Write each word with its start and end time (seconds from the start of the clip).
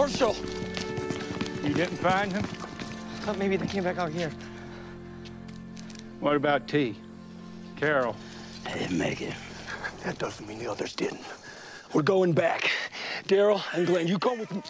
Hershel! 0.00 0.34
You 1.62 1.74
didn't 1.74 1.98
find 1.98 2.32
him? 2.32 2.42
I 2.42 3.20
Thought 3.20 3.36
maybe 3.36 3.58
they 3.58 3.66
came 3.66 3.84
back 3.84 3.98
out 3.98 4.10
here. 4.10 4.32
What 6.20 6.36
about 6.36 6.66
T? 6.66 6.96
Carol? 7.76 8.16
They 8.64 8.78
didn't 8.78 8.96
make 8.96 9.20
it. 9.20 9.34
That 10.02 10.16
doesn't 10.16 10.48
mean 10.48 10.58
the 10.58 10.70
others 10.70 10.94
didn't. 10.94 11.20
We're 11.92 12.00
going 12.00 12.32
back. 12.32 12.70
Daryl 13.28 13.62
and 13.74 13.86
Glenn, 13.86 14.08
you 14.08 14.18
come 14.18 14.38
with 14.38 14.50
me. 14.54 14.62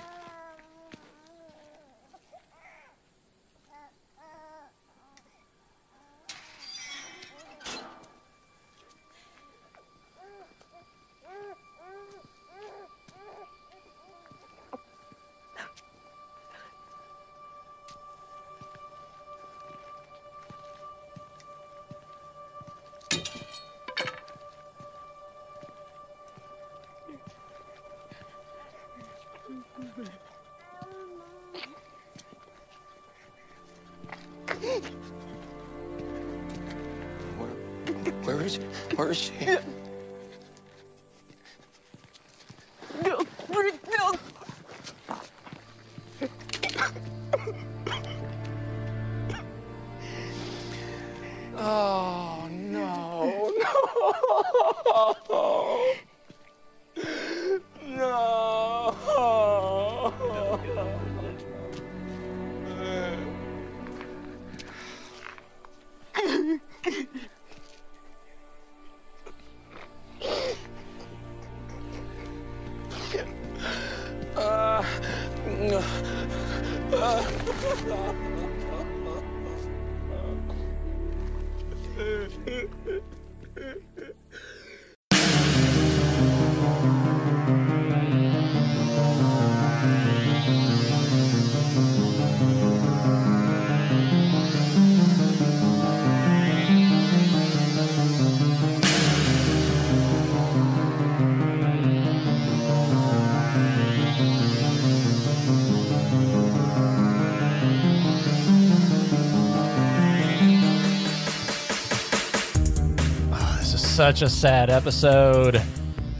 Such 114.00 114.22
a 114.22 114.30
sad 114.30 114.70
episode. 114.70 115.60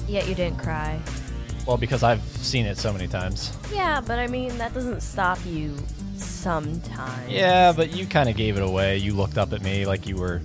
Yet 0.07 0.29
you 0.29 0.35
didn't 0.35 0.59
cry. 0.59 1.01
Well, 1.67 1.79
because 1.79 2.03
I've 2.03 2.21
seen 2.37 2.67
it 2.67 2.77
so 2.77 2.93
many 2.93 3.09
times. 3.09 3.57
Yeah, 3.73 4.03
but 4.07 4.19
I 4.19 4.27
mean, 4.27 4.59
that 4.59 4.75
doesn't 4.75 5.01
stop 5.01 5.39
you 5.47 5.75
sometimes. 6.15 7.33
Yeah, 7.33 7.73
but 7.73 7.97
you 7.97 8.05
kind 8.05 8.29
of 8.29 8.37
gave 8.37 8.59
it 8.59 8.63
away. 8.63 8.99
You 8.99 9.15
looked 9.15 9.39
up 9.39 9.55
at 9.55 9.63
me 9.63 9.87
like 9.87 10.07
you 10.07 10.17
were 10.17 10.43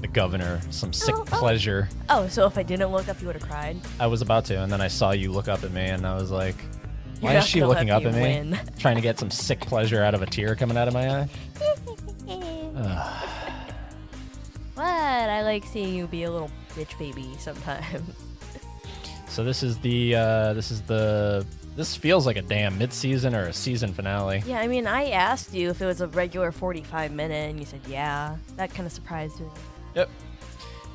the 0.00 0.08
governor, 0.08 0.62
some 0.70 0.94
sick 0.94 1.14
Oh, 1.14 1.20
oh. 1.20 1.24
pleasure. 1.38 1.86
Oh, 2.08 2.26
so 2.28 2.46
if 2.46 2.56
I 2.56 2.62
didn't 2.62 2.92
look 2.92 3.10
up, 3.10 3.20
you 3.20 3.26
would 3.26 3.36
have 3.36 3.46
cried? 3.46 3.76
I 3.98 4.06
was 4.06 4.22
about 4.22 4.46
to, 4.46 4.62
and 4.62 4.72
then 4.72 4.80
I 4.80 4.88
saw 4.88 5.10
you 5.10 5.30
look 5.30 5.48
up 5.48 5.64
at 5.64 5.70
me, 5.70 5.82
and 5.82 6.06
I 6.06 6.14
was 6.14 6.30
like, 6.30 6.56
You're 7.20 7.32
why 7.32 7.36
is 7.36 7.46
she 7.46 7.62
looking 7.62 7.90
up 7.90 8.06
at 8.06 8.14
me? 8.14 8.58
Trying 8.78 8.96
to 8.96 9.02
get 9.02 9.18
some 9.18 9.30
sick 9.30 9.60
pleasure 9.60 10.02
out 10.02 10.14
of 10.14 10.22
a 10.22 10.26
tear 10.26 10.54
coming 10.54 10.78
out 10.78 10.88
of 10.88 10.94
my 10.94 11.20
eye? 11.20 11.28
I 15.30 15.42
like 15.42 15.64
seeing 15.64 15.94
you 15.94 16.06
be 16.06 16.24
a 16.24 16.30
little 16.30 16.50
bitch 16.74 16.98
baby 16.98 17.30
sometimes. 17.38 18.02
So 19.28 19.44
this 19.44 19.62
is 19.62 19.78
the, 19.78 20.16
uh, 20.16 20.54
this 20.54 20.72
is 20.72 20.82
the, 20.82 21.46
this 21.76 21.94
feels 21.94 22.26
like 22.26 22.36
a 22.36 22.42
damn 22.42 22.76
mid-season 22.78 23.32
or 23.32 23.44
a 23.44 23.52
season 23.52 23.92
finale. 23.94 24.42
yeah, 24.44 24.58
I 24.58 24.66
mean, 24.66 24.88
I 24.88 25.10
asked 25.10 25.54
you 25.54 25.70
if 25.70 25.80
it 25.80 25.86
was 25.86 26.00
a 26.00 26.08
regular 26.08 26.50
45 26.50 27.12
minute, 27.12 27.48
and 27.48 27.60
you 27.60 27.64
said 27.64 27.80
yeah. 27.86 28.36
That 28.56 28.74
kind 28.74 28.86
of 28.86 28.92
surprised 28.92 29.38
me. 29.38 29.46
Yep. 29.94 30.10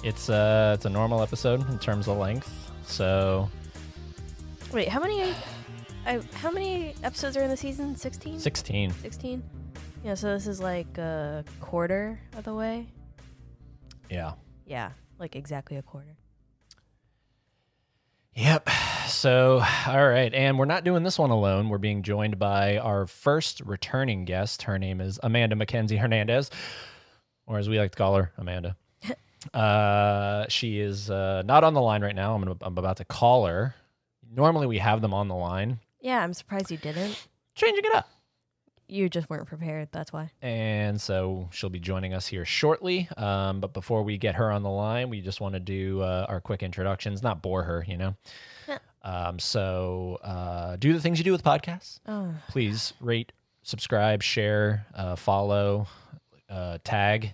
It's 0.03 0.29
uh 0.29 0.73
it's 0.75 0.83
a 0.83 0.89
normal 0.89 1.21
episode 1.21 1.67
in 1.69 1.79
terms 1.79 2.09
of 2.09 2.17
length. 2.17 2.51
So 2.85 3.49
Wait, 4.73 4.89
how 4.89 4.99
many? 4.99 5.33
I, 6.05 6.19
how 6.33 6.51
many 6.51 6.93
episodes 7.03 7.37
are 7.37 7.43
in 7.43 7.49
the 7.49 7.57
season? 7.57 7.95
16? 7.95 8.39
16. 8.39 8.91
16? 8.91 9.43
Yeah, 10.03 10.13
so 10.13 10.33
this 10.33 10.45
is 10.45 10.59
like 10.59 10.97
a 10.97 11.45
quarter 11.61 12.19
of 12.37 12.43
the 12.43 12.53
way. 12.53 12.85
Yeah. 14.09 14.33
Yeah, 14.65 14.91
like 15.19 15.35
exactly 15.35 15.77
a 15.77 15.81
quarter. 15.81 16.17
Yep. 18.35 18.69
So, 19.07 19.63
all 19.87 20.09
right. 20.09 20.33
And 20.33 20.57
we're 20.57 20.65
not 20.65 20.83
doing 20.83 21.03
this 21.03 21.19
one 21.19 21.29
alone. 21.29 21.69
We're 21.69 21.77
being 21.77 22.01
joined 22.01 22.39
by 22.39 22.79
our 22.79 23.05
first 23.05 23.61
returning 23.61 24.25
guest. 24.25 24.63
Her 24.63 24.79
name 24.79 24.99
is 24.99 25.19
Amanda 25.21 25.55
Mackenzie 25.55 25.97
Hernandez, 25.97 26.49
or 27.45 27.59
as 27.59 27.69
we 27.69 27.77
like 27.77 27.91
to 27.91 27.97
call 27.97 28.15
her, 28.15 28.31
Amanda. 28.37 28.75
uh, 29.53 30.45
she 30.49 30.79
is 30.79 31.11
uh, 31.11 31.43
not 31.45 31.63
on 31.63 31.75
the 31.75 31.81
line 31.81 32.03
right 32.03 32.15
now. 32.15 32.33
I'm, 32.33 32.41
gonna, 32.41 32.57
I'm 32.61 32.77
about 32.77 32.97
to 32.97 33.05
call 33.05 33.45
her. 33.45 33.75
Normally, 34.29 34.65
we 34.65 34.79
have 34.79 35.01
them 35.01 35.13
on 35.13 35.27
the 35.27 35.35
line. 35.35 35.79
Yeah, 36.01 36.23
I'm 36.23 36.33
surprised 36.33 36.71
you 36.71 36.77
didn't. 36.77 37.27
Changing 37.53 37.85
it 37.85 37.93
up. 37.95 38.09
You 38.87 39.09
just 39.09 39.29
weren't 39.29 39.47
prepared. 39.47 39.89
That's 39.91 40.13
why. 40.13 40.31
And 40.41 41.01
so 41.01 41.49
she'll 41.51 41.69
be 41.71 41.79
joining 41.79 42.13
us 42.13 42.27
here 42.27 42.45
shortly. 42.45 43.07
Um, 43.17 43.59
but 43.59 43.73
before 43.73 44.03
we 44.03 44.17
get 44.17 44.35
her 44.35 44.51
on 44.51 44.61
the 44.63 44.69
line, 44.69 45.09
we 45.09 45.21
just 45.21 45.41
want 45.41 45.53
to 45.55 45.59
do 45.59 46.01
uh, 46.01 46.25
our 46.29 46.39
quick 46.39 46.61
introductions, 46.61 47.23
not 47.23 47.41
bore 47.41 47.63
her, 47.63 47.83
you 47.87 47.97
know. 47.97 48.15
Yeah. 48.67 48.77
Um, 49.01 49.39
so 49.39 50.19
uh, 50.23 50.75
do 50.77 50.93
the 50.93 50.99
things 50.99 51.17
you 51.17 51.23
do 51.23 51.31
with 51.31 51.43
podcasts. 51.43 51.99
Oh, 52.07 52.33
Please 52.47 52.93
rate, 52.99 53.31
subscribe, 53.63 54.21
share, 54.21 54.85
uh, 54.93 55.15
follow, 55.15 55.87
uh, 56.49 56.77
tag, 56.83 57.33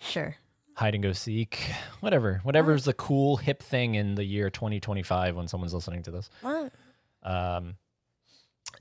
sure. 0.00 0.36
hide 0.76 0.94
and 0.94 1.02
go 1.02 1.12
seek, 1.12 1.58
whatever. 2.00 2.40
Whatever 2.44 2.66
Whatever's 2.66 2.84
the 2.84 2.94
cool 2.94 3.36
hip 3.38 3.62
thing 3.62 3.94
in 3.96 4.14
the 4.14 4.24
year 4.24 4.48
2025 4.50 5.34
when 5.36 5.48
someone's 5.48 5.74
listening 5.74 6.02
to 6.04 6.10
this. 6.12 6.30
What? 6.40 6.72
Um, 7.22 7.76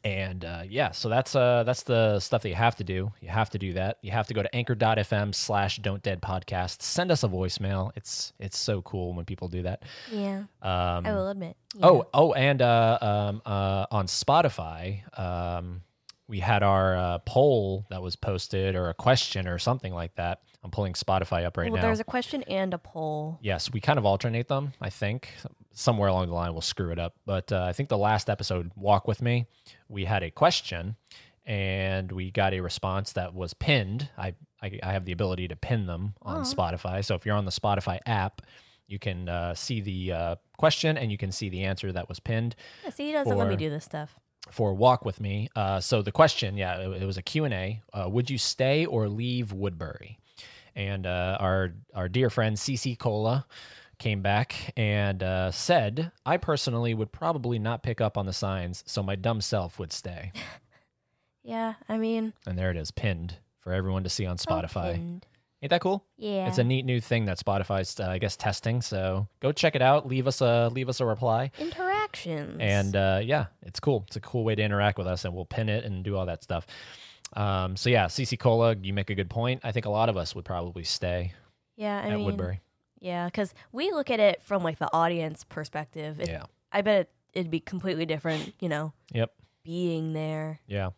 and 0.04 0.44
uh, 0.44 0.64
yeah, 0.68 0.92
so 0.92 1.10
that's 1.10 1.36
uh, 1.36 1.64
that's 1.64 1.84
the 1.84 2.20
stuff 2.20 2.44
that 2.44 2.50
you 2.50 2.56
have 2.56 2.76
to 2.78 2.84
do. 2.84 3.12
You 3.22 3.30
have 3.30 3.50
to 3.52 3.60
do 3.60 3.74
that. 3.74 3.98
You 4.02 4.12
have 4.12 4.28
to 4.28 4.34
go 4.34 4.44
to 4.44 4.56
anchor.fm 4.56 5.34
slash 5.34 5.78
don't 5.78 6.02
dead 6.04 6.22
podcast. 6.22 6.82
Send 6.82 7.12
us 7.12 7.24
a 7.24 7.28
voicemail. 7.28 7.92
It's 7.96 8.34
it's 8.40 8.58
so 8.58 8.82
cool 8.82 9.14
when 9.14 9.26
people 9.26 9.48
do 9.48 9.64
that. 9.64 9.84
Yeah, 10.12 10.44
Um, 10.62 11.06
I 11.06 11.14
will 11.14 11.30
admit. 11.30 11.56
Oh, 11.82 12.08
oh, 12.14 12.34
and 12.34 12.62
uh, 12.62 12.98
um, 13.02 13.42
uh, 13.46 13.86
on 13.90 14.08
Spotify, 14.08 15.02
um, 15.20 15.82
we 16.28 16.40
had 16.40 16.64
our 16.64 16.96
uh, 16.96 17.18
poll 17.20 17.86
that 17.90 18.02
was 18.02 18.16
posted, 18.16 18.76
or 18.76 18.90
a 18.90 18.94
question, 18.94 19.48
or 19.48 19.58
something 19.58 19.94
like 19.94 20.16
that. 20.16 20.42
I'm 20.64 20.72
pulling 20.72 20.94
Spotify 20.94 21.46
up 21.46 21.58
right 21.58 21.70
well, 21.70 21.82
now. 21.82 21.88
there's 21.88 22.00
a 22.00 22.06
question 22.06 22.44
and 22.44 22.74
a 22.74 22.78
poll. 22.78 23.38
Yes, 23.42 23.72
we 23.72 23.82
kind 23.82 24.00
of 24.00 24.06
alternate 24.06 24.48
them. 24.48 24.74
I 24.80 24.90
think 24.90 25.30
somewhere 25.74 26.10
along 26.10 26.28
the 26.28 26.34
line 26.34 26.54
we'll 26.54 26.62
screw 26.62 26.92
it 26.92 27.00
up. 27.00 27.16
But 27.26 27.52
uh, 27.52 27.64
I 27.64 27.74
think 27.74 27.90
the 27.90 27.98
last 27.98 28.30
episode, 28.30 28.72
"Walk 28.76 29.08
with 29.08 29.22
Me," 29.22 29.46
we 29.90 30.06
had 30.06 30.24
a 30.24 30.32
question, 30.32 30.96
and 31.46 32.12
we 32.12 32.32
got 32.32 32.54
a 32.54 32.62
response 32.62 33.14
that 33.14 33.34
was 33.34 33.54
pinned. 33.54 34.10
I 34.18 34.36
I, 34.62 34.80
I 34.82 34.92
have 34.94 35.04
the 35.06 35.12
ability 35.12 35.48
to 35.50 35.56
pin 35.58 35.88
them 35.88 36.14
on 36.22 36.38
Oh. 36.38 36.42
Spotify. 36.42 37.04
So 37.04 37.16
if 37.16 37.26
you're 37.26 37.36
on 37.36 37.44
the 37.46 37.52
Spotify 37.52 38.00
app, 38.06 38.42
you 38.88 38.98
can 38.98 39.28
uh, 39.28 39.54
see 39.56 39.82
the 39.82 40.12
uh, 40.14 40.36
question 40.58 40.98
and 40.98 41.12
you 41.12 41.18
can 41.18 41.32
see 41.34 41.50
the 41.50 41.64
answer 41.64 41.92
that 41.92 42.08
was 42.08 42.20
pinned 42.22 42.56
Yeah, 42.84 42.90
see, 42.92 43.08
he 43.08 43.12
doesn't 43.12 43.38
let 43.38 43.48
me 43.50 43.56
For- 43.56 43.60
do 43.60 43.70
this 43.70 43.84
stuff. 43.84 44.16
for 44.52 44.74
walk 44.74 45.04
with 45.04 45.20
me. 45.20 45.50
Uh, 45.56 45.82
so 45.82 46.02
the 46.02 46.14
question, 46.14 46.56
yeah, 46.56 46.78
it, 46.78 47.02
it 47.02 47.06
was 47.06 47.18
a 47.18 47.22
Q 47.22 47.44
and 47.44 47.54
A. 47.54 47.82
Uh, 47.94 48.08
would 48.10 48.30
you 48.30 48.38
stay 48.38 48.86
or 48.86 49.10
leave 49.10 49.52
Woodbury? 49.52 50.18
And 50.76 51.06
uh, 51.06 51.38
our 51.42 51.74
our 51.94 52.08
dear 52.08 52.30
friend 52.30 52.56
CC 52.56 52.98
Cola 52.98 53.46
came 54.04 54.22
back 54.22 54.74
and 54.76 55.24
uh, 55.24 55.50
said, 55.52 56.12
I 56.26 56.36
personally 56.38 56.94
would 56.94 57.12
probably 57.14 57.58
not 57.58 57.84
pick 57.84 58.02
up 58.02 58.18
on 58.18 58.26
the 58.26 58.34
signs, 58.34 58.84
so 58.86 59.02
my 59.02 59.16
dumb 59.16 59.40
self 59.42 59.80
would 59.80 59.92
stay. 59.94 60.32
Yeah, 61.46 61.74
I 61.90 61.98
mean, 61.98 62.32
And 62.48 62.58
there 62.58 62.72
it 62.72 62.78
is, 62.78 62.90
pinned 62.92 63.36
for 63.60 63.74
everyone 63.74 64.04
to 64.04 64.10
see 64.10 64.26
on 64.26 64.38
Spotify. 64.38 64.92
opened. 64.92 65.28
Ain't 65.62 65.72
that 65.72 65.82
cool? 65.82 66.06
Yeah. 66.16 66.48
It's 66.48 66.58
a 66.58 66.64
neat 66.64 66.86
new 66.86 67.02
thing 67.02 67.26
that 67.26 67.38
Spotify's, 67.38 68.00
uh, 68.00 68.08
I 68.08 68.18
guess, 68.18 68.38
testing. 68.38 68.82
So 68.82 69.28
go 69.42 69.52
check 69.52 69.76
it 69.76 69.82
out. 69.82 70.08
Leave 70.08 70.26
us 70.26 70.40
a 70.40 70.70
leave 70.70 70.88
us 70.88 71.02
a 71.02 71.06
reply. 71.06 71.52
interactions. 71.60 72.58
And 72.62 72.96
uh, 72.96 73.20
yeah, 73.24 73.48
it's 73.62 73.82
cool. 73.82 74.06
It's 74.08 74.16
a 74.16 74.22
cool 74.22 74.46
way 74.46 74.56
to 74.56 74.64
interact 74.64 74.98
with 74.98 75.08
us, 75.08 75.26
and 75.26 75.34
we'll 75.36 75.44
pin 75.44 75.68
it 75.68 75.84
and 75.84 76.02
do 76.02 76.16
all 76.16 76.28
that 76.28 76.44
stuff. 76.44 76.66
Um, 77.34 77.76
so 77.76 77.90
yeah, 77.90 78.06
CC 78.06 78.40
Cola, 78.40 78.76
you 78.82 78.94
make 78.94 79.10
a 79.10 79.16
good 79.16 79.30
point. 79.30 79.62
I 79.66 79.74
think 79.74 79.86
a 79.86 79.90
lot 79.90 80.08
of 80.08 80.16
us 80.16 80.34
would 80.36 80.46
probably 80.46 80.86
stay 80.86 81.34
yeah, 81.76 82.00
I 82.04 82.08
at 82.08 82.16
mean, 82.16 82.26
Woodbury. 82.26 82.62
Yeah, 83.04 83.26
because 83.26 83.54
we 83.72 83.92
look 83.92 84.10
at 84.10 84.20
it 84.20 84.42
from 84.42 84.64
like 84.64 84.80
the 84.80 84.90
audience 84.92 85.44
perspective. 85.44 86.20
It, 86.20 86.30
Yeah. 86.30 86.46
I 86.72 86.82
bet 86.82 87.02
it, 87.02 87.10
it'd 87.34 87.52
be 87.52 87.60
completely 87.60 88.06
different, 88.08 88.54
you 88.60 88.70
know, 88.70 88.94
Yep. 89.14 89.32
being 89.64 90.14
there. 90.14 90.60
Yeah. 90.66 90.90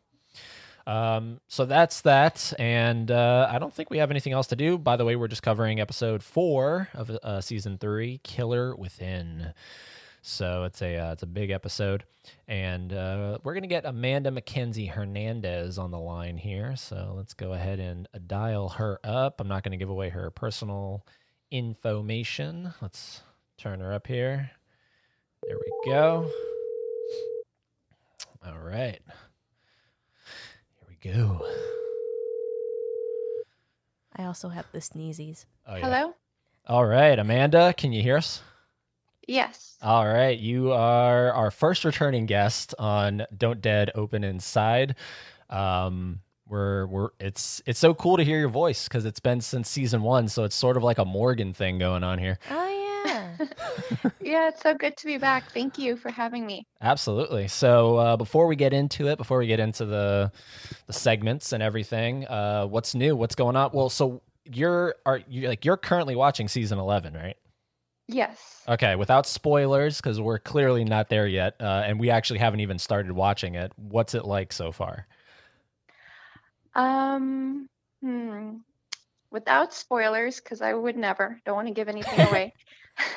Um, 0.87 1.39
so 1.47 1.65
that's 1.65 2.01
that, 2.01 2.53
and 2.59 3.09
uh, 3.09 3.49
I 3.51 3.57
don't 3.57 3.73
think 3.73 3.89
we 3.89 3.97
have 3.97 4.11
anything 4.11 4.33
else 4.33 4.47
to 4.47 4.55
do. 4.55 4.77
By 4.77 4.97
the 4.97 5.03
way, 5.05 5.15
we're 5.15 5.27
just 5.27 5.41
covering 5.41 5.79
episode 5.79 6.21
four 6.21 6.89
of 6.93 7.09
uh, 7.09 7.41
season 7.41 7.79
three, 7.79 8.19
"Killer 8.23 8.75
Within." 8.75 9.53
So 10.21 10.63
it's 10.65 10.83
a 10.83 10.95
uh, 10.97 11.11
it's 11.13 11.23
a 11.23 11.27
big 11.27 11.49
episode, 11.49 12.03
and 12.47 12.93
uh, 12.93 13.39
we're 13.43 13.55
gonna 13.55 13.65
get 13.65 13.83
Amanda 13.85 14.29
McKenzie 14.29 14.89
Hernandez 14.91 15.79
on 15.79 15.89
the 15.89 15.99
line 15.99 16.37
here. 16.37 16.75
So 16.75 17.13
let's 17.17 17.33
go 17.33 17.53
ahead 17.53 17.79
and 17.79 18.07
dial 18.27 18.69
her 18.69 18.99
up. 19.03 19.41
I'm 19.41 19.47
not 19.47 19.63
gonna 19.63 19.77
give 19.77 19.89
away 19.89 20.09
her 20.09 20.29
personal 20.29 21.03
information. 21.51 22.73
Let's 22.81 23.21
turn 23.57 23.79
her 23.79 23.93
up 23.93 24.07
here. 24.07 24.51
There 25.47 25.57
we 25.57 25.91
go. 25.91 26.29
All 28.45 28.59
right. 28.59 29.01
Here 30.79 30.87
we 30.87 31.11
go. 31.11 31.45
I 34.15 34.25
also 34.25 34.49
have 34.49 34.65
the 34.71 34.79
sneezies. 34.79 35.45
Oh, 35.67 35.75
yeah. 35.75 35.85
Hello? 35.85 36.13
All 36.67 36.85
right, 36.85 37.17
Amanda, 37.17 37.73
can 37.77 37.93
you 37.93 38.01
hear 38.01 38.17
us? 38.17 38.41
Yes. 39.27 39.77
All 39.81 40.07
right, 40.07 40.37
you 40.37 40.71
are 40.71 41.31
our 41.31 41.51
first 41.51 41.83
returning 41.85 42.25
guest 42.25 42.73
on 42.79 43.25
Don't 43.35 43.61
Dead 43.61 43.91
Open 43.93 44.23
Inside. 44.23 44.95
Um, 45.49 46.21
we're 46.47 46.85
we're 46.85 47.09
it's 47.19 47.61
it's 47.65 47.79
so 47.79 47.93
cool 47.93 48.17
to 48.17 48.23
hear 48.23 48.39
your 48.39 48.49
voice 48.49 48.87
because 48.87 49.05
it's 49.05 49.19
been 49.19 49.41
since 49.41 49.69
season 49.69 50.01
one, 50.01 50.27
so 50.27 50.43
it's 50.43 50.55
sort 50.55 50.77
of 50.77 50.83
like 50.83 50.97
a 50.97 51.05
Morgan 51.05 51.53
thing 51.53 51.79
going 51.79 52.03
on 52.03 52.19
here. 52.19 52.37
Oh 52.49 52.67
yeah. 53.05 53.35
Yeah, 54.19 54.47
it's 54.49 54.63
so 54.63 54.73
good 54.73 54.97
to 54.97 55.05
be 55.05 55.19
back. 55.19 55.51
Thank 55.51 55.77
you 55.77 55.95
for 55.95 56.09
having 56.09 56.47
me. 56.47 56.65
Absolutely. 56.81 57.47
So 57.47 57.97
uh, 57.97 58.17
before 58.17 58.47
we 58.47 58.55
get 58.55 58.73
into 58.73 59.07
it, 59.07 59.17
before 59.19 59.37
we 59.37 59.45
get 59.45 59.59
into 59.59 59.85
the 59.85 60.31
the 60.87 60.93
segments 60.93 61.53
and 61.53 61.61
everything, 61.61 62.25
uh, 62.25 62.65
what's 62.65 62.95
new? 62.95 63.15
What's 63.15 63.35
going 63.35 63.55
on? 63.55 63.69
Well, 63.71 63.89
so 63.89 64.23
you're 64.45 64.95
are 65.05 65.21
you 65.29 65.47
like 65.47 65.63
you're 65.63 65.77
currently 65.77 66.15
watching 66.15 66.47
season 66.47 66.79
eleven, 66.79 67.13
right? 67.13 67.37
Yes. 68.07 68.63
Okay, 68.67 68.95
without 68.95 69.27
spoilers, 69.27 69.97
because 69.97 70.19
we're 70.19 70.39
clearly 70.39 70.83
not 70.83 71.09
there 71.09 71.27
yet, 71.27 71.55
uh, 71.59 71.83
and 71.85 71.99
we 71.99 72.09
actually 72.09 72.39
haven't 72.39 72.59
even 72.59 72.77
started 72.79 73.11
watching 73.11 73.55
it. 73.55 73.71
What's 73.75 74.13
it 74.15 74.25
like 74.25 74.53
so 74.53 74.71
far? 74.71 75.07
Um, 76.75 77.67
hmm. 78.01 78.57
Without 79.31 79.73
spoilers, 79.73 80.39
because 80.39 80.61
I 80.61 80.73
would 80.73 80.95
never, 80.95 81.39
don't 81.45 81.55
want 81.55 81.67
to 81.67 81.73
give 81.73 81.89
anything 81.89 82.27
away. 82.27 82.53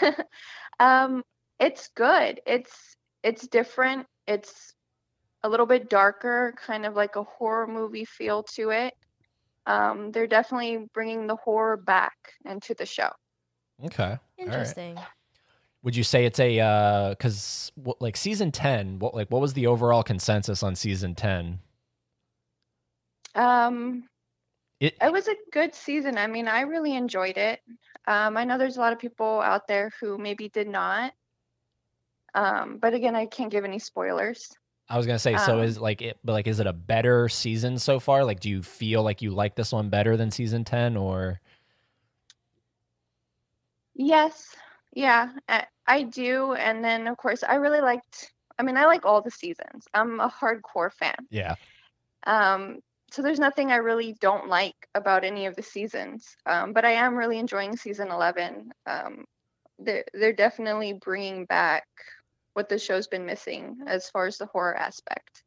um, 0.80 1.22
it's 1.60 1.88
good. 1.94 2.40
It's 2.46 2.96
it's 3.22 3.46
different. 3.46 4.06
It's 4.26 4.74
a 5.42 5.48
little 5.48 5.66
bit 5.66 5.88
darker, 5.88 6.54
kind 6.56 6.86
of 6.86 6.94
like 6.94 7.16
a 7.16 7.22
horror 7.22 7.66
movie 7.66 8.04
feel 8.04 8.42
to 8.54 8.70
it. 8.70 8.94
Um, 9.66 10.10
they're 10.12 10.26
definitely 10.26 10.86
bringing 10.94 11.26
the 11.26 11.36
horror 11.36 11.76
back 11.76 12.16
into 12.44 12.74
the 12.74 12.86
show. 12.86 13.10
Okay, 13.84 14.02
All 14.02 14.08
right. 14.08 14.20
Interesting. 14.38 14.98
Would 15.82 15.94
you 15.94 16.02
say 16.02 16.24
it's 16.24 16.40
a 16.40 17.10
because 17.10 17.70
like 18.00 18.16
season 18.16 18.50
ten? 18.50 18.98
What 18.98 19.14
like 19.14 19.30
what 19.30 19.40
was 19.40 19.52
the 19.52 19.66
overall 19.68 20.02
consensus 20.02 20.62
on 20.62 20.74
season 20.74 21.14
ten? 21.14 21.60
Um, 23.38 24.08
It 24.80 24.94
It 25.00 25.12
was 25.12 25.28
a 25.28 25.36
good 25.52 25.74
season. 25.74 26.18
I 26.18 26.26
mean, 26.26 26.48
I 26.48 26.62
really 26.62 26.94
enjoyed 26.94 27.36
it. 27.36 27.60
Um, 28.06 28.36
I 28.36 28.44
know 28.44 28.58
there's 28.58 28.76
a 28.76 28.80
lot 28.80 28.92
of 28.92 28.98
people 28.98 29.40
out 29.40 29.68
there 29.68 29.90
who 30.00 30.18
maybe 30.18 30.48
did 30.48 30.68
not. 30.68 31.12
Um, 32.34 32.78
but 32.78 32.94
again, 32.94 33.16
I 33.16 33.26
can't 33.26 33.50
give 33.50 33.64
any 33.64 33.78
spoilers. 33.78 34.48
I 34.88 34.96
was 34.96 35.06
gonna 35.06 35.18
say, 35.18 35.36
so 35.36 35.58
um, 35.58 35.64
is 35.64 35.78
like 35.78 36.00
it, 36.00 36.18
but 36.24 36.32
like, 36.32 36.46
is 36.46 36.60
it 36.60 36.66
a 36.66 36.72
better 36.72 37.28
season 37.28 37.78
so 37.78 38.00
far? 38.00 38.24
Like, 38.24 38.40
do 38.40 38.48
you 38.48 38.62
feel 38.62 39.02
like 39.02 39.20
you 39.20 39.30
like 39.30 39.54
this 39.54 39.72
one 39.72 39.90
better 39.90 40.16
than 40.16 40.30
season 40.30 40.64
ten, 40.64 40.96
or 40.96 41.40
Yes, 43.94 44.54
yeah, 44.94 45.30
I, 45.48 45.66
I 45.86 46.02
do. 46.04 46.54
And 46.54 46.84
then, 46.84 47.08
of 47.08 47.16
course, 47.16 47.42
I 47.42 47.56
really 47.56 47.80
liked, 47.80 48.32
I 48.58 48.62
mean, 48.62 48.76
I 48.76 48.86
like 48.86 49.04
all 49.04 49.20
the 49.20 49.30
seasons. 49.30 49.86
I'm 49.92 50.20
a 50.20 50.30
hardcore 50.30 50.92
fan. 50.92 51.16
yeah? 51.30 51.56
Um, 52.24 52.78
so 53.10 53.22
there's 53.22 53.40
nothing 53.40 53.72
I 53.72 53.76
really 53.76 54.14
don't 54.20 54.48
like 54.48 54.88
about 54.94 55.24
any 55.24 55.46
of 55.46 55.56
the 55.56 55.62
seasons. 55.62 56.36
Um, 56.46 56.72
but 56.72 56.84
I 56.84 56.92
am 56.92 57.16
really 57.16 57.38
enjoying 57.38 57.76
season 57.76 58.10
11. 58.10 58.70
Um, 58.86 59.24
they're, 59.78 60.04
they're 60.12 60.32
definitely 60.32 60.92
bringing 60.92 61.46
back 61.46 61.86
what 62.54 62.68
the 62.68 62.78
show's 62.78 63.06
been 63.06 63.24
missing 63.24 63.78
as 63.86 64.10
far 64.10 64.26
as 64.26 64.36
the 64.36 64.46
horror 64.46 64.76
aspect. 64.76 65.44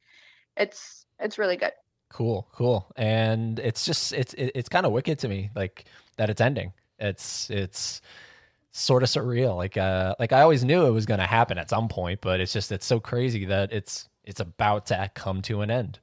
It's 0.57 1.05
it's 1.19 1.37
really 1.37 1.57
good. 1.57 1.73
Cool, 2.09 2.47
cool. 2.51 2.91
And 2.95 3.59
it's 3.59 3.85
just 3.85 4.13
it's 4.13 4.33
it, 4.33 4.51
it's 4.55 4.69
kind 4.69 4.85
of 4.85 4.91
wicked 4.91 5.19
to 5.19 5.27
me, 5.27 5.51
like 5.55 5.85
that 6.17 6.29
it's 6.29 6.41
ending. 6.41 6.73
It's 6.99 7.49
it's 7.49 8.01
sort 8.71 9.03
of 9.03 9.09
surreal. 9.09 9.55
Like 9.55 9.77
uh 9.77 10.15
like 10.19 10.31
I 10.33 10.41
always 10.41 10.63
knew 10.63 10.85
it 10.85 10.91
was 10.91 11.05
gonna 11.05 11.27
happen 11.27 11.57
at 11.57 11.69
some 11.69 11.89
point, 11.89 12.21
but 12.21 12.39
it's 12.39 12.53
just 12.53 12.71
it's 12.71 12.85
so 12.85 12.99
crazy 12.99 13.45
that 13.45 13.71
it's 13.71 14.07
it's 14.23 14.39
about 14.39 14.87
to 14.87 15.11
come 15.13 15.41
to 15.43 15.61
an 15.61 15.69
end. 15.69 15.99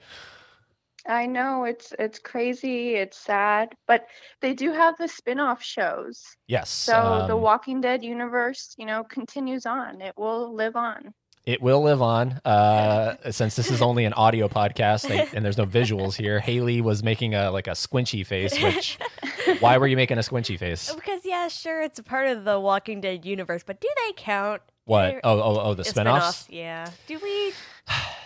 I 1.09 1.27
know 1.27 1.65
it's 1.65 1.95
it's 1.99 2.19
crazy, 2.19 2.95
it's 2.95 3.17
sad, 3.17 3.75
but 3.87 4.07
they 4.41 4.53
do 4.53 4.73
have 4.73 4.97
the 4.99 5.09
spin-off 5.09 5.63
shows. 5.63 6.23
Yes. 6.47 6.69
So 6.69 7.25
the 7.27 7.35
um, 7.35 7.41
Walking 7.41 7.81
Dead 7.81 8.05
universe, 8.05 8.75
you 8.77 8.87
know, 8.87 9.05
continues 9.05 9.65
on. 9.65 10.01
It 10.03 10.15
will 10.17 10.55
live 10.55 10.77
on. 10.77 11.15
It 11.47 11.63
will 11.63 11.83
live 11.83 12.03
on. 12.03 12.33
Uh, 12.45 13.17
since 13.31 13.57
this 13.57 13.71
is 13.71 13.81
only 13.81 14.05
an 14.05 14.13
audio 14.13 14.49
podcast 14.49 15.09
they, 15.09 15.27
and 15.35 15.43
there's 15.43 15.57
no 15.57 15.65
visuals 15.65 16.15
here, 16.15 16.41
Haley 16.41 16.83
was 16.83 17.03
making 17.03 17.35
a 17.35 17.51
like 17.51 17.67
a 17.69 17.73
squinchy 17.73 18.25
face. 18.25 18.61
Which, 18.63 18.99
why 19.61 19.79
were 19.79 19.87
you 19.87 19.97
making 19.97 20.19
a 20.19 20.23
squinchy 20.23 20.59
face? 20.59 20.93
Because 20.95 21.23
yeah, 21.25 21.49
sure, 21.49 21.81
it's 21.81 21.99
a 21.99 22.03
part 22.03 22.29
of 22.29 22.45
the 22.45 22.61
Walking 22.61 23.01
Dead 23.01 23.25
universe, 23.25 23.63
but 23.67 23.81
do 23.81 23.89
they 24.07 24.13
count? 24.17 24.61
What? 24.85 25.07
They're- 25.09 25.21
Oh, 25.25 25.41
oh, 25.41 25.61
oh, 25.61 25.75
the 25.75 25.85
the 25.85 25.91
spinoffs. 25.91 26.47
Yeah. 26.51 26.91
Do 27.07 27.19
we? 27.23 27.53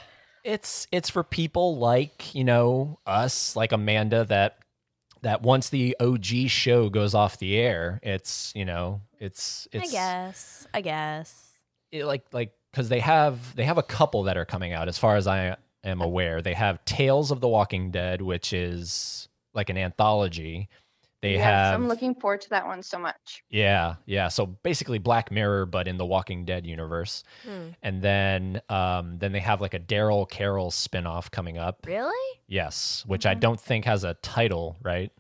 It's 0.45 0.87
it's 0.91 1.09
for 1.09 1.23
people 1.23 1.77
like 1.79 2.35
you 2.35 2.45
know 2.45 2.99
us, 3.07 3.55
like 3.55 3.73
Amanda, 3.73 4.25
that 4.25 4.59
that 5.23 5.43
once 5.43 5.69
the 5.69 5.97
OG 6.01 6.49
show 6.49 6.89
goes 6.89 7.15
off 7.15 7.39
the 7.39 7.57
air, 7.57 8.01
it's 8.03 8.53
you 8.55 8.65
know 8.65 9.03
it's 9.19 9.69
it's 9.73 9.91
I 9.91 9.93
guess. 9.93 10.67
I 10.75 10.81
guess. 10.81 11.53
it, 11.91 12.05
like 12.05 12.25
like 12.33 12.53
because 12.73 12.89
they 12.89 13.01
have 13.01 13.55
they 13.55 13.65
have 13.65 13.79
a 13.79 13.83
couple 13.83 14.25
that 14.25 14.37
are 14.37 14.45
coming 14.45 14.73
out 14.73 14.89
as 14.89 14.99
far 14.99 15.17
as 15.17 15.27
I 15.27 15.57
am 15.85 16.01
aware. 16.01 16.43
They 16.43 16.55
have 16.55 16.85
Tales 16.85 17.31
of 17.31 17.41
the 17.41 17.49
Walking 17.49 17.91
Dead, 17.91 18.23
which 18.23 18.53
is 18.53 19.29
like 19.55 19.71
an 19.71 19.79
anthology. 19.79 20.69
They 21.23 21.35
yes, 21.35 21.43
have 21.45 21.75
I'm 21.75 21.87
looking 21.89 22.15
forward 22.17 22.41
to 22.43 22.51
that 22.51 22.67
one 22.67 22.83
so 22.83 22.99
much. 22.99 23.43
yeah 23.49 23.95
yeah. 24.07 24.29
So 24.29 24.45
basically 24.47 24.99
Black 24.99 25.31
Mirror, 25.31 25.67
but 25.67 25.87
in 25.89 25.97
the 25.97 26.05
Walking 26.05 26.45
Dead 26.45 26.67
universe. 26.67 27.23
Hmm. 27.45 27.69
And 27.83 28.03
then 28.03 28.61
um 28.69 29.19
then 29.19 29.33
they 29.33 29.41
have 29.41 29.61
like 29.61 29.73
a 29.75 29.79
Daryl 29.81 30.29
Carol 30.29 30.71
spinoff 30.71 31.31
coming 31.31 31.59
up. 31.59 31.87
Really? 31.87 32.39
Yes, 32.49 33.05
which 33.07 33.25
I 33.25 33.35
Mhm. 33.37 33.41
don't 33.41 33.61
think 33.61 33.85
has 33.85 34.03
a 34.05 34.15
title, 34.15 34.77
right? 34.83 35.13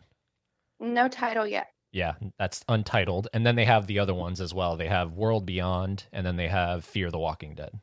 No 0.80 1.06
title 1.08 1.46
yet. 1.46 1.68
Yeah, 1.92 2.14
that's 2.38 2.64
untitled. 2.68 3.28
And 3.32 3.46
then 3.46 3.54
they 3.54 3.66
have 3.66 3.86
the 3.86 3.98
other 4.00 4.14
ones 4.14 4.40
as 4.40 4.52
well. 4.52 4.76
They 4.76 4.88
have 4.88 5.12
World 5.12 5.46
Beyond, 5.46 6.06
and 6.12 6.26
then 6.26 6.36
they 6.36 6.48
have 6.48 6.84
Fear 6.84 7.10
the 7.10 7.18
Walking 7.18 7.54
Dead. 7.54 7.78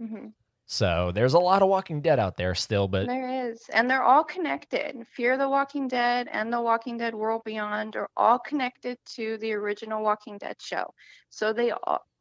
hmm 0.00 0.28
So 0.66 1.12
there's 1.14 1.34
a 1.34 1.38
lot 1.38 1.62
of 1.62 1.68
Walking 1.68 2.00
Dead 2.00 2.18
out 2.18 2.36
there 2.36 2.54
still, 2.54 2.88
but 2.88 3.06
There 3.06 3.50
is, 3.50 3.62
and 3.72 3.88
they're 3.90 4.02
all 4.02 4.24
connected. 4.24 5.06
Fear 5.14 5.36
the 5.36 5.48
Walking 5.48 5.88
Dead 5.88 6.26
and 6.32 6.52
the 6.52 6.60
Walking 6.60 6.96
Dead 6.96 7.14
World 7.14 7.42
Beyond 7.44 7.96
are 7.96 8.08
all 8.16 8.38
connected 8.38 8.98
to 9.16 9.36
the 9.38 9.52
original 9.52 10.02
Walking 10.02 10.38
Dead 10.38 10.56
show, 10.60 10.92
so 11.28 11.52
they 11.52 11.70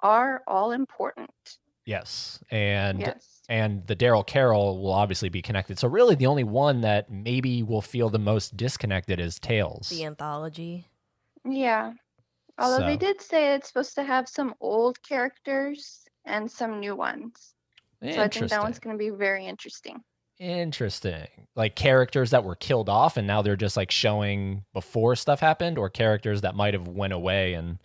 are 0.01 0.41
all 0.47 0.71
important. 0.71 1.31
yes, 1.85 2.39
and 2.51 2.99
yes. 2.99 3.41
and 3.47 3.87
the 3.87 3.95
Daryl 3.95 4.25
Carol 4.27 4.81
will 4.81 4.91
obviously 4.93 5.29
be 5.29 5.41
connected. 5.41 5.79
So 5.79 5.87
really, 5.87 6.15
the 6.15 6.27
only 6.27 6.43
one 6.43 6.81
that 6.81 7.09
maybe 7.09 7.63
will 7.63 7.81
feel 7.81 8.09
the 8.09 8.19
most 8.19 8.57
disconnected 8.57 9.19
is 9.21 9.39
Tales. 9.39 9.89
The 9.89 10.03
anthology. 10.03 10.87
Yeah. 11.45 11.93
Although 12.57 12.85
they 12.85 12.97
did 12.97 13.21
say 13.21 13.55
it's 13.55 13.69
supposed 13.69 13.95
to 13.95 14.03
have 14.03 14.29
some 14.29 14.53
old 14.61 15.01
characters 15.01 16.03
and 16.25 16.49
some 16.49 16.79
new 16.79 16.95
ones. 16.95 17.55
So 18.11 18.21
I 18.21 18.27
think 18.27 18.49
that 18.49 18.61
one's 18.61 18.79
going 18.79 18.97
to 18.97 18.99
be 18.99 19.09
very 19.09 19.45
interesting. 19.45 20.03
Interesting. 20.39 21.27
Like 21.55 21.75
characters 21.75 22.31
that 22.31 22.43
were 22.43 22.55
killed 22.55 22.89
off 22.89 23.17
and 23.17 23.25
now 23.25 23.41
they're 23.41 23.55
just 23.55 23.77
like 23.77 23.91
showing 23.91 24.65
before 24.73 25.15
stuff 25.15 25.39
happened, 25.39 25.77
or 25.77 25.89
characters 25.89 26.41
that 26.41 26.55
might 26.55 26.73
have 26.73 26.87
went 26.87 27.13
away 27.13 27.53
and 27.53 27.79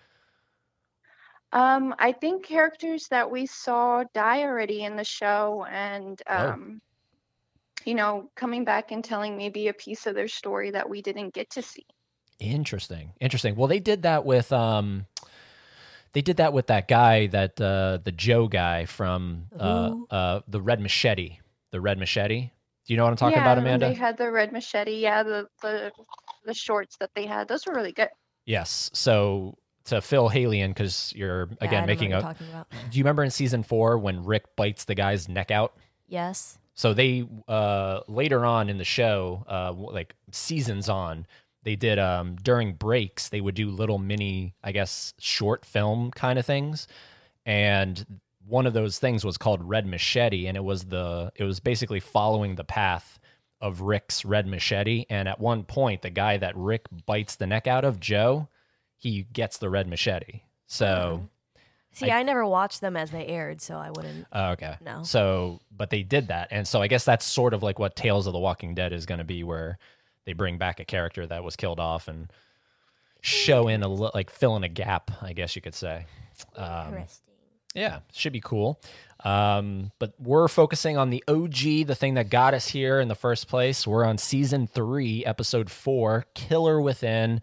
Um, 1.52 1.94
I 1.98 2.12
think 2.12 2.44
characters 2.44 3.08
that 3.08 3.30
we 3.30 3.46
saw 3.46 4.04
die 4.12 4.42
already 4.42 4.82
in 4.84 4.96
the 4.96 5.04
show 5.04 5.66
and 5.70 6.20
Oh. 6.28 6.48
um, 6.50 6.82
you 7.84 7.94
know, 7.94 8.30
coming 8.34 8.64
back 8.64 8.90
and 8.90 9.04
telling 9.04 9.36
maybe 9.36 9.68
a 9.68 9.72
piece 9.72 10.06
of 10.06 10.14
their 10.14 10.28
story 10.28 10.70
that 10.72 10.88
we 10.90 11.00
didn't 11.00 11.32
get 11.32 11.48
to 11.50 11.62
see. 11.62 11.86
Interesting. 12.40 13.12
Interesting. 13.20 13.56
Well, 13.56 13.68
they 13.68 13.80
did 13.80 14.02
that 14.02 14.24
with 14.24 14.52
um 14.52 15.06
they 16.12 16.20
did 16.22 16.38
that 16.38 16.52
with 16.52 16.68
that 16.68 16.88
guy 16.88 17.26
that 17.28 17.60
uh 17.60 17.98
the 18.02 18.12
Joe 18.12 18.48
guy 18.48 18.86
from 18.86 19.46
uh 19.58 19.94
uh 20.10 20.40
the 20.48 20.60
Red 20.60 20.80
Machete. 20.80 21.38
The 21.70 21.80
Red 21.80 21.98
Machete. 21.98 22.50
Do 22.86 22.94
you 22.94 22.96
know 22.96 23.04
what 23.04 23.10
I'm 23.10 23.16
talking 23.16 23.36
yeah, 23.36 23.42
about, 23.42 23.58
Amanda? 23.58 23.88
They 23.88 23.94
had 23.94 24.16
the 24.16 24.30
red 24.30 24.50
machete, 24.50 24.98
yeah, 24.98 25.22
the, 25.22 25.46
the 25.60 25.92
the 26.46 26.54
shorts 26.54 26.96
that 27.00 27.10
they 27.14 27.26
had. 27.26 27.46
Those 27.46 27.66
were 27.66 27.74
really 27.74 27.92
good. 27.92 28.08
Yes. 28.46 28.90
So 28.94 29.58
to 29.84 30.00
fill 30.00 30.30
Haley 30.30 30.62
in 30.62 30.70
because 30.70 31.12
you're 31.14 31.48
Yeah, 31.50 31.56
I 31.60 31.64
again 31.66 31.70
don't 31.70 31.80
know 31.82 31.86
making 31.86 32.10
what 32.12 32.16
a 32.16 32.20
you're 32.20 32.32
talking 32.32 32.48
about. 32.48 32.66
do 32.70 32.96
you 32.98 33.04
remember 33.04 33.22
in 33.24 33.30
season 33.30 33.62
four 33.62 33.98
when 33.98 34.24
Rick 34.24 34.56
bites 34.56 34.86
the 34.86 34.94
guy's 34.94 35.28
neck 35.28 35.50
out? 35.50 35.76
Yes. 36.06 36.58
So 36.72 36.94
they 36.94 37.28
uh 37.46 38.00
later 38.08 38.46
on 38.46 38.70
in 38.70 38.78
the 38.78 38.84
show, 38.84 39.44
uh 39.46 39.72
like 39.76 40.14
seasons 40.32 40.88
on, 40.88 41.26
they 41.62 41.76
did 41.76 41.98
um 41.98 42.36
during 42.36 42.74
breaks, 42.74 43.28
they 43.28 43.40
would 43.40 43.54
do 43.54 43.70
little 43.70 43.98
mini, 43.98 44.54
I 44.62 44.72
guess, 44.72 45.14
short 45.18 45.64
film 45.64 46.10
kind 46.10 46.38
of 46.38 46.46
things. 46.46 46.86
And 47.44 48.20
one 48.46 48.66
of 48.66 48.72
those 48.72 48.98
things 48.98 49.24
was 49.24 49.36
called 49.38 49.62
Red 49.62 49.86
Machete 49.86 50.46
and 50.46 50.56
it 50.56 50.64
was 50.64 50.84
the 50.84 51.32
it 51.36 51.44
was 51.44 51.60
basically 51.60 52.00
following 52.00 52.54
the 52.54 52.64
path 52.64 53.18
of 53.60 53.80
Rick's 53.82 54.24
Red 54.24 54.46
Machete 54.46 55.04
and 55.10 55.28
at 55.28 55.40
one 55.40 55.64
point 55.64 56.02
the 56.02 56.10
guy 56.10 56.36
that 56.36 56.56
Rick 56.56 56.86
bites 57.06 57.36
the 57.36 57.46
neck 57.46 57.66
out 57.66 57.84
of, 57.84 57.98
Joe, 58.00 58.48
he 58.96 59.24
gets 59.32 59.58
the 59.58 59.68
Red 59.68 59.88
Machete. 59.88 60.42
So 60.66 61.28
See, 61.92 62.10
I- 62.10 62.20
I, 62.20 62.22
never 62.22 62.46
watched 62.46 62.80
them 62.80 62.96
as 62.96 63.10
they 63.10 63.26
aired, 63.26 63.60
so 63.60 63.76
I 63.76 63.90
wouldn't. 63.90 64.26
Oh, 64.32 64.50
okay. 64.50 64.76
No. 64.80 65.02
So, 65.02 65.60
but 65.74 65.90
they 65.90 66.02
did 66.02 66.28
that, 66.28 66.48
and 66.52 66.68
so 66.68 66.80
I 66.80 66.86
guess 66.86 67.04
that's 67.04 67.24
sort 67.24 67.54
of 67.54 67.62
like 67.62 67.78
what 67.78 67.96
Tales 67.96 68.26
of 68.26 68.32
the 68.34 68.38
Walking 68.38 68.74
Dead 68.74 68.92
is 68.92 69.04
going 69.06 69.18
to 69.18 69.24
be, 69.24 69.42
where 69.42 69.78
they 70.28 70.34
bring 70.34 70.58
back 70.58 70.78
a 70.78 70.84
character 70.84 71.26
that 71.26 71.42
was 71.42 71.56
killed 71.56 71.80
off 71.80 72.06
and 72.06 72.30
show 73.22 73.66
in 73.66 73.82
a 73.82 73.88
li- 73.88 74.10
like 74.12 74.28
fill 74.28 74.56
in 74.56 74.62
a 74.62 74.68
gap, 74.68 75.10
I 75.22 75.32
guess 75.32 75.56
you 75.56 75.62
could 75.62 75.74
say. 75.74 76.04
Um, 76.54 76.88
Interesting. 76.88 77.24
yeah, 77.74 78.00
should 78.12 78.34
be 78.34 78.42
cool. 78.42 78.78
Um, 79.24 79.90
but 79.98 80.12
we're 80.18 80.48
focusing 80.48 80.98
on 80.98 81.08
the 81.08 81.24
OG, 81.26 81.86
the 81.86 81.94
thing 81.94 82.12
that 82.14 82.28
got 82.28 82.52
us 82.52 82.68
here 82.68 83.00
in 83.00 83.08
the 83.08 83.14
first 83.14 83.48
place. 83.48 83.86
We're 83.86 84.04
on 84.04 84.18
season 84.18 84.66
three, 84.66 85.24
episode 85.24 85.70
four, 85.70 86.26
Killer 86.34 86.78
Within. 86.78 87.40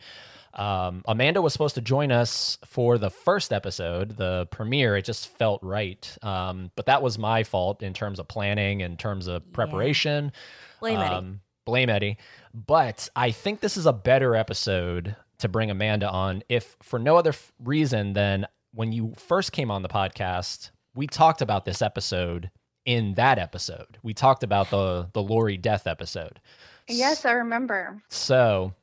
Um, 0.54 1.02
Amanda 1.08 1.42
was 1.42 1.54
supposed 1.54 1.74
to 1.76 1.82
join 1.82 2.12
us 2.12 2.60
for 2.66 3.00
the 3.00 3.10
first 3.10 3.52
episode, 3.52 4.16
the 4.16 4.48
premiere. 4.52 4.96
It 4.96 5.06
just 5.06 5.28
felt 5.28 5.64
right. 5.64 6.18
Um, 6.22 6.70
but 6.76 6.86
that 6.86 7.02
was 7.02 7.18
my 7.18 7.44
fault 7.44 7.82
in 7.82 7.94
terms 7.94 8.20
of 8.20 8.28
planning, 8.28 8.82
in 8.82 8.96
terms 8.96 9.26
of 9.26 9.52
preparation. 9.54 10.32
Blame 10.80 11.00
Eddie. 11.00 11.16
Um, 11.16 11.40
blame 11.66 11.90
Eddie. 11.90 12.18
But 12.54 13.10
I 13.16 13.32
think 13.32 13.60
this 13.60 13.76
is 13.78 13.86
a 13.86 13.94
better 13.94 14.36
episode 14.36 15.16
to 15.40 15.48
bring 15.50 15.70
Amanda 15.70 16.10
on, 16.10 16.44
if 16.48 16.78
for 16.82 16.98
no 16.98 17.18
other 17.18 17.32
f- 17.32 17.52
reason 17.64 18.14
than 18.14 18.48
when 18.74 18.92
you 18.92 19.14
first 19.18 19.52
came 19.52 19.70
on 19.70 19.82
the 19.82 19.90
podcast, 19.90 20.72
we 20.94 21.08
talked 21.08 21.42
about 21.42 21.66
this 21.66 21.82
episode 21.82 22.52
in 22.86 23.14
that 23.16 23.38
episode. 23.40 23.98
We 24.04 24.14
talked 24.14 24.44
about 24.44 24.70
the 24.70 25.10
the 25.14 25.22
Lori 25.24 25.58
death 25.58 25.88
episode. 25.88 26.40
Yes, 26.88 27.26
I 27.26 27.32
remember. 27.32 28.02
So, 28.10 28.74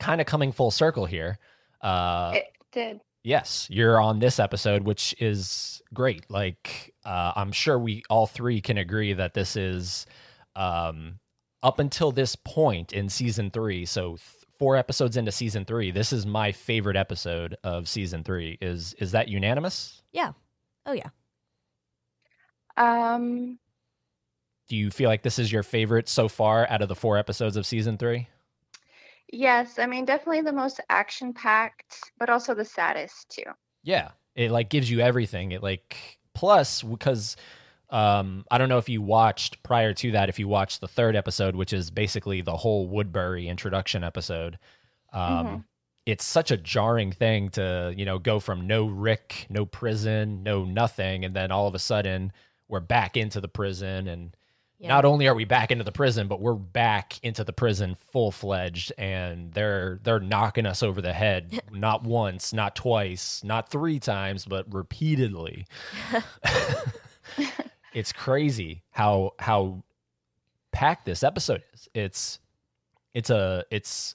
kind 0.00 0.20
of 0.20 0.26
coming 0.26 0.52
full 0.52 0.70
circle 0.70 1.06
here. 1.06 1.38
Uh, 1.82 2.32
it 2.36 2.46
did. 2.72 3.00
yes, 3.22 3.68
you're 3.70 4.00
on 4.00 4.18
this 4.20 4.40
episode, 4.40 4.84
which 4.84 5.14
is 5.20 5.82
great. 5.92 6.28
Like, 6.30 6.94
uh, 7.04 7.32
I'm 7.36 7.52
sure 7.52 7.78
we 7.78 8.02
all 8.08 8.26
three 8.26 8.60
can 8.60 8.78
agree 8.78 9.12
that 9.12 9.34
this 9.34 9.54
is, 9.54 10.06
um, 10.56 11.18
up 11.62 11.78
until 11.78 12.12
this 12.12 12.36
point 12.36 12.92
in 12.92 13.08
season 13.08 13.50
three. 13.50 13.84
So 13.86 14.16
th- 14.16 14.20
four 14.58 14.76
episodes 14.76 15.16
into 15.16 15.32
season 15.32 15.64
three, 15.64 15.90
this 15.90 16.12
is 16.12 16.26
my 16.26 16.52
favorite 16.52 16.96
episode 16.96 17.56
of 17.64 17.88
season 17.88 18.24
three. 18.24 18.58
Is 18.60 18.94
is 18.98 19.12
that 19.12 19.28
unanimous? 19.28 20.02
Yeah. 20.12 20.32
Oh 20.86 20.92
yeah. 20.92 21.10
Um, 22.76 23.58
Do 24.68 24.76
you 24.76 24.90
feel 24.90 25.08
like 25.08 25.22
this 25.22 25.38
is 25.38 25.50
your 25.52 25.62
favorite 25.62 26.08
so 26.08 26.28
far 26.28 26.68
out 26.70 26.82
of 26.82 26.88
the 26.88 26.94
four 26.96 27.16
episodes 27.18 27.56
of 27.56 27.66
season 27.66 27.98
three? 27.98 28.28
yes, 29.32 29.78
I 29.78 29.86
mean 29.86 30.04
definitely 30.04 30.40
the 30.42 30.52
most 30.52 30.80
action 30.88 31.32
packed, 31.32 32.12
but 32.18 32.28
also 32.30 32.54
the 32.54 32.64
saddest 32.64 33.28
too. 33.30 33.44
Yeah, 33.82 34.10
it 34.34 34.50
like 34.50 34.68
gives 34.68 34.90
you 34.90 35.00
everything. 35.00 35.52
It 35.52 35.62
like 35.62 36.18
plus 36.34 36.82
because 36.82 37.36
um 37.90 38.44
I 38.50 38.58
don't 38.58 38.68
know 38.68 38.78
if 38.78 38.88
you 38.88 39.00
watched 39.02 39.62
prior 39.62 39.92
to 39.94 40.10
that 40.12 40.28
if 40.28 40.38
you 40.38 40.48
watched 40.48 40.80
the 40.80 40.88
third 40.88 41.14
episode 41.16 41.54
which 41.56 41.72
is 41.72 41.90
basically 41.90 42.40
the 42.40 42.56
whole 42.56 42.88
Woodbury 42.88 43.48
introduction 43.48 44.02
episode. 44.04 44.58
Um 45.12 45.46
Mhm. 45.46 45.64
it's 46.04 46.24
such 46.24 46.50
a 46.50 46.56
jarring 46.56 47.12
thing 47.12 47.48
to, 47.50 47.92
you 47.96 48.04
know, 48.04 48.18
go 48.18 48.38
from 48.40 48.66
no 48.66 48.86
Rick, 48.86 49.46
no 49.48 49.66
prison, 49.66 50.42
no 50.42 50.64
nothing 50.64 51.24
and 51.24 51.34
then 51.34 51.50
all 51.50 51.66
of 51.68 51.74
a 51.74 51.78
sudden 51.78 52.32
we're 52.68 52.80
back 52.80 53.16
into 53.16 53.40
the 53.40 53.48
prison 53.48 54.08
and 54.08 54.36
Yeah. 54.78 54.88
not 54.88 55.04
only 55.06 55.26
are 55.26 55.34
we 55.34 55.46
back 55.46 55.70
into 55.70 55.84
the 55.84 55.92
prison, 55.92 56.28
but 56.28 56.38
we're 56.40 56.52
back 56.54 57.18
into 57.22 57.44
the 57.44 57.52
prison 57.54 57.94
full 57.94 58.30
fledged, 58.30 58.92
and 58.98 59.52
they're 59.54 60.00
they're 60.02 60.20
knocking 60.20 60.66
us 60.66 60.82
over 60.82 61.00
the 61.00 61.14
head 61.14 61.62
not 61.72 62.02
once, 62.02 62.52
not 62.52 62.76
twice, 62.76 63.42
not 63.42 63.70
three 63.70 63.98
times, 63.98 64.44
but 64.44 64.66
repeatedly. 64.74 65.64
it's 67.96 68.12
crazy 68.12 68.82
how 68.90 69.32
how 69.38 69.82
packed 70.70 71.06
this 71.06 71.24
episode 71.24 71.62
is. 71.72 71.88
It's 71.94 72.38
it's 73.14 73.30
a 73.30 73.64
it's 73.70 74.14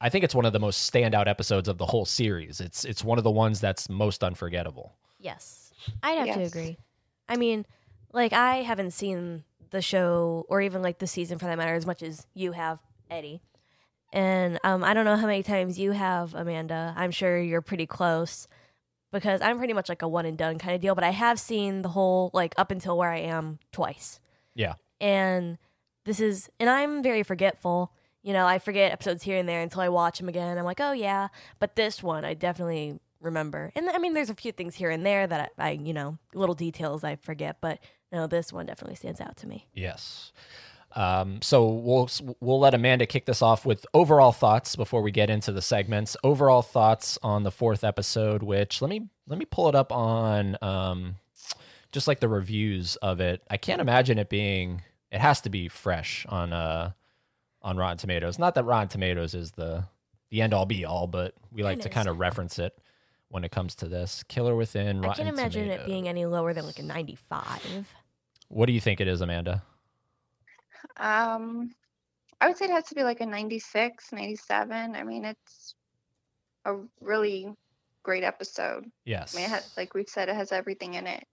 I 0.00 0.08
think 0.08 0.24
it's 0.24 0.34
one 0.34 0.46
of 0.46 0.54
the 0.54 0.58
most 0.58 0.90
standout 0.90 1.28
episodes 1.28 1.68
of 1.68 1.76
the 1.76 1.84
whole 1.84 2.06
series. 2.06 2.62
It's 2.62 2.86
it's 2.86 3.04
one 3.04 3.18
of 3.18 3.24
the 3.24 3.30
ones 3.30 3.60
that's 3.60 3.90
most 3.90 4.24
unforgettable. 4.24 4.94
Yes. 5.18 5.74
I'd 6.02 6.26
have 6.26 6.34
to 6.34 6.44
agree. 6.44 6.78
I 7.28 7.36
mean, 7.36 7.66
like 8.10 8.32
I 8.32 8.62
haven't 8.62 8.92
seen 8.92 9.44
the 9.68 9.82
show 9.82 10.46
or 10.48 10.62
even 10.62 10.80
like 10.80 10.98
the 10.98 11.06
season 11.06 11.38
for 11.38 11.44
that 11.44 11.58
matter 11.58 11.74
as 11.74 11.84
much 11.84 12.02
as 12.02 12.26
you 12.32 12.52
have, 12.52 12.78
Eddie. 13.10 13.42
And 14.14 14.58
um, 14.64 14.82
I 14.82 14.94
don't 14.94 15.04
know 15.04 15.16
how 15.16 15.26
many 15.26 15.42
times 15.42 15.78
you 15.78 15.92
have, 15.92 16.34
Amanda. 16.34 16.94
I'm 16.96 17.10
sure 17.10 17.38
you're 17.38 17.60
pretty 17.60 17.86
close 17.86 18.48
because 19.12 19.40
I'm 19.40 19.58
pretty 19.58 19.72
much 19.72 19.88
like 19.88 20.02
a 20.02 20.08
one 20.08 20.26
and 20.26 20.36
done 20.36 20.58
kind 20.58 20.74
of 20.74 20.80
deal. 20.80 20.94
But 20.94 21.04
I 21.04 21.10
have 21.10 21.38
seen 21.38 21.82
the 21.82 21.88
whole 21.88 22.30
like 22.32 22.54
up 22.56 22.70
until 22.70 22.96
where 22.96 23.10
I 23.10 23.18
am 23.18 23.58
twice. 23.72 24.20
Yeah. 24.54 24.74
And 25.00 25.58
this 26.04 26.20
is, 26.20 26.50
and 26.58 26.68
I'm 26.68 27.02
very 27.02 27.22
forgetful. 27.22 27.92
You 28.22 28.32
know, 28.32 28.46
I 28.46 28.58
forget 28.58 28.92
episodes 28.92 29.22
here 29.22 29.38
and 29.38 29.48
there 29.48 29.62
until 29.62 29.80
I 29.80 29.88
watch 29.88 30.18
them 30.18 30.28
again. 30.28 30.58
I'm 30.58 30.64
like, 30.64 30.80
oh 30.80 30.92
yeah. 30.92 31.28
But 31.58 31.76
this 31.76 32.02
one, 32.02 32.24
I 32.24 32.34
definitely 32.34 33.00
remember. 33.20 33.72
And 33.74 33.88
I 33.88 33.98
mean, 33.98 34.14
there's 34.14 34.30
a 34.30 34.34
few 34.34 34.52
things 34.52 34.74
here 34.74 34.90
and 34.90 35.04
there 35.04 35.26
that 35.26 35.52
I, 35.58 35.68
I 35.68 35.70
you 35.72 35.92
know, 35.92 36.18
little 36.34 36.54
details 36.54 37.04
I 37.04 37.16
forget. 37.16 37.58
But 37.60 37.78
no, 38.12 38.26
this 38.26 38.52
one 38.52 38.66
definitely 38.66 38.96
stands 38.96 39.20
out 39.20 39.36
to 39.38 39.46
me. 39.46 39.68
Yes. 39.72 40.32
Um, 40.96 41.40
so 41.42 41.68
we'll 41.68 42.10
we'll 42.40 42.58
let 42.60 42.74
Amanda 42.74 43.06
kick 43.06 43.26
this 43.26 43.42
off 43.42 43.64
with 43.64 43.86
overall 43.94 44.32
thoughts 44.32 44.74
before 44.76 45.02
we 45.02 45.10
get 45.10 45.30
into 45.30 45.52
the 45.52 45.62
segments. 45.62 46.16
Overall 46.24 46.62
thoughts 46.62 47.18
on 47.22 47.42
the 47.44 47.50
fourth 47.52 47.84
episode, 47.84 48.42
which 48.42 48.82
let 48.82 48.88
me 48.88 49.08
let 49.26 49.38
me 49.38 49.44
pull 49.44 49.68
it 49.68 49.74
up 49.74 49.92
on 49.92 50.56
um, 50.62 51.16
just 51.92 52.08
like 52.08 52.20
the 52.20 52.28
reviews 52.28 52.96
of 52.96 53.20
it. 53.20 53.42
I 53.50 53.56
can't 53.56 53.80
imagine 53.80 54.18
it 54.18 54.28
being. 54.28 54.82
It 55.12 55.20
has 55.20 55.40
to 55.42 55.50
be 55.50 55.68
fresh 55.68 56.26
on 56.28 56.52
uh 56.52 56.92
on 57.62 57.76
Rotten 57.76 57.98
Tomatoes. 57.98 58.38
Not 58.38 58.54
that 58.56 58.64
Rotten 58.64 58.88
Tomatoes 58.88 59.34
is 59.34 59.52
the 59.52 59.84
the 60.30 60.42
end 60.42 60.54
all 60.54 60.66
be 60.66 60.84
all, 60.84 61.06
but 61.06 61.34
we 61.52 61.62
like 61.62 61.78
It 61.78 61.82
to 61.82 61.88
is. 61.88 61.94
kind 61.94 62.08
of 62.08 62.18
reference 62.18 62.58
it 62.58 62.76
when 63.28 63.44
it 63.44 63.50
comes 63.52 63.74
to 63.76 63.86
this. 63.88 64.22
Killer 64.28 64.54
Within. 64.56 65.04
I 65.04 65.14
can't 65.14 65.28
imagine 65.28 65.64
Tomatoes. 65.64 65.84
it 65.84 65.88
being 65.88 66.08
any 66.08 66.26
lower 66.26 66.52
than 66.52 66.66
like 66.66 66.78
a 66.78 66.82
95. 66.82 67.92
What 68.48 68.66
do 68.66 68.72
you 68.72 68.80
think 68.80 69.00
it 69.00 69.06
is, 69.08 69.20
Amanda? 69.20 69.62
Um, 71.00 71.70
I 72.40 72.46
would 72.48 72.56
say 72.56 72.66
it 72.66 72.70
has 72.70 72.84
to 72.84 72.94
be 72.94 73.02
like 73.02 73.20
a 73.20 73.26
96, 73.26 74.12
97. 74.12 74.94
I 74.94 75.02
mean, 75.02 75.24
it's 75.24 75.74
a 76.64 76.76
really 77.00 77.52
great 78.02 78.24
episode. 78.24 78.84
Yes. 79.04 79.34
I 79.34 79.38
mean, 79.38 79.46
it 79.46 79.50
has, 79.50 79.72
like 79.76 79.94
we've 79.94 80.08
said, 80.08 80.28
it 80.28 80.36
has 80.36 80.52
everything 80.52 80.94
in 80.94 81.06
it. 81.06 81.26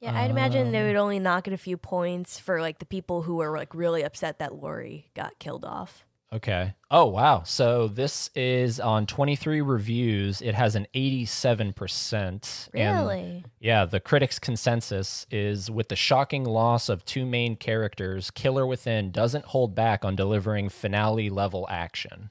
Yeah, 0.00 0.18
I'd 0.18 0.30
imagine 0.30 0.72
they 0.72 0.80
Um, 0.80 0.86
would 0.88 0.96
only 0.96 1.18
knock 1.18 1.46
it 1.48 1.54
a 1.54 1.58
few 1.58 1.76
points 1.78 2.38
for 2.38 2.60
like 2.60 2.78
the 2.80 2.86
people 2.86 3.22
who 3.22 3.36
were 3.36 3.56
like 3.56 3.74
really 3.74 4.02
upset 4.02 4.38
that 4.40 4.54
Lori 4.54 5.10
got 5.14 5.38
killed 5.38 5.64
off. 5.64 6.04
Okay. 6.36 6.74
Oh, 6.90 7.06
wow. 7.06 7.44
So 7.44 7.88
this 7.88 8.28
is 8.34 8.78
on 8.78 9.06
23 9.06 9.62
reviews. 9.62 10.42
It 10.42 10.54
has 10.54 10.74
an 10.74 10.86
87%. 10.94 12.68
And 12.74 13.06
Really? 13.08 13.44
yeah, 13.58 13.86
the 13.86 14.00
critics' 14.00 14.38
consensus 14.38 15.26
is 15.30 15.70
with 15.70 15.88
the 15.88 15.96
shocking 15.96 16.44
loss 16.44 16.90
of 16.90 17.06
two 17.06 17.24
main 17.24 17.56
characters, 17.56 18.30
Killer 18.30 18.66
Within 18.66 19.10
doesn't 19.12 19.46
hold 19.46 19.74
back 19.74 20.04
on 20.04 20.14
delivering 20.14 20.68
finale 20.68 21.30
level 21.30 21.66
action. 21.70 22.30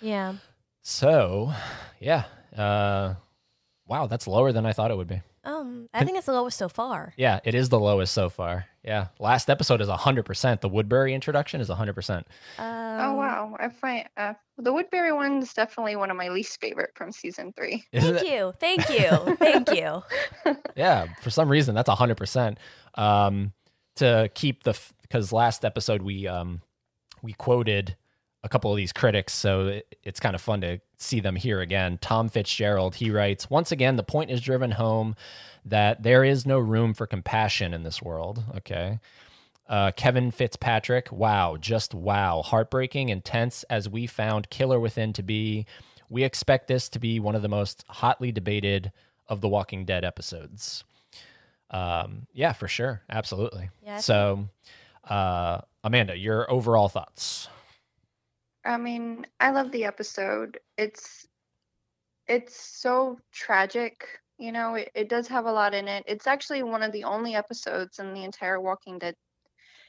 Yeah. 0.00 0.34
So, 0.82 1.52
yeah. 2.00 2.24
Uh, 2.56 3.14
wow, 3.86 4.08
that's 4.08 4.26
lower 4.26 4.50
than 4.50 4.66
I 4.66 4.72
thought 4.72 4.90
it 4.90 4.96
would 4.96 5.06
be. 5.08 5.22
Um, 5.42 5.88
I 5.94 6.04
think 6.04 6.18
it's 6.18 6.26
the 6.26 6.32
lowest 6.34 6.58
so 6.58 6.68
far. 6.68 7.14
Yeah, 7.16 7.40
it 7.44 7.54
is 7.54 7.70
the 7.70 7.80
lowest 7.80 8.12
so 8.12 8.28
far. 8.28 8.66
Yeah. 8.84 9.06
Last 9.18 9.48
episode 9.48 9.80
is 9.80 9.88
100%. 9.88 10.60
The 10.60 10.68
Woodbury 10.68 11.14
introduction 11.14 11.60
is 11.62 11.68
100%. 11.68 12.16
Um, 12.18 12.24
oh 12.58 13.14
wow, 13.14 13.56
I 13.58 13.68
find 13.70 14.06
uh, 14.16 14.34
the 14.58 14.72
Woodbury 14.72 15.12
one 15.12 15.38
is 15.42 15.52
definitely 15.54 15.96
one 15.96 16.10
of 16.10 16.16
my 16.18 16.28
least 16.28 16.60
favorite 16.60 16.90
from 16.94 17.10
season 17.12 17.52
three. 17.56 17.84
Isn't 17.92 18.16
Thank 18.16 18.26
it- 18.26 18.32
you. 18.32 18.52
Thank 18.60 18.88
you. 18.90 19.36
Thank 19.36 19.70
you. 19.74 20.02
Yeah, 20.76 21.06
for 21.22 21.30
some 21.30 21.48
reason 21.48 21.74
that's 21.74 21.88
hundred 21.90 22.16
percent. 22.16 22.58
Um, 22.96 23.52
to 23.96 24.30
keep 24.34 24.62
the 24.64 24.78
because 25.02 25.32
last 25.32 25.64
episode 25.64 26.00
we 26.02 26.26
um 26.26 26.62
we 27.22 27.32
quoted 27.34 27.96
a 28.42 28.48
couple 28.48 28.70
of 28.70 28.76
these 28.76 28.92
critics, 28.92 29.32
so 29.32 29.66
it, 29.66 29.96
it's 30.02 30.20
kind 30.20 30.34
of 30.34 30.40
fun 30.40 30.60
to 30.62 30.80
see 30.96 31.20
them 31.20 31.36
here 31.36 31.60
again. 31.60 31.98
Tom 32.00 32.28
Fitzgerald 32.28 32.96
he 32.96 33.10
writes 33.10 33.50
once 33.50 33.70
again 33.72 33.96
the 33.96 34.02
point 34.02 34.30
is 34.30 34.40
driven 34.40 34.72
home 34.72 35.14
that 35.64 36.02
there 36.02 36.24
is 36.24 36.46
no 36.46 36.58
room 36.58 36.94
for 36.94 37.06
compassion 37.06 37.74
in 37.74 37.82
this 37.82 38.00
world. 38.00 38.44
Okay. 38.56 38.98
Uh, 39.68 39.92
Kevin 39.92 40.32
Fitzpatrick, 40.32 41.12
wow, 41.12 41.56
just 41.56 41.94
wow. 41.94 42.42
Heartbreaking, 42.42 43.08
intense 43.08 43.62
as 43.70 43.88
we 43.88 44.06
found 44.06 44.50
Killer 44.50 44.80
Within 44.80 45.12
to 45.12 45.22
be. 45.22 45.64
We 46.08 46.24
expect 46.24 46.66
this 46.66 46.88
to 46.88 46.98
be 46.98 47.20
one 47.20 47.36
of 47.36 47.42
the 47.42 47.48
most 47.48 47.84
hotly 47.88 48.32
debated 48.32 48.90
of 49.28 49.40
the 49.40 49.48
Walking 49.48 49.84
Dead 49.84 50.04
episodes. 50.04 50.82
Um, 51.70 52.26
yeah, 52.32 52.52
for 52.52 52.66
sure. 52.66 53.02
Absolutely. 53.08 53.70
Yeah, 53.80 53.98
so, 53.98 54.48
uh, 55.08 55.60
Amanda, 55.84 56.18
your 56.18 56.50
overall 56.50 56.88
thoughts? 56.88 57.46
I 58.64 58.76
mean, 58.76 59.26
I 59.40 59.50
love 59.50 59.70
the 59.72 59.84
episode. 59.84 60.58
It's 60.76 61.26
it's 62.26 62.56
so 62.56 63.18
tragic, 63.32 64.06
you 64.38 64.52
know, 64.52 64.74
it, 64.74 64.90
it 64.94 65.08
does 65.08 65.28
have 65.28 65.46
a 65.46 65.52
lot 65.52 65.74
in 65.74 65.88
it. 65.88 66.04
It's 66.06 66.26
actually 66.26 66.62
one 66.62 66.82
of 66.82 66.92
the 66.92 67.04
only 67.04 67.34
episodes 67.34 67.98
in 67.98 68.14
the 68.14 68.24
entire 68.24 68.60
Walking 68.60 68.98
Dead 68.98 69.14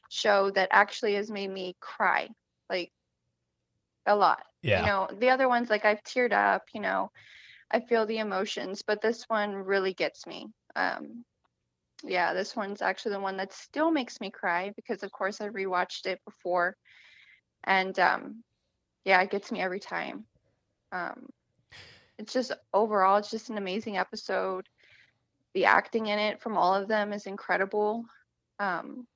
show 0.09 0.49
that 0.51 0.69
actually 0.71 1.15
has 1.15 1.29
made 1.31 1.49
me 1.49 1.75
cry. 1.79 2.29
Like 2.69 2.91
a 4.05 4.15
lot. 4.15 4.43
Yeah. 4.61 4.79
You 4.79 4.85
know, 4.85 5.07
the 5.19 5.29
other 5.29 5.47
ones 5.47 5.69
like 5.69 5.85
I've 5.85 6.03
teared 6.03 6.33
up, 6.33 6.63
you 6.73 6.81
know, 6.81 7.11
I 7.71 7.79
feel 7.81 8.05
the 8.05 8.19
emotions, 8.19 8.83
but 8.85 9.01
this 9.01 9.23
one 9.27 9.53
really 9.53 9.93
gets 9.93 10.25
me. 10.27 10.47
Um 10.75 11.23
yeah, 12.03 12.33
this 12.33 12.55
one's 12.55 12.81
actually 12.81 13.13
the 13.13 13.19
one 13.19 13.37
that 13.37 13.53
still 13.53 13.91
makes 13.91 14.19
me 14.19 14.31
cry 14.31 14.71
because 14.75 15.03
of 15.03 15.11
course 15.11 15.41
I 15.41 15.49
rewatched 15.49 16.05
it 16.05 16.19
before. 16.25 16.75
And 17.63 17.97
um 17.99 18.43
yeah, 19.05 19.21
it 19.21 19.31
gets 19.31 19.51
me 19.51 19.59
every 19.61 19.79
time. 19.79 20.25
Um 20.91 21.27
it's 22.17 22.33
just 22.33 22.51
overall 22.73 23.17
it's 23.17 23.31
just 23.31 23.49
an 23.49 23.57
amazing 23.57 23.97
episode. 23.97 24.67
The 25.53 25.65
acting 25.65 26.07
in 26.07 26.19
it 26.19 26.41
from 26.41 26.57
all 26.57 26.73
of 26.75 26.87
them 26.87 27.13
is 27.13 27.25
incredible. 27.25 28.05
Um 28.59 29.07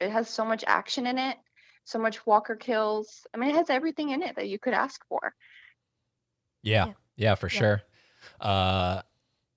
it 0.00 0.10
has 0.10 0.28
so 0.28 0.44
much 0.44 0.64
action 0.66 1.06
in 1.06 1.18
it, 1.18 1.36
so 1.84 1.98
much 1.98 2.26
Walker 2.26 2.56
kills. 2.56 3.26
I 3.32 3.38
mean, 3.38 3.50
it 3.50 3.56
has 3.56 3.70
everything 3.70 4.10
in 4.10 4.22
it 4.22 4.36
that 4.36 4.48
you 4.48 4.58
could 4.58 4.74
ask 4.74 5.00
for. 5.08 5.34
Yeah. 6.62 6.86
Yeah. 6.86 6.92
Yeah, 7.16 7.34
for 7.36 7.46
Yeah. 7.46 7.58
sure. 7.58 7.82
Uh, 8.40 9.02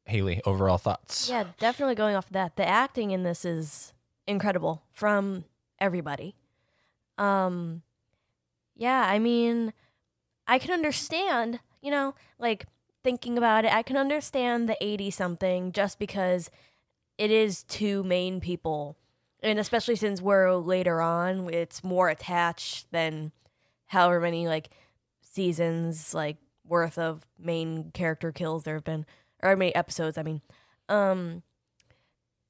Haley, 0.05 0.41
overall 0.45 0.77
thoughts? 0.77 1.29
Yeah, 1.29 1.45
definitely 1.59 1.95
going 1.95 2.15
off 2.15 2.27
of 2.27 2.33
that. 2.33 2.55
The 2.55 2.67
acting 2.67 3.11
in 3.11 3.23
this 3.23 3.43
is 3.43 3.93
incredible 4.25 4.83
from 4.93 5.45
everybody. 5.79 6.35
Um 7.17 7.81
yeah, 8.77 9.05
I 9.07 9.19
mean 9.19 9.73
I 10.47 10.59
can 10.59 10.71
understand, 10.71 11.59
you 11.81 11.91
know, 11.91 12.15
like 12.39 12.65
thinking 13.03 13.37
about 13.37 13.65
it, 13.65 13.73
I 13.73 13.81
can 13.81 13.97
understand 13.97 14.69
the 14.69 14.77
80 14.81 15.11
something 15.11 15.71
just 15.71 15.99
because 15.99 16.49
it 17.17 17.31
is 17.31 17.63
two 17.63 18.03
main 18.03 18.39
people. 18.39 18.97
And 19.41 19.59
especially 19.59 19.95
since 19.95 20.21
we're 20.21 20.53
later 20.55 21.01
on, 21.01 21.53
it's 21.53 21.83
more 21.83 22.09
attached 22.09 22.91
than 22.91 23.31
however 23.87 24.19
many 24.19 24.47
like 24.47 24.69
seasons 25.21 26.13
like 26.13 26.37
worth 26.65 26.97
of 26.97 27.25
main 27.39 27.91
character 27.91 28.31
kills 28.31 28.63
there 28.63 28.75
have 28.75 28.83
been 28.83 29.05
or 29.43 29.55
many 29.55 29.73
episodes, 29.75 30.17
I 30.17 30.23
mean. 30.23 30.41
Um 30.89 31.43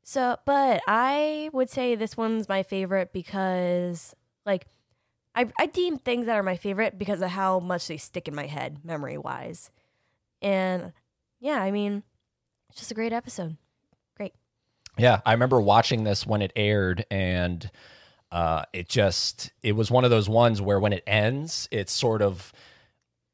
so 0.04 0.38
but 0.46 0.82
I 0.88 1.50
would 1.52 1.70
say 1.70 1.96
this 1.96 2.16
one's 2.16 2.48
my 2.48 2.64
favorite 2.64 3.12
because 3.12 4.16
like 4.46 4.68
I 5.38 5.46
I 5.58 5.68
deem 5.68 5.98
things 5.98 6.26
that 6.26 6.36
are 6.36 6.44
my 6.44 6.58
favorite 6.58 6.98
because 6.98 7.22
of 7.22 7.30
how 7.30 7.60
much 7.60 7.88
they 7.88 7.98
stick 7.98 8.28
in 8.28 8.36
my 8.36 8.48
head 8.48 8.84
memory 8.84 9.18
wise. 9.18 9.70
And 10.42 10.92
yeah, 11.40 11.62
I 11.62 11.72
mean 11.72 12.04
it's 12.70 12.80
just 12.80 12.92
a 12.92 12.96
great 12.96 13.14
episode. 13.14 13.56
Great. 14.16 14.34
Yeah, 14.98 15.22
I 15.26 15.34
remember 15.34 15.62
watching 15.62 16.04
this 16.04 16.26
when 16.26 16.42
it 16.42 16.52
aired, 16.56 17.06
and 17.12 17.70
uh, 18.32 18.64
it 18.74 18.90
just 18.90 19.52
it 19.62 19.74
was 19.74 19.92
one 19.92 20.04
of 20.04 20.10
those 20.10 20.28
ones 20.28 20.62
where 20.62 20.80
when 20.80 20.94
it 20.94 21.04
ends, 21.08 21.70
it's 21.72 21.94
sort 21.94 22.22
of. 22.22 22.52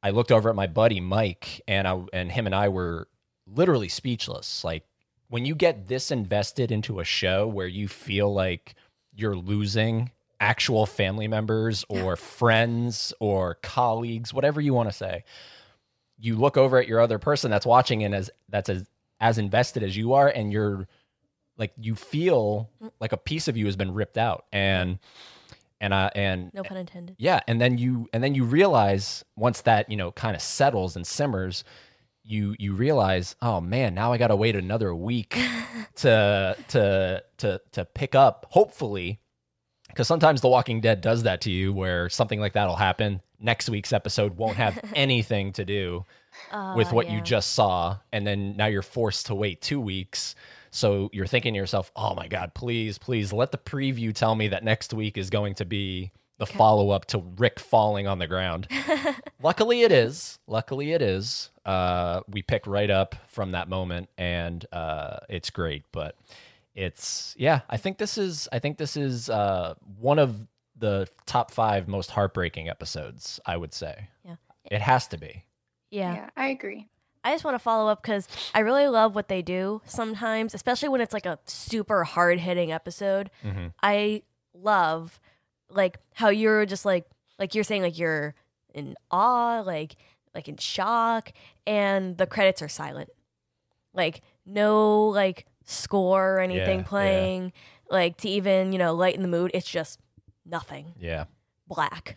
I 0.02 0.10
looked 0.10 0.30
over 0.30 0.50
at 0.50 0.54
my 0.54 0.66
buddy 0.66 1.00
Mike, 1.00 1.62
and 1.66 1.88
I 1.88 2.02
and 2.12 2.30
him 2.30 2.44
and 2.44 2.54
I 2.54 2.68
were 2.68 3.08
literally 3.46 3.88
speechless. 3.88 4.62
Like 4.62 4.84
when 5.28 5.46
you 5.46 5.54
get 5.54 5.88
this 5.88 6.10
invested 6.10 6.70
into 6.70 7.00
a 7.00 7.04
show 7.04 7.46
where 7.48 7.66
you 7.66 7.88
feel 7.88 8.32
like 8.32 8.74
you're 9.14 9.36
losing 9.36 10.10
actual 10.44 10.84
family 10.84 11.26
members 11.26 11.84
or 11.88 12.16
friends 12.16 13.14
or 13.18 13.54
colleagues, 13.62 14.34
whatever 14.34 14.60
you 14.60 14.74
want 14.74 14.88
to 14.90 14.94
say, 14.94 15.24
you 16.18 16.36
look 16.36 16.56
over 16.56 16.78
at 16.78 16.86
your 16.86 17.00
other 17.00 17.18
person 17.18 17.50
that's 17.50 17.64
watching 17.66 18.04
and 18.04 18.14
as 18.14 18.30
that's 18.48 18.68
as 18.68 18.86
as 19.20 19.38
invested 19.38 19.82
as 19.82 19.96
you 19.96 20.12
are, 20.12 20.28
and 20.28 20.52
you're 20.52 20.86
like 21.56 21.72
you 21.78 21.94
feel 21.94 22.68
like 23.00 23.12
a 23.12 23.16
piece 23.16 23.48
of 23.48 23.56
you 23.56 23.64
has 23.66 23.76
been 23.76 23.94
ripped 23.94 24.18
out 24.18 24.44
and 24.52 24.98
and 25.80 25.94
uh 25.94 26.10
and 26.14 26.52
No 26.52 26.62
pun 26.62 26.76
intended. 26.76 27.16
yeah 27.18 27.40
and 27.48 27.60
then 27.60 27.78
you 27.78 28.08
and 28.12 28.22
then 28.22 28.34
you 28.34 28.44
realize 28.44 29.24
once 29.36 29.62
that 29.62 29.88
you 29.90 29.96
know 29.96 30.10
kind 30.12 30.34
of 30.36 30.42
settles 30.42 30.96
and 30.96 31.06
simmers 31.06 31.62
you 32.24 32.54
you 32.58 32.74
realize 32.74 33.36
oh 33.40 33.60
man 33.60 33.94
now 33.94 34.12
i 34.12 34.18
gotta 34.18 34.34
wait 34.36 34.56
another 34.56 34.94
week 34.94 35.38
to 35.96 36.56
to 36.68 37.22
to 37.38 37.60
to 37.72 37.84
pick 37.84 38.14
up 38.16 38.46
hopefully 38.50 39.20
because 39.94 40.08
sometimes 40.08 40.40
the 40.40 40.48
walking 40.48 40.80
dead 40.80 41.00
does 41.00 41.22
that 41.22 41.40
to 41.42 41.50
you 41.50 41.72
where 41.72 42.08
something 42.08 42.40
like 42.40 42.54
that'll 42.54 42.74
happen. 42.76 43.20
Next 43.38 43.70
week's 43.70 43.92
episode 43.92 44.36
won't 44.36 44.56
have 44.56 44.78
anything 44.94 45.52
to 45.52 45.64
do 45.64 46.04
with 46.76 46.88
Uh, 46.88 46.94
what 46.96 47.08
you 47.10 47.20
just 47.20 47.52
saw 47.52 47.98
and 48.12 48.26
then 48.26 48.56
now 48.56 48.66
you're 48.66 48.82
forced 48.82 49.26
to 49.26 49.34
wait 49.36 49.60
two 49.62 49.80
weeks. 49.80 50.34
So 50.72 51.08
you're 51.12 51.26
thinking 51.28 51.54
to 51.54 51.58
yourself 51.58 51.92
oh 51.94 52.14
my 52.16 52.26
god 52.26 52.54
please 52.54 52.98
please 52.98 53.32
let 53.32 53.52
the 53.52 53.58
preview 53.58 54.12
tell 54.12 54.34
me 54.34 54.48
that 54.48 54.64
next 54.64 54.92
week 54.92 55.16
is 55.16 55.30
going 55.30 55.54
to 55.54 55.64
be 55.64 56.10
the 56.38 56.46
follow-up 56.46 57.04
to 57.06 57.22
rick 57.38 57.60
falling 57.60 58.08
on 58.08 58.18
the 58.18 58.26
ground. 58.26 58.66
Luckily 59.42 59.82
it 59.82 59.92
is. 59.92 60.40
Luckily 60.48 60.90
it 60.90 61.00
is. 61.00 61.50
Uh, 61.64 62.22
we 62.28 62.42
pick 62.42 62.66
right 62.66 62.90
up 62.90 63.14
from 63.28 63.52
that 63.52 63.68
moment 63.68 64.08
and 64.18 64.66
uh, 64.72 65.18
it's 65.28 65.50
great 65.50 65.84
but 65.92 66.16
it's 66.74 67.34
yeah 67.38 67.60
i 67.70 67.76
think 67.76 67.98
this 67.98 68.18
is 68.18 68.48
i 68.52 68.58
think 68.58 68.78
this 68.78 68.96
is 68.96 69.30
uh, 69.30 69.74
one 70.00 70.18
of 70.18 70.46
the 70.76 71.06
top 71.26 71.50
five 71.52 71.86
most 71.88 72.10
heartbreaking 72.10 72.68
episodes 72.68 73.38
i 73.46 73.56
would 73.56 73.72
say 73.72 74.08
Yeah. 74.24 74.36
it 74.70 74.80
has 74.80 75.06
to 75.08 75.16
be 75.18 75.44
yeah. 75.90 76.30
I 76.36 76.48
agree. 76.48 76.88
I 77.22 77.32
just 77.32 77.44
want 77.44 77.54
to 77.54 77.60
follow 77.60 77.88
up 77.88 78.02
because 78.02 78.26
I 78.52 78.60
really 78.60 78.88
love 78.88 79.14
what 79.14 79.28
they 79.28 79.42
do 79.42 79.80
sometimes, 79.84 80.52
especially 80.54 80.88
when 80.88 81.00
it's 81.00 81.12
like 81.14 81.24
a 81.24 81.38
super 81.46 82.02
hard 82.02 82.40
hitting 82.40 82.72
episode. 82.72 83.30
Mhm. 83.44 83.72
I 83.80 84.22
love 84.52 85.20
like 85.70 85.98
how 86.14 86.30
you're 86.30 86.66
just 86.66 86.84
like 86.84 87.06
like 87.38 87.54
you're 87.54 87.62
saying 87.62 87.82
like 87.82 87.96
you're 87.96 88.34
in 88.74 88.96
awe, 89.12 89.60
like 89.60 89.94
like 90.34 90.48
in 90.48 90.56
shock, 90.56 91.30
and 91.64 92.18
the 92.18 92.26
credits 92.26 92.60
are 92.60 92.68
silent. 92.68 93.10
Like 93.92 94.22
no 94.44 95.06
like 95.10 95.46
score 95.64 96.36
or 96.36 96.40
anything 96.40 96.78
Yeah, 96.80 96.84
yeah. 96.84 96.88
playing, 96.88 97.52
like 97.90 98.16
to 98.18 98.28
even, 98.28 98.72
you 98.72 98.78
know, 98.78 98.94
lighten 98.94 99.22
the 99.22 99.28
mood. 99.28 99.50
It's 99.54 99.68
just 99.68 99.98
nothing. 100.46 100.92
yeah 100.98 101.24
Black 101.66 102.16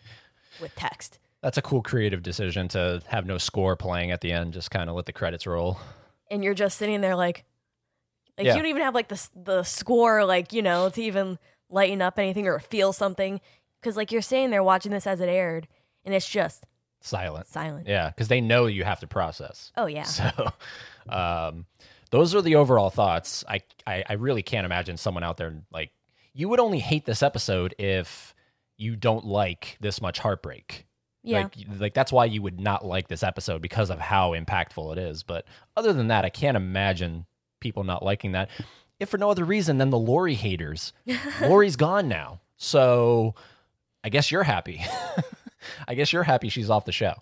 with 0.60 0.74
text. 0.74 1.18
That's 1.40 1.56
a 1.56 1.62
cool 1.62 1.82
creative 1.82 2.22
decision 2.22 2.68
to 2.68 3.00
have 3.08 3.24
no 3.24 3.38
score 3.38 3.76
playing 3.76 4.10
at 4.10 4.20
the 4.20 4.32
end, 4.32 4.52
just 4.52 4.70
kind 4.70 4.90
of 4.90 4.96
let 4.96 5.06
the 5.06 5.12
credits 5.12 5.46
roll. 5.46 5.78
and 6.30 6.44
you're 6.44 6.54
just 6.54 6.76
sitting 6.78 7.00
there 7.00 7.16
like 7.16 7.44
like 8.36 8.46
Yeah. 8.46 8.54
you 8.56 8.62
don't 8.62 8.68
even 8.70 8.82
have 8.82 8.94
like 8.94 9.08
the 9.08 9.14
s- 9.14 9.30
the 9.34 9.62
score 9.62 10.24
like 10.24 10.52
you 10.52 10.62
know 10.62 10.88
to 10.90 11.02
even 11.02 11.38
lighten 11.70 12.02
up 12.02 12.18
anything 12.18 12.46
or 12.46 12.58
feel 12.58 12.92
something 12.92 13.40
because 13.80 13.96
like 13.96 14.12
you're 14.12 14.22
sitting 14.22 14.50
there 14.50 14.62
watching 14.62 14.92
this 14.92 15.06
as 15.06 15.20
it 15.20 15.28
aired, 15.28 15.66
and 16.04 16.14
it's 16.14 16.28
just 16.28 16.64
Silent. 17.00 17.46
silent. 17.46 17.86
Yeah, 17.86 18.08
because 18.10 18.26
they 18.28 18.40
know 18.40 18.66
you 18.66 18.82
have 18.84 19.00
to 19.00 19.06
process. 19.06 19.72
Oh 19.76 19.86
yeah. 19.86 20.02
So, 20.04 20.52
um, 21.08 21.66
those 22.10 22.34
are 22.34 22.42
the 22.42 22.56
overall 22.56 22.90
thoughts. 22.90 23.44
I, 23.48 23.60
I 23.86 24.04
I 24.08 24.12
really 24.14 24.42
can't 24.42 24.64
imagine 24.64 24.96
someone 24.96 25.24
out 25.24 25.36
there 25.36 25.62
like 25.70 25.90
you 26.34 26.48
would 26.48 26.60
only 26.60 26.78
hate 26.78 27.04
this 27.04 27.22
episode 27.22 27.74
if 27.78 28.34
you 28.76 28.96
don't 28.96 29.24
like 29.24 29.76
this 29.80 30.00
much 30.00 30.20
heartbreak. 30.20 30.86
Yeah. 31.22 31.42
Like, 31.42 31.54
like 31.78 31.94
that's 31.94 32.12
why 32.12 32.26
you 32.26 32.40
would 32.42 32.60
not 32.60 32.86
like 32.86 33.08
this 33.08 33.22
episode 33.22 33.60
because 33.60 33.90
of 33.90 33.98
how 33.98 34.32
impactful 34.32 34.92
it 34.92 34.98
is. 34.98 35.24
But 35.24 35.44
other 35.76 35.92
than 35.92 36.08
that, 36.08 36.24
I 36.24 36.30
can't 36.30 36.56
imagine 36.56 37.26
people 37.60 37.84
not 37.84 38.04
liking 38.04 38.32
that. 38.32 38.50
If 39.00 39.08
for 39.08 39.18
no 39.18 39.30
other 39.30 39.44
reason 39.44 39.78
than 39.78 39.90
the 39.90 39.98
Lori 39.98 40.34
haters. 40.34 40.92
Lori's 41.42 41.76
gone 41.76 42.08
now. 42.08 42.40
So 42.56 43.34
I 44.02 44.08
guess 44.08 44.30
you're 44.30 44.44
happy. 44.44 44.84
I 45.88 45.94
guess 45.94 46.12
you're 46.12 46.22
happy 46.22 46.48
she's 46.48 46.70
off 46.70 46.84
the 46.84 46.92
show. 46.92 47.14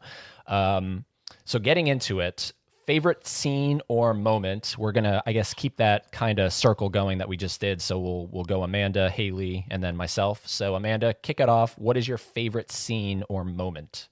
Um, 0.47 1.05
so 1.45 1.59
getting 1.59 1.87
into 1.87 2.21
it, 2.21 2.53
favorite 2.87 3.27
scene 3.27 3.83
or 3.89 4.15
moment, 4.15 4.77
we're 4.79 4.93
gonna, 4.93 5.23
I 5.27 5.33
guess, 5.33 5.53
keep 5.53 5.77
that 5.77 6.13
kind 6.13 6.39
of 6.39 6.53
circle 6.53 6.89
going 6.89 7.19
that 7.19 7.29
we 7.29 7.37
just 7.37 7.61
did. 7.61 7.83
So 7.83 7.99
we'll 7.99 8.27
we'll 8.29 8.45
go 8.45 8.63
Amanda, 8.63 9.11
Haley, 9.11 9.67
and 9.71 9.83
then 9.83 9.97
myself. 9.97 10.47
So 10.47 10.75
Amanda, 10.75 11.15
kick 11.15 11.41
it 11.41 11.49
off. 11.49 11.77
What 11.79 11.97
is 11.97 12.07
your 12.07 12.19
favorite 12.19 12.71
scene 12.71 13.25
or 13.29 13.45
moment? 13.45 14.09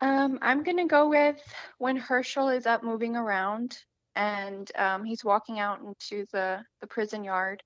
Um, 0.00 0.38
I'm 0.42 0.62
gonna 0.62 0.86
go 0.86 1.08
with 1.08 1.40
when 1.78 1.96
Hershel 1.96 2.48
is 2.56 2.66
up 2.66 2.82
moving 2.82 3.16
around 3.16 3.78
and 4.16 4.70
um, 4.76 5.04
he's 5.04 5.24
walking 5.24 5.60
out 5.60 5.80
into 5.80 6.26
the 6.32 6.60
the 6.80 6.86
prison 6.86 7.22
yard, 7.24 7.62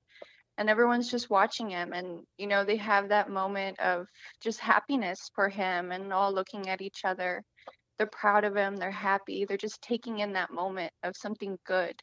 and 0.59 0.69
everyone's 0.69 1.11
just 1.11 1.31
watching 1.31 1.71
him, 1.71 1.93
and 1.95 2.21
you 2.37 2.47
know 2.47 2.65
they 2.65 2.77
have 2.77 3.09
that 3.09 3.31
moment 3.31 3.81
of 3.81 4.07
just 4.43 4.61
happiness 4.61 5.31
for 5.35 5.49
him, 5.49 5.91
and 5.93 6.13
all 6.13 6.33
looking 6.33 6.69
at 6.69 6.83
each 6.83 7.01
other. 7.05 7.43
They're 8.03 8.09
proud 8.11 8.43
of 8.43 8.57
him. 8.57 8.75
They're 8.77 8.91
happy. 8.91 9.45
They're 9.45 9.57
just 9.57 9.81
taking 9.81 10.19
in 10.19 10.33
that 10.33 10.51
moment 10.51 10.93
of 11.05 11.17
something 11.17 11.57
good, 11.65 11.95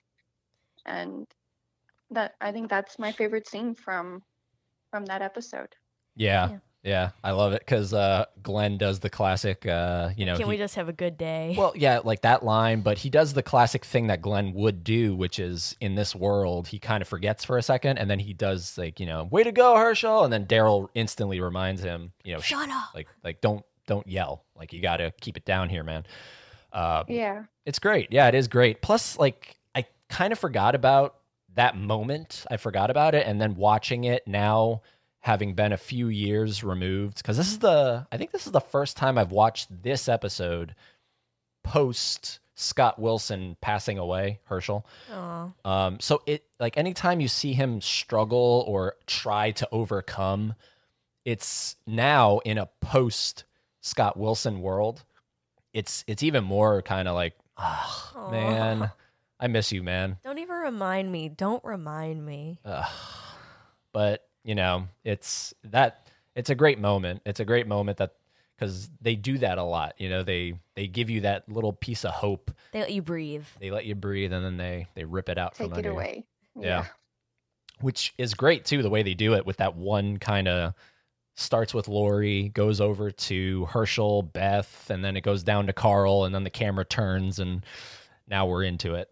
and 0.86 1.26
that 2.12 2.36
I 2.40 2.54
think 2.54 2.70
that's 2.70 2.98
my 2.98 3.12
favorite 3.12 3.50
scene 3.50 3.76
from 3.76 4.24
from 4.92 5.04
that 5.08 5.22
episode. 5.22 5.76
Yeah. 6.16 6.52
Yeah. 6.52 6.58
Yeah, 6.82 7.10
I 7.26 7.32
love 7.32 7.52
it 7.52 7.60
because 7.60 7.94
uh, 7.94 8.24
Glenn 8.42 8.78
does 8.78 9.02
the 9.02 9.10
classic, 9.10 9.66
uh, 9.66 10.12
you 10.16 10.26
know, 10.26 10.38
Can 10.38 10.46
he- 10.46 10.52
we 10.52 10.58
just 10.58 10.76
have 10.76 10.88
a 10.88 10.94
good 10.94 11.18
day? 11.18 11.54
Well, 11.58 11.74
yeah, 11.76 12.00
like 12.06 12.22
that 12.22 12.42
line, 12.46 12.80
but 12.80 13.00
he 13.00 13.10
does 13.10 13.34
the 13.34 13.44
classic 13.44 13.84
thing 13.84 14.08
that 14.08 14.22
Glenn 14.22 14.54
would 14.54 14.82
do, 14.86 15.14
which 15.14 15.40
is 15.40 15.76
in 15.82 15.96
this 15.96 16.16
world, 16.16 16.70
he 16.70 16.80
kind 16.80 17.02
of 17.02 17.10
forgets 17.10 17.44
for 17.44 17.58
a 17.58 17.62
second, 17.62 17.98
and 17.98 18.10
then 18.10 18.20
he 18.20 18.32
does 18.34 18.78
like, 18.78 18.98
you 19.02 19.06
know, 19.06 19.26
way 19.26 19.44
to 19.44 19.52
go, 19.52 19.76
Hershel, 19.76 20.24
and 20.24 20.32
then 20.32 20.46
Daryl 20.46 20.88
instantly 20.96 21.42
reminds 21.42 21.84
him, 21.84 22.14
you 22.24 22.34
know, 22.34 22.40
Shut 22.40 22.70
up. 22.70 22.96
like, 22.96 23.10
like 23.26 23.42
don't, 23.42 23.66
don't 23.90 24.08
yell, 24.08 24.46
like 24.56 24.72
you 24.72 24.82
got 24.82 24.98
to 24.98 25.12
keep 25.20 25.36
it 25.36 25.44
down 25.46 25.68
here, 25.70 25.84
man. 25.84 26.06
Uh, 26.72 27.04
Yeah. 27.08 27.44
it's 27.66 27.80
great. 27.80 28.08
Yeah, 28.12 28.28
it 28.28 28.36
is 28.36 28.48
great. 28.48 28.82
Plus, 28.82 29.18
like, 29.18 29.58
I 29.76 29.86
kind 30.08 30.32
of 30.32 30.40
forgot 30.40 30.76
about 30.76 31.16
that 31.56 31.76
moment. 31.76 32.46
I 32.50 32.58
forgot 32.58 32.90
about 32.92 33.16
it, 33.16 33.26
and 33.28 33.42
then 33.42 33.56
watching 33.56 34.04
it 34.04 34.28
now, 34.28 34.82
having 35.22 35.56
been 35.56 35.74
a 35.74 35.78
few 35.78 36.08
years 36.08 36.64
removed, 36.64 37.18
because 37.18 37.36
this 37.38 37.48
is 37.52 37.60
the, 37.60 38.08
I 38.12 38.18
think 38.18 38.32
this 38.32 38.46
is 38.46 38.52
the 38.54 38.62
first 38.62 38.96
time 38.96 39.18
I've 39.18 39.32
watched 39.32 39.82
this 39.84 40.08
episode 40.08 40.76
post 41.64 42.40
Scott 42.56 43.00
Wilson 43.00 43.58
passing 43.62 43.98
away, 43.98 44.40
Hershel. 44.50 44.84
Um, 45.66 46.00
so 46.00 46.22
it 46.26 46.44
like 46.60 46.78
anytime 46.78 47.20
you 47.22 47.28
see 47.28 47.54
him 47.54 47.82
struggle 47.82 48.64
or 48.68 48.96
try 49.08 49.52
to 49.52 49.68
overcome, 49.72 50.54
it's 51.26 51.76
now 51.88 52.40
in 52.40 52.58
a 52.58 52.68
post 52.82 53.46
Scott 53.82 54.18
Wilson 54.18 54.62
world. 54.62 55.04
It's 55.74 56.04
it's 56.08 56.24
even 56.24 56.44
more 56.44 56.82
kind 56.82 57.08
of 57.08 57.16
like, 57.16 57.34
oh, 57.58 58.12
Aw. 58.16 58.32
man, 58.32 58.92
I 59.40 59.48
miss 59.48 59.72
you, 59.72 59.84
man. 59.84 60.18
Don't 60.24 60.40
even 60.40 60.56
remind 60.56 61.12
me. 61.12 61.30
Don't 61.30 61.64
remind 61.64 62.26
me. 62.26 62.60
But 63.92 64.28
you 64.44 64.56
know, 64.56 64.88
it's 65.04 65.54
that 65.66 66.10
it's 66.36 66.50
a 66.50 66.56
great 66.56 66.80
moment. 66.80 67.22
It's 67.26 67.40
a 67.40 67.46
great 67.46 67.68
moment 67.68 67.98
that 67.98 68.14
because 68.58 68.90
they 69.02 69.16
do 69.16 69.38
that 69.40 69.58
a 69.58 69.64
lot. 69.64 69.94
You 69.98 70.10
know, 70.10 70.24
they 70.24 70.56
they 70.76 70.88
give 70.88 71.10
you 71.10 71.22
that 71.22 71.50
little 71.50 71.74
piece 71.74 72.06
of 72.06 72.12
hope. 72.12 72.52
They 72.72 72.80
let 72.82 72.92
you 72.92 73.02
breathe. 73.02 73.46
They 73.60 73.72
let 73.72 73.86
you 73.86 73.96
breathe, 73.96 74.34
and 74.34 74.44
then 74.46 74.58
they 74.58 74.88
they 74.96 75.06
rip 75.06 75.30
it 75.30 75.38
out 75.38 75.56
Take 75.56 75.66
from 75.68 75.74
it 75.74 75.78
under 75.78 75.90
you. 75.90 75.96
away. 75.96 76.26
Yeah. 76.60 76.86
which 77.80 78.14
is 78.18 78.34
great 78.34 78.66
too 78.66 78.82
the 78.84 78.90
way 78.90 79.02
they 79.04 79.14
do 79.14 79.34
it 79.36 79.46
with 79.46 79.58
that 79.58 79.76
one 79.76 80.18
kind 80.18 80.48
of 80.50 80.74
starts 81.40 81.74
with 81.74 81.88
Lori, 81.88 82.50
goes 82.50 82.82
over 82.82 83.12
to 83.12 83.66
Hershel, 83.72 84.22
Beth, 84.24 84.90
and 84.90 85.04
then 85.04 85.16
it 85.18 85.22
goes 85.22 85.44
down 85.44 85.68
to 85.68 85.74
Carl, 85.74 86.26
and 86.26 86.36
then 86.36 86.44
the 86.44 86.50
camera 86.50 86.86
turns, 86.86 87.40
and 87.40 87.66
now 88.28 88.46
we're 88.46 88.64
into 88.64 88.96
it. 88.96 89.12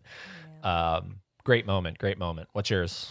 Um, 0.63 1.21
great 1.43 1.65
moment, 1.65 1.97
great 1.97 2.17
moment. 2.17 2.49
What's 2.51 2.69
yours? 2.69 3.09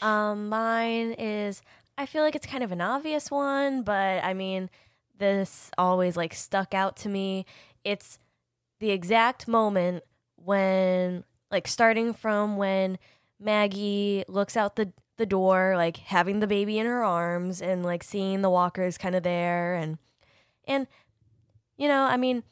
Um, 0.00 0.48
mine 0.48 1.12
is 1.12 1.62
I 1.96 2.06
feel 2.06 2.22
like 2.22 2.36
it's 2.36 2.46
kind 2.46 2.62
of 2.62 2.70
an 2.70 2.80
obvious 2.80 3.30
one, 3.30 3.82
but 3.82 4.22
I 4.24 4.34
mean, 4.34 4.70
this 5.18 5.70
always 5.76 6.16
like 6.16 6.32
stuck 6.32 6.72
out 6.74 6.96
to 6.98 7.08
me. 7.08 7.44
It's 7.84 8.18
the 8.78 8.90
exact 8.90 9.48
moment 9.48 10.04
when 10.36 11.24
like 11.50 11.66
starting 11.66 12.12
from 12.14 12.56
when 12.56 12.98
Maggie 13.40 14.24
looks 14.28 14.56
out 14.56 14.76
the 14.76 14.92
the 15.18 15.26
door, 15.26 15.74
like 15.76 15.98
having 15.98 16.40
the 16.40 16.46
baby 16.46 16.78
in 16.78 16.86
her 16.86 17.04
arms 17.04 17.60
and 17.60 17.84
like 17.84 18.02
seeing 18.02 18.40
the 18.40 18.50
walkers 18.50 18.96
kind 18.96 19.14
of 19.14 19.22
there 19.22 19.74
and 19.74 19.98
and 20.66 20.86
you 21.76 21.88
know, 21.88 22.02
I 22.02 22.16
mean, 22.16 22.42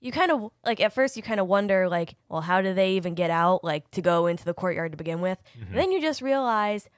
you 0.00 0.10
kind 0.10 0.32
of 0.32 0.50
like 0.64 0.80
at 0.80 0.92
first 0.92 1.16
you 1.16 1.22
kind 1.22 1.40
of 1.40 1.46
wonder 1.46 1.88
like, 1.88 2.16
well, 2.28 2.40
how 2.40 2.62
do 2.62 2.74
they 2.74 2.92
even 2.92 3.14
get 3.14 3.30
out 3.30 3.62
like 3.62 3.90
to 3.92 4.02
go 4.02 4.26
into 4.26 4.44
the 4.44 4.54
courtyard 4.54 4.92
to 4.92 4.98
begin 4.98 5.20
with? 5.20 5.38
Mm-hmm. 5.60 5.74
Then 5.74 5.92
you 5.92 6.00
just 6.00 6.22
realize 6.22 6.88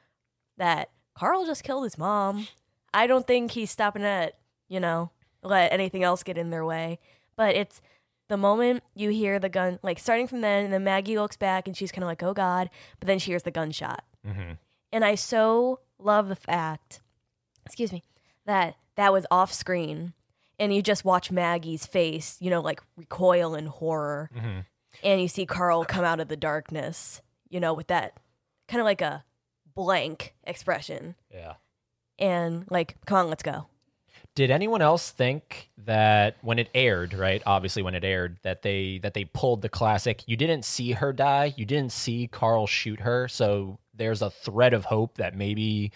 that 0.56 0.90
Carl 1.14 1.44
just 1.44 1.64
killed 1.64 1.84
his 1.84 1.98
mom. 1.98 2.46
I 2.92 3.06
don't 3.06 3.26
think 3.26 3.50
he's 3.50 3.70
stopping 3.70 4.04
at, 4.04 4.38
you 4.68 4.80
know, 4.80 5.10
let 5.42 5.72
anything 5.72 6.02
else 6.02 6.22
get 6.22 6.38
in 6.38 6.50
their 6.50 6.64
way. 6.64 6.98
But 7.36 7.54
it's 7.56 7.80
the 8.28 8.36
moment 8.36 8.82
you 8.94 9.10
hear 9.10 9.38
the 9.38 9.48
gun, 9.48 9.78
like 9.82 9.98
starting 9.98 10.26
from 10.26 10.40
then, 10.40 10.64
and 10.64 10.72
then 10.72 10.84
Maggie 10.84 11.18
looks 11.18 11.36
back 11.36 11.66
and 11.66 11.76
she's 11.76 11.92
kind 11.92 12.04
of 12.04 12.08
like, 12.08 12.22
oh 12.22 12.32
God. 12.34 12.70
But 13.00 13.06
then 13.06 13.18
she 13.18 13.30
hears 13.30 13.42
the 13.42 13.50
gunshot. 13.50 14.04
Mm-hmm. 14.26 14.52
And 14.94 15.04
I 15.04 15.16
so 15.16 15.80
love 15.98 16.28
the 16.28 16.36
fact, 16.36 17.00
excuse 17.66 17.92
me, 17.92 18.04
that 18.46 18.76
that 18.94 19.12
was 19.12 19.26
off 19.28 19.52
screen 19.52 20.12
and 20.56 20.72
you 20.72 20.82
just 20.82 21.04
watch 21.04 21.32
Maggie's 21.32 21.84
face, 21.84 22.36
you 22.38 22.48
know, 22.48 22.60
like 22.60 22.80
recoil 22.96 23.56
in 23.56 23.66
horror. 23.66 24.30
Mm-hmm. 24.32 24.60
And 25.02 25.20
you 25.20 25.26
see 25.26 25.46
Carl 25.46 25.84
come 25.84 26.04
out 26.04 26.20
of 26.20 26.28
the 26.28 26.36
darkness, 26.36 27.22
you 27.48 27.58
know, 27.58 27.74
with 27.74 27.88
that 27.88 28.16
kind 28.68 28.80
of 28.80 28.84
like 28.84 29.02
a 29.02 29.24
blank 29.74 30.36
expression. 30.44 31.16
Yeah. 31.28 31.54
And 32.16 32.64
like, 32.70 32.94
come 33.04 33.18
on, 33.18 33.28
let's 33.28 33.42
go. 33.42 33.66
Did 34.36 34.52
anyone 34.52 34.80
else 34.80 35.10
think 35.10 35.70
that 35.76 36.36
when 36.40 36.60
it 36.60 36.68
aired, 36.72 37.14
right? 37.14 37.42
Obviously, 37.46 37.82
when 37.82 37.96
it 37.96 38.04
aired, 38.04 38.38
that 38.42 38.62
they 38.62 38.98
that 38.98 39.14
they 39.14 39.24
pulled 39.24 39.62
the 39.62 39.68
classic. 39.68 40.22
You 40.26 40.36
didn't 40.36 40.64
see 40.64 40.92
her 40.92 41.12
die. 41.12 41.52
You 41.56 41.64
didn't 41.64 41.92
see 41.92 42.28
Carl 42.28 42.68
shoot 42.68 43.00
her. 43.00 43.28
So 43.28 43.78
there's 43.96 44.22
a 44.22 44.30
thread 44.30 44.74
of 44.74 44.84
hope 44.84 45.18
that 45.18 45.36
maybe 45.36 45.92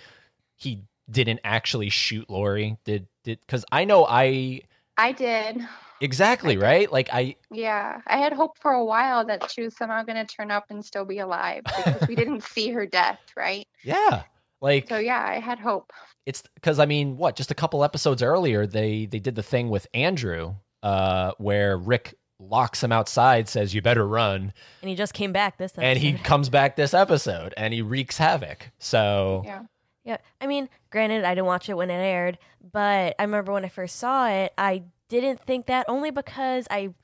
he 0.56 0.84
didn't 1.10 1.40
actually 1.44 1.88
shoot 1.90 2.28
Lori. 2.30 2.78
Did 2.84 3.08
did 3.24 3.40
because 3.40 3.64
I 3.72 3.84
know 3.84 4.06
I 4.06 4.62
I 4.96 5.12
did. 5.12 5.66
exactly 6.00 6.56
right. 6.56 6.90
Like 6.90 7.08
I 7.12 7.36
Yeah, 7.50 8.00
I 8.06 8.18
had 8.18 8.32
hope 8.32 8.58
for 8.58 8.72
a 8.72 8.84
while 8.84 9.24
that 9.26 9.50
she 9.50 9.62
was 9.62 9.76
somehow 9.76 10.02
going 10.02 10.24
to 10.24 10.34
turn 10.34 10.50
up 10.50 10.66
and 10.70 10.84
still 10.84 11.04
be 11.04 11.18
alive 11.18 11.64
because 11.74 12.06
we 12.06 12.16
didn't 12.16 12.42
see 12.44 12.70
her 12.70 12.86
death, 12.86 13.20
right? 13.36 13.66
yeah. 13.82 14.24
Like 14.60 14.88
So 14.88 14.98
yeah, 14.98 15.24
I 15.24 15.38
had 15.40 15.58
hope. 15.60 15.92
it's 16.26 16.42
because 16.54 16.78
I 16.78 16.86
mean, 16.86 17.16
what? 17.16 17.36
Just 17.36 17.50
a 17.50 17.54
couple 17.54 17.84
episodes 17.84 18.22
earlier, 18.22 18.66
they 18.66 19.06
they 19.06 19.18
did 19.18 19.34
the 19.34 19.42
thing 19.42 19.68
with 19.70 19.86
Andrew, 19.94 20.56
uh, 20.82 21.32
where 21.38 21.76
Rick 21.78 22.14
locks 22.38 22.82
him 22.82 22.92
outside, 22.92 23.48
says 23.48 23.74
you 23.74 23.82
better 23.82 24.06
run, 24.06 24.52
And 24.80 24.88
he 24.88 24.94
just 24.94 25.14
came 25.14 25.32
back 25.32 25.58
this 25.58 25.72
and 25.76 25.98
he 25.98 26.14
comes 26.14 26.48
back 26.48 26.76
this 26.76 26.94
episode 26.94 27.54
and 27.56 27.74
he 27.74 27.82
wreaks 27.82 28.18
havoc. 28.18 28.70
So 28.78 29.42
Yeah. 29.44 29.62
Yeah. 30.04 30.18
I 30.40 30.46
mean, 30.46 30.70
granted, 30.90 31.24
I 31.24 31.34
didn't 31.34 31.46
watch 31.46 31.68
it 31.68 31.76
when 31.76 31.90
it 31.90 31.94
aired, 31.94 32.38
but 32.72 33.14
I 33.18 33.22
remember 33.22 33.52
when 33.52 33.64
I 33.64 33.68
first 33.68 33.96
saw 33.96 34.28
it, 34.28 34.52
I 34.56 34.84
didn't 35.08 35.40
think 35.40 35.66
that 35.66 35.84
only 35.88 36.10
because 36.10 36.66
I, 36.70 36.94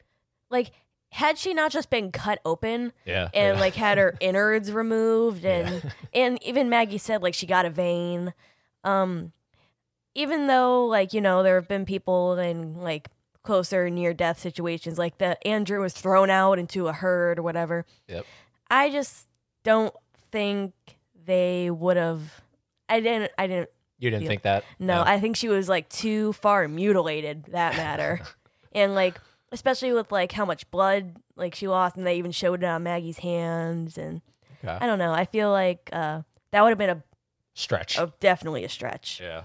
like, 0.50 0.70
had 1.14 1.38
she 1.38 1.54
not 1.54 1.70
just 1.70 1.90
been 1.90 2.10
cut 2.10 2.40
open 2.44 2.92
yeah, 3.04 3.28
and 3.32 3.56
yeah. 3.56 3.60
like 3.60 3.74
had 3.74 3.98
her 3.98 4.16
innards 4.20 4.72
removed 4.72 5.44
and 5.44 5.92
and 6.12 6.42
even 6.42 6.68
Maggie 6.68 6.98
said 6.98 7.22
like 7.22 7.34
she 7.34 7.46
got 7.46 7.64
a 7.64 7.70
vein 7.70 8.34
um 8.82 9.30
even 10.16 10.48
though 10.48 10.86
like 10.86 11.12
you 11.12 11.20
know 11.20 11.44
there 11.44 11.54
have 11.54 11.68
been 11.68 11.84
people 11.84 12.36
in 12.36 12.74
like 12.74 13.10
closer 13.44 13.88
near 13.90 14.12
death 14.12 14.40
situations 14.40 14.98
like 14.98 15.18
the 15.18 15.38
Andrew 15.46 15.80
was 15.80 15.92
thrown 15.92 16.30
out 16.30 16.58
into 16.58 16.88
a 16.88 16.92
herd 16.92 17.38
or 17.38 17.42
whatever 17.42 17.84
Yep. 18.08 18.26
I 18.70 18.90
just 18.90 19.28
don't 19.62 19.94
think 20.32 20.72
they 21.26 21.70
would 21.70 21.96
have 21.96 22.42
I 22.88 22.98
didn't 23.00 23.30
I 23.38 23.46
didn't 23.46 23.70
You 23.98 24.10
didn't 24.10 24.26
think 24.26 24.42
that? 24.42 24.64
No, 24.78 25.02
I 25.06 25.20
think 25.20 25.36
she 25.36 25.48
was 25.48 25.68
like 25.68 25.88
too 25.88 26.32
far 26.32 26.66
mutilated 26.66 27.44
that 27.52 27.76
matter. 27.76 28.20
and 28.72 28.94
like 28.94 29.20
especially 29.52 29.92
with 29.92 30.10
like 30.10 30.32
how 30.32 30.44
much 30.44 30.68
blood 30.72 31.14
like 31.36 31.54
she 31.54 31.68
lost 31.68 31.96
and 31.96 32.06
they 32.06 32.16
even 32.16 32.32
showed 32.32 32.62
it 32.62 32.66
on 32.66 32.82
Maggie's 32.82 33.18
hands 33.18 33.96
and 33.98 34.20
Okay. 34.64 34.78
I 34.80 34.86
don't 34.86 34.98
know. 34.98 35.12
I 35.12 35.26
feel 35.26 35.50
like 35.50 35.90
uh 35.92 36.22
that 36.50 36.62
would 36.62 36.70
have 36.70 36.78
been 36.78 36.90
a, 36.90 37.02
stretch. 37.52 37.98
Oh, 37.98 38.12
definitely 38.20 38.64
a 38.64 38.68
stretch. 38.68 39.20
Yeah. 39.22 39.42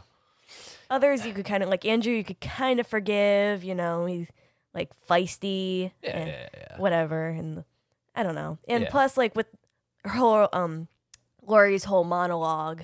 Others 0.89 1.25
you 1.25 1.33
could 1.33 1.45
kind 1.45 1.61
of 1.63 1.69
like 1.69 1.85
Andrew 1.85 2.13
you 2.13 2.23
could 2.23 2.39
kind 2.41 2.79
of 2.79 2.87
forgive, 2.87 3.63
you 3.63 3.75
know, 3.75 4.05
he's 4.05 4.27
like 4.73 4.89
feisty 5.09 5.91
Yeah, 6.03 6.09
and 6.17 6.27
yeah, 6.29 6.47
yeah. 6.53 6.77
whatever 6.77 7.27
and 7.27 7.63
I 8.15 8.23
don't 8.23 8.35
know. 8.35 8.57
And 8.67 8.87
plus 8.87 9.17
like 9.17 9.35
with 9.35 9.47
her 10.03 10.11
whole 10.11 10.47
um 10.53 10.87
Lori's 11.45 11.83
whole 11.83 12.03
monologue 12.03 12.81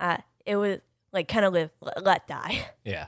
uh 0.00 0.18
it 0.44 0.56
was 0.56 0.78
like 1.12 1.28
kind 1.28 1.44
of 1.44 1.52
live 1.52 1.70
let, 1.80 2.02
let 2.04 2.26
die. 2.26 2.66
Yeah. 2.84 3.06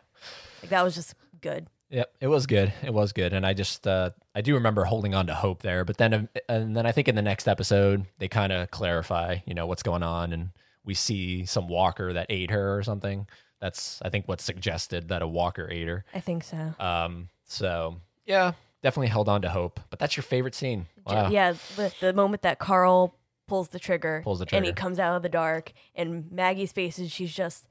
Like 0.62 0.70
that 0.70 0.82
was 0.82 0.94
just 0.94 1.14
good. 1.40 1.66
Yep, 1.90 2.14
it 2.20 2.26
was 2.26 2.46
good. 2.46 2.72
It 2.82 2.92
was 2.92 3.12
good, 3.12 3.32
and 3.34 3.46
I 3.46 3.52
just 3.52 3.86
uh, 3.86 4.10
I 4.34 4.40
do 4.40 4.54
remember 4.54 4.84
holding 4.84 5.14
on 5.14 5.26
to 5.26 5.34
hope 5.34 5.62
there. 5.62 5.84
But 5.84 5.98
then, 5.98 6.14
uh, 6.14 6.26
and 6.48 6.74
then 6.74 6.86
I 6.86 6.92
think 6.92 7.06
in 7.06 7.14
the 7.14 7.22
next 7.22 7.46
episode 7.46 8.06
they 8.18 8.26
kind 8.26 8.52
of 8.52 8.70
clarify, 8.70 9.38
you 9.46 9.54
know, 9.54 9.66
what's 9.66 9.82
going 9.82 10.02
on, 10.02 10.32
and 10.32 10.48
we 10.84 10.94
see 10.94 11.44
some 11.44 11.68
walker 11.68 12.12
that 12.14 12.26
ate 12.30 12.50
her 12.50 12.76
or 12.76 12.82
something. 12.82 13.28
That's 13.64 13.98
I 14.02 14.10
think 14.10 14.28
what's 14.28 14.44
suggested 14.44 15.08
that 15.08 15.22
a 15.22 15.26
walker 15.26 15.66
ate 15.70 15.88
her. 15.88 16.04
I 16.14 16.20
think 16.20 16.44
so. 16.44 16.74
Um, 16.78 17.30
so 17.46 17.96
yeah, 18.26 18.52
definitely 18.82 19.06
held 19.08 19.26
on 19.26 19.40
to 19.40 19.48
hope. 19.48 19.80
But 19.88 19.98
that's 19.98 20.18
your 20.18 20.22
favorite 20.22 20.54
scene. 20.54 20.84
Wow. 21.06 21.30
Yeah, 21.30 21.54
the, 21.76 21.90
the 21.98 22.12
moment 22.12 22.42
that 22.42 22.58
Carl 22.58 23.16
pulls 23.46 23.68
the 23.70 23.78
trigger, 23.78 24.20
Pulls 24.22 24.40
the 24.40 24.44
trigger, 24.44 24.58
and 24.58 24.66
he 24.66 24.72
comes 24.74 24.98
out 24.98 25.16
of 25.16 25.22
the 25.22 25.30
dark, 25.30 25.72
and 25.94 26.30
Maggie's 26.30 26.72
face 26.72 26.98
is 26.98 27.10
she's 27.10 27.32
just, 27.34 27.66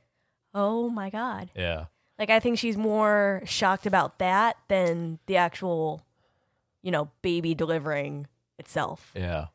oh 0.56 0.90
my 0.90 1.12
god. 1.12 1.52
Yeah. 1.56 1.86
Like 2.18 2.32
I 2.32 2.40
think 2.40 2.58
she's 2.58 2.76
more 2.76 3.44
shocked 3.46 3.86
about 3.86 4.18
that 4.18 4.58
than 4.70 5.20
the 5.28 5.38
actual, 5.38 6.02
you 6.82 6.90
know, 6.90 7.12
baby 7.22 7.54
delivering 7.54 8.26
itself. 8.58 9.12
Yeah. 9.16 9.46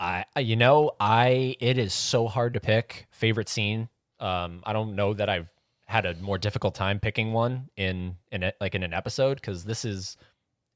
I 0.00 0.24
I- 0.34 0.40
you 0.40 0.56
know, 0.56 0.90
I 0.98 1.54
it 1.60 1.78
is 1.78 1.94
so 1.94 2.26
hard 2.26 2.54
to 2.54 2.60
pick 2.60 3.06
favorite 3.10 3.48
scene. 3.48 3.88
Um 4.20 4.62
I 4.64 4.72
don't 4.72 4.94
know 4.94 5.14
that 5.14 5.28
I've 5.28 5.50
had 5.86 6.06
a 6.06 6.14
more 6.14 6.38
difficult 6.38 6.74
time 6.74 6.98
picking 7.00 7.32
one 7.32 7.68
in 7.76 8.16
in 8.32 8.42
a, 8.42 8.52
like 8.60 8.74
in 8.74 8.82
an 8.82 8.92
episode 8.94 9.40
cuz 9.42 9.64
this 9.64 9.84
is 9.84 10.16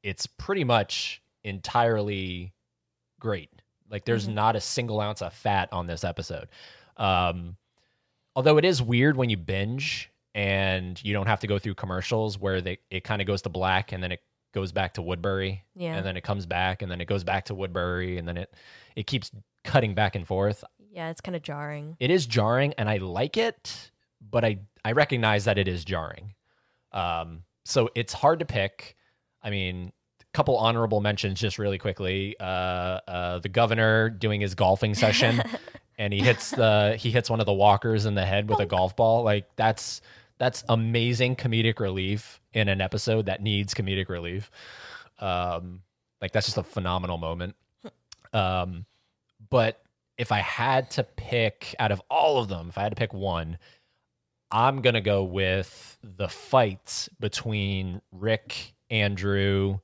it's 0.03 0.27
pretty 0.27 0.65
much 0.65 1.23
entirely 1.45 2.53
great. 3.21 3.51
Like 3.91 4.05
there's 4.05 4.29
Mhm. 4.29 4.35
not 4.35 4.57
a 4.57 4.61
single 4.61 5.01
ounce 5.01 5.23
of 5.23 5.33
fat 5.33 5.69
on 5.73 5.87
this 5.87 6.05
episode. 6.05 6.49
Um 6.97 7.57
although 8.37 8.59
it 8.59 8.65
is 8.65 8.81
weird 8.83 9.17
when 9.17 9.31
you 9.31 9.37
binge 9.37 10.11
and 10.35 11.03
you 11.03 11.13
don't 11.13 11.27
have 11.27 11.41
to 11.41 11.47
go 11.47 11.59
through 11.59 11.75
commercials 11.75 12.39
where 12.39 12.61
they 12.61 12.79
it 12.91 13.03
kind 13.05 13.21
of 13.23 13.27
goes 13.27 13.43
to 13.43 13.49
black 13.49 13.93
and 13.93 14.03
then 14.03 14.13
it 14.13 14.21
goes 14.53 14.73
back 14.73 14.95
to 14.95 15.03
Woodbury 15.03 15.63
Yeah. 15.75 15.97
and 15.97 16.07
then 16.07 16.17
it 16.17 16.23
comes 16.23 16.47
back 16.47 16.83
and 16.83 16.91
then 16.91 17.01
it 17.01 17.07
goes 17.07 17.25
back 17.25 17.47
to 17.47 17.55
Woodbury 17.55 18.19
and 18.19 18.27
then 18.29 18.37
it 18.37 18.55
it 18.97 19.07
keeps 19.07 19.31
cutting 19.65 19.95
back 19.95 20.15
and 20.17 20.27
forth. 20.27 20.65
Yeah, 20.99 21.11
it's 21.11 21.21
kind 21.21 21.37
of 21.37 21.43
jarring. 21.43 21.97
It 22.01 22.11
is 22.11 22.27
jarring 22.27 22.75
and 22.77 22.89
I 22.89 22.97
like 22.97 23.37
it, 23.37 23.93
but 24.21 24.45
I 24.45 24.59
I 24.85 24.91
recognize 24.93 25.45
that 25.45 25.57
it 25.57 25.69
is 25.69 25.85
jarring. 25.85 26.35
Um 26.91 27.45
so 27.65 27.89
it's 27.95 28.13
hard 28.13 28.41
to 28.41 28.45
pick. 28.45 28.97
I 29.41 29.51
mean, 29.51 29.93
a 30.21 30.25
couple 30.33 30.57
honorable 30.57 31.01
mentions 31.01 31.39
just 31.39 31.57
really 31.57 31.79
quickly. 31.79 32.35
Uh 32.41 32.99
uh 33.07 33.39
the 33.39 33.49
governor 33.49 34.11
doing 34.11 34.41
his 34.41 34.57
golfing 34.57 34.97
session 34.97 35.41
and 35.99 36.13
he 36.13 36.19
hits 36.19 36.51
the 36.51 36.97
he 36.99 37.13
hits 37.13 37.31
one 37.31 37.39
of 37.39 37.47
the 37.47 37.55
walkers 37.55 38.05
in 38.05 38.17
the 38.17 38.27
head 38.27 38.51
with 38.51 38.59
a 38.59 38.67
golf 38.67 38.97
ball. 38.97 39.23
Like 39.23 39.47
that's 39.55 40.01
that's 40.39 40.65
amazing 40.69 41.37
comedic 41.37 41.79
relief 41.79 42.41
in 42.53 42.69
an 42.69 42.81
episode 42.81 43.27
that 43.27 43.41
needs 43.41 43.73
comedic 43.73 44.09
relief. 44.09 44.51
Um, 45.21 45.83
like 46.21 46.33
that's 46.33 46.47
just 46.47 46.59
a 46.59 46.65
phenomenal 46.65 47.19
moment. 47.19 47.55
Um, 48.33 48.85
but 49.49 49.81
if 50.19 50.33
I 50.33 50.39
had 50.39 50.91
to 50.93 51.05
pick 51.05 51.75
out 51.79 51.93
of 51.93 52.03
all 52.11 52.39
of 52.39 52.49
them, 52.49 52.69
if 52.69 52.77
I 52.77 52.83
had 52.83 52.91
to 52.93 52.97
pick 52.97 53.15
one, 53.15 53.59
I'm 54.51 54.81
gonna 54.83 55.01
go 55.01 55.23
with 55.25 55.99
the 56.03 56.29
fight 56.29 57.09
between 57.21 58.01
Rick, 58.13 58.75
Andrew, 58.91 59.79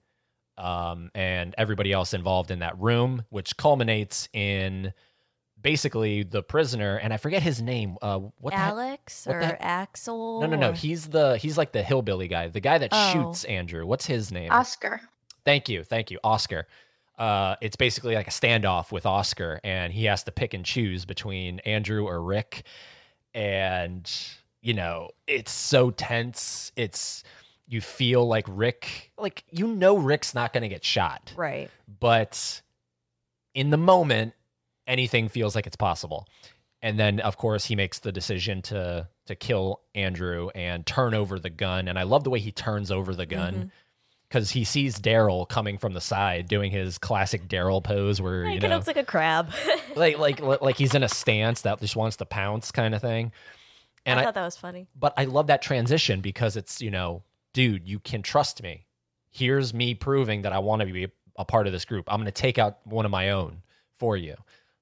um, 0.57 1.11
and 1.15 1.55
everybody 1.59 1.93
else 1.93 2.15
involved 2.15 2.51
in 2.51 2.61
that 2.61 2.79
room, 2.79 3.25
which 3.31 3.57
culminates 3.57 4.29
in 4.33 4.93
basically 5.61 6.23
the 6.23 6.43
prisoner, 6.43 6.97
and 6.97 7.13
I 7.13 7.17
forget 7.17 7.43
his 7.43 7.61
name. 7.63 7.97
Uh, 8.03 8.19
what 8.39 8.51
the 8.53 8.57
Alex 8.59 9.27
what 9.27 9.37
or 9.37 9.41
the 9.41 9.63
Axel? 9.63 10.41
No, 10.41 10.47
no, 10.47 10.57
no. 10.57 10.71
or- 10.71 10.75
He's 10.75 11.09
the 11.09 11.37
he's 11.39 11.57
like 11.59 11.73
the 11.73 11.83
hillbilly 11.83 12.29
guy, 12.29 12.49
the 12.49 12.61
guy 12.61 12.79
that 12.79 12.91
Oh. 12.93 13.13
shoots 13.13 13.45
Andrew. 13.45 13.87
What's 13.87 14.07
his 14.07 14.31
name? 14.33 14.51
Oscar. 14.53 15.01
Thank 15.45 15.69
you, 15.69 15.85
thank 15.85 16.11
you, 16.11 16.19
Oscar. 16.25 16.67
Uh, 17.19 17.55
it's 17.61 17.77
basically 17.77 18.15
like 18.15 18.27
a 18.27 18.33
standoff 18.33 18.91
with 18.91 19.07
Oscar, 19.07 19.61
and 19.63 19.93
he 19.93 20.07
has 20.07 20.25
to 20.25 20.33
pick 20.33 20.53
and 20.53 20.65
choose 20.65 21.05
between 21.05 21.61
Andrew 21.61 22.07
or 22.07 22.21
Rick, 22.23 22.65
and 23.33 24.11
you 24.63 24.75
know 24.75 25.11
it's 25.27 25.53
so 25.53 25.91
tense. 25.91 26.73
It's 26.75 27.23
you 27.69 27.81
feel 27.81 28.27
like 28.27 28.47
Rick, 28.49 29.13
like 29.17 29.45
you 29.51 29.69
know 29.69 29.97
Rick's 29.97 30.35
not 30.35 30.53
going 30.53 30.63
to 30.63 30.69
get 30.69 30.85
shot, 30.85 31.33
right. 31.37 31.71
but 32.01 32.63
in 33.55 33.71
the 33.71 33.77
moment 33.77 34.35
anything 34.87 35.29
feels 35.29 35.55
like 35.55 35.67
it's 35.67 35.77
possible. 35.77 36.27
And 36.83 36.99
then 36.99 37.21
of 37.21 37.39
course 37.39 37.67
he 37.67 37.77
makes 37.77 38.01
the 38.01 38.13
decision 38.13 38.61
to 38.63 39.09
to 39.27 39.35
kill 39.35 39.81
andrew 39.95 40.51
and 40.55 40.85
turn 40.85 41.15
over 41.15 41.39
the 41.39 41.49
gun. 41.49 41.89
And 41.89 41.99
i 41.99 42.03
love 42.03 42.25
the 42.25 42.31
way 42.31 42.41
he 42.41 42.53
turns 42.53 42.91
over 42.91 43.15
the 43.15 43.25
gun 43.25 43.73
because 44.35 44.51
he 44.51 44.65
sees 44.65 44.99
daryl 44.99 45.49
coming 45.49 45.79
from 45.79 45.93
the 45.93 46.01
side 46.01 46.49
doing 46.49 46.73
his 46.73 46.99
classic 46.99 47.47
daryl 47.47 47.83
pose 47.83 48.21
where 48.21 48.47
He 48.47 48.55
you 48.55 48.61
know 48.61 48.67
of 48.67 48.73
looks 48.73 48.89
like 48.89 48.97
a 48.97 49.05
crab. 49.05 49.53
like 49.97 50.19
like 50.19 50.41
like 50.41 50.77
he's 50.77 50.95
in 50.95 51.05
a 51.05 51.09
stance 51.09 51.61
that 51.61 51.81
just 51.81 51.95
wants 51.95 52.17
to 52.17 52.27
pounce 52.27 52.73
kind 52.73 52.95
of 52.95 53.01
thing 53.01 53.31
and 54.07 54.19
I 54.19 54.23
I, 54.23 54.25
thought 54.27 54.35
that 54.35 54.45
was 54.45 54.57
funny. 54.57 54.87
but 54.99 55.15
I 55.17 55.25
love 55.25 55.47
that 55.47 55.63
transition 55.63 56.21
because 56.21 56.57
it's, 56.57 56.81
you 56.81 56.91
know, 56.91 57.23
dude, 57.53 57.89
you 57.89 57.99
can 57.99 58.23
trust 58.23 58.63
me. 58.63 58.87
Here's 59.31 59.73
me 59.73 59.95
proving 59.95 60.43
that 60.43 60.53
I 60.53 60.59
want 60.59 60.81
to 60.81 60.93
be 60.93 61.09
a 61.37 61.45
part 61.45 61.67
of 61.67 61.73
this 61.73 61.85
group. 61.85 62.13
I'm 62.13 62.19
going 62.19 62.27
to 62.27 62.33
take 62.33 62.59
out 62.59 62.79
one 62.85 63.05
of 63.05 63.11
my 63.11 63.31
own 63.31 63.63
for 63.99 64.17
you. 64.17 64.37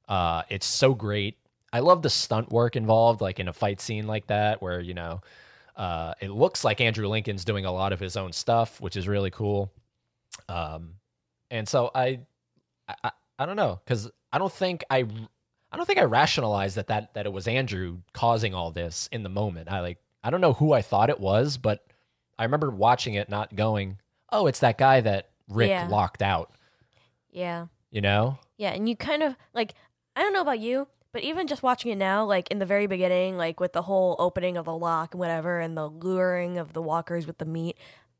Uh, 0.08 0.42
it's 0.48 0.66
so 0.66 0.94
great. 0.94 1.38
I 1.72 1.80
love 1.80 2.02
the 2.02 2.10
stunt 2.10 2.50
work 2.50 2.76
involved, 2.76 3.20
like 3.20 3.40
in 3.40 3.48
a 3.48 3.52
fight 3.52 3.80
scene 3.80 4.06
like 4.06 4.26
that, 4.26 4.60
where, 4.60 4.80
you 4.80 4.92
know, 4.92 5.20
uh, 5.76 6.14
it 6.20 6.30
looks 6.30 6.64
like 6.64 6.80
Andrew 6.80 7.08
Lincoln's 7.08 7.44
doing 7.44 7.64
a 7.64 7.72
lot 7.72 7.92
of 7.92 8.00
his 8.00 8.16
own 8.16 8.32
stuff, 8.32 8.80
which 8.80 8.96
is 8.96 9.08
really 9.08 9.30
cool. 9.30 9.72
Um, 10.48 10.94
and 11.50 11.68
so 11.68 11.90
I, 11.94 12.20
I, 12.88 13.10
I- 13.38 13.46
don't 13.46 13.56
know, 13.56 13.80
because 13.84 14.10
I 14.32 14.38
don't 14.38 14.52
think 14.52 14.84
I 14.90 14.98
I 15.72 15.76
don't 15.76 15.86
think 15.86 15.98
I 15.98 16.04
rationalized 16.04 16.76
that 16.76 16.86
that 16.88 17.14
that 17.14 17.26
it 17.26 17.32
was 17.32 17.48
Andrew 17.48 17.98
causing 18.12 18.54
all 18.54 18.70
this 18.70 19.08
in 19.10 19.22
the 19.24 19.28
moment. 19.28 19.70
I 19.70 19.80
like 19.80 19.98
I 20.22 20.30
don't 20.30 20.40
know 20.40 20.52
who 20.52 20.72
I 20.72 20.80
thought 20.82 21.10
it 21.10 21.18
was, 21.18 21.56
but 21.56 21.84
I 22.38 22.44
remember 22.44 22.70
watching 22.70 23.14
it 23.14 23.28
not 23.28 23.56
going, 23.56 23.98
"Oh, 24.30 24.46
it's 24.46 24.60
that 24.60 24.78
guy 24.78 25.00
that 25.00 25.30
Rick 25.48 25.70
Yeah. 25.70 25.88
locked 25.88 26.22
out." 26.22 26.52
Yeah. 27.30 27.66
You 27.90 28.00
know? 28.00 28.38
Yeah, 28.58 28.70
and 28.70 28.88
you 28.88 28.94
kind 28.96 29.22
of 29.22 29.34
like 29.54 29.74
I 30.14 30.22
don't 30.22 30.32
know 30.32 30.40
about 30.42 30.60
you, 30.60 30.86
but 31.12 31.22
even 31.22 31.46
just 31.46 31.62
watching 31.62 31.92
it 31.92 31.96
now, 31.96 32.24
like 32.24 32.50
in 32.50 32.58
the 32.58 32.66
very 32.66 32.86
beginning, 32.86 33.36
like 33.36 33.60
with 33.60 33.72
the 33.72 33.82
whole 33.82 34.16
opening 34.18 34.56
of 34.56 34.64
the 34.64 34.76
lock 34.76 35.14
and 35.14 35.18
whatever, 35.20 35.60
and 35.60 35.76
the 35.76 35.86
luring 35.88 36.58
of 36.58 36.72
the 36.72 36.82
walkers 36.82 37.26
with 37.26 37.38
the 37.38 37.44
meat, 37.44 37.76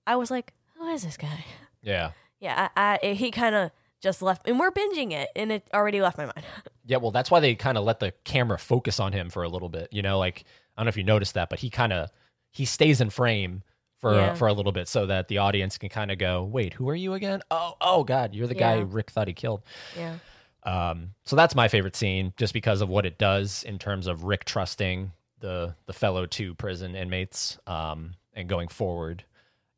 I 0.07 0.16
was 0.16 0.31
like, 0.31 0.52
who 0.76 0.88
is 0.88 1.02
this 1.05 1.16
guy? 1.16 1.44
Yeah. 1.83 2.12
Yeah, 2.40 2.68
I, 2.76 2.98
I 3.02 3.07
he 3.14 3.31
kind 3.31 3.55
of 3.55 3.70
just 4.00 4.20
left, 4.20 4.48
and 4.48 4.59
we're 4.59 4.72
binging 4.72 5.12
it, 5.12 5.28
and 5.37 5.52
it 5.52 5.68
already 5.72 6.00
left 6.00 6.18
my 6.18 6.24
mind. 6.26 6.44
Yeah, 6.85 6.96
well, 6.96 7.12
that's 7.12 7.31
why 7.31 7.38
they 7.38 7.55
kind 7.55 7.78
of 7.78 7.85
let 7.85 8.00
the 8.00 8.12
camera 8.24 8.59
focus 8.59 8.98
on 8.98 9.12
him 9.12 9.31
for 9.31 9.44
a 9.44 9.48
little 9.48 9.68
bit. 9.68 9.88
You 9.92 10.02
know, 10.02 10.18
like 10.18 10.42
I 10.76 10.81
don't 10.81 10.87
know 10.87 10.88
if 10.88 10.96
you 10.96 11.05
noticed 11.05 11.35
that, 11.35 11.48
but 11.48 11.61
he 11.61 11.70
kind 11.70 11.92
of 11.92 12.11
he 12.50 12.64
stays 12.64 13.00
in 13.00 13.09
frame 13.11 13.62
for 13.98 14.14
Yeah. 14.16 14.35
for 14.35 14.48
a 14.48 14.52
little 14.52 14.72
bit 14.72 14.88
so 14.88 15.07
that 15.07 15.28
the 15.28 15.38
audience 15.38 15.78
can 15.78 15.90
kind 15.90 16.11
of 16.11 16.18
go, 16.18 16.42
"Wait, 16.42 16.72
who 16.74 16.88
are 16.88 16.94
you 16.96 17.14
again? 17.14 17.40
Oh, 17.52 17.74
oh 17.81 18.02
God, 18.02 18.35
you're 18.35 18.48
the 18.48 18.57
guy 18.57 18.81
Rick 18.81 19.12
thought 19.12 19.28
he 19.28 19.33
killed." 19.33 19.62
yeah, 19.96 20.16
Um, 20.64 21.14
so 21.25 21.37
that's 21.37 21.55
my 21.55 21.68
favorite 21.68 21.96
scene, 21.96 22.33
just 22.37 22.55
because 22.55 22.81
of 22.81 22.88
what 22.88 23.07
it 23.07 23.18
does 23.18 23.62
in 23.64 23.79
terms 23.79 24.07
of 24.07 24.25
Rick 24.25 24.44
trusting 24.44 25.12
the 25.40 25.75
the 25.87 25.92
fellow 25.92 26.25
two 26.25 26.55
prison 26.55 26.94
inmates 26.94 27.59
um, 27.66 28.14
and 28.35 28.48
going 28.48 28.68
forward. 28.68 29.25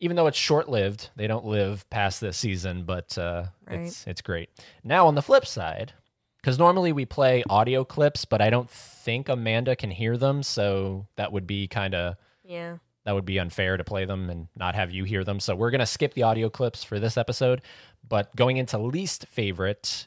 Even 0.01 0.17
though 0.17 0.27
it's 0.27 0.39
short 0.39 0.69
lived, 0.69 1.11
they 1.17 1.27
don't 1.27 1.47
live 1.47 1.89
past 1.89 2.21
this 2.21 2.37
season, 2.37 2.85
but 2.85 3.17
uh, 3.17 3.45
it's 3.69 4.07
it's 4.07 4.21
great. 4.21 4.51
Now 4.83 5.07
on 5.07 5.15
the 5.15 5.23
flip 5.23 5.47
side, 5.47 5.95
because 6.37 6.59
normally 6.59 6.93
we 6.93 7.07
play 7.07 7.43
audio 7.49 7.85
clips, 7.85 8.25
but 8.27 8.43
I 8.43 8.51
don't 8.51 8.69
think 8.69 9.29
Amanda 9.29 9.75
can 9.77 9.91
hear 9.91 10.19
them, 10.19 10.43
so 10.43 11.07
that 11.17 11.33
would 11.33 11.47
be 11.47 11.67
kind 11.67 11.95
of 11.95 12.17
yeah. 12.45 12.77
that 13.05 13.13
would 13.13 13.25
be 13.25 13.39
unfair 13.39 13.79
to 13.79 13.85
play 13.85 14.05
them 14.05 14.29
and 14.29 14.49
not 14.55 14.75
have 14.75 14.91
you 14.91 15.05
hear 15.05 15.25
them. 15.25 15.41
So 15.41 15.57
we're 15.57 15.71
gonna 15.71 15.87
skip 15.87 16.13
the 16.13 16.25
audio 16.25 16.51
clips 16.51 16.85
for 16.85 17.01
this 17.01 17.17
episode. 17.17 17.63
But 18.07 18.37
going 18.37 18.59
into 18.59 18.77
least 18.77 19.27
favorite 19.29 20.07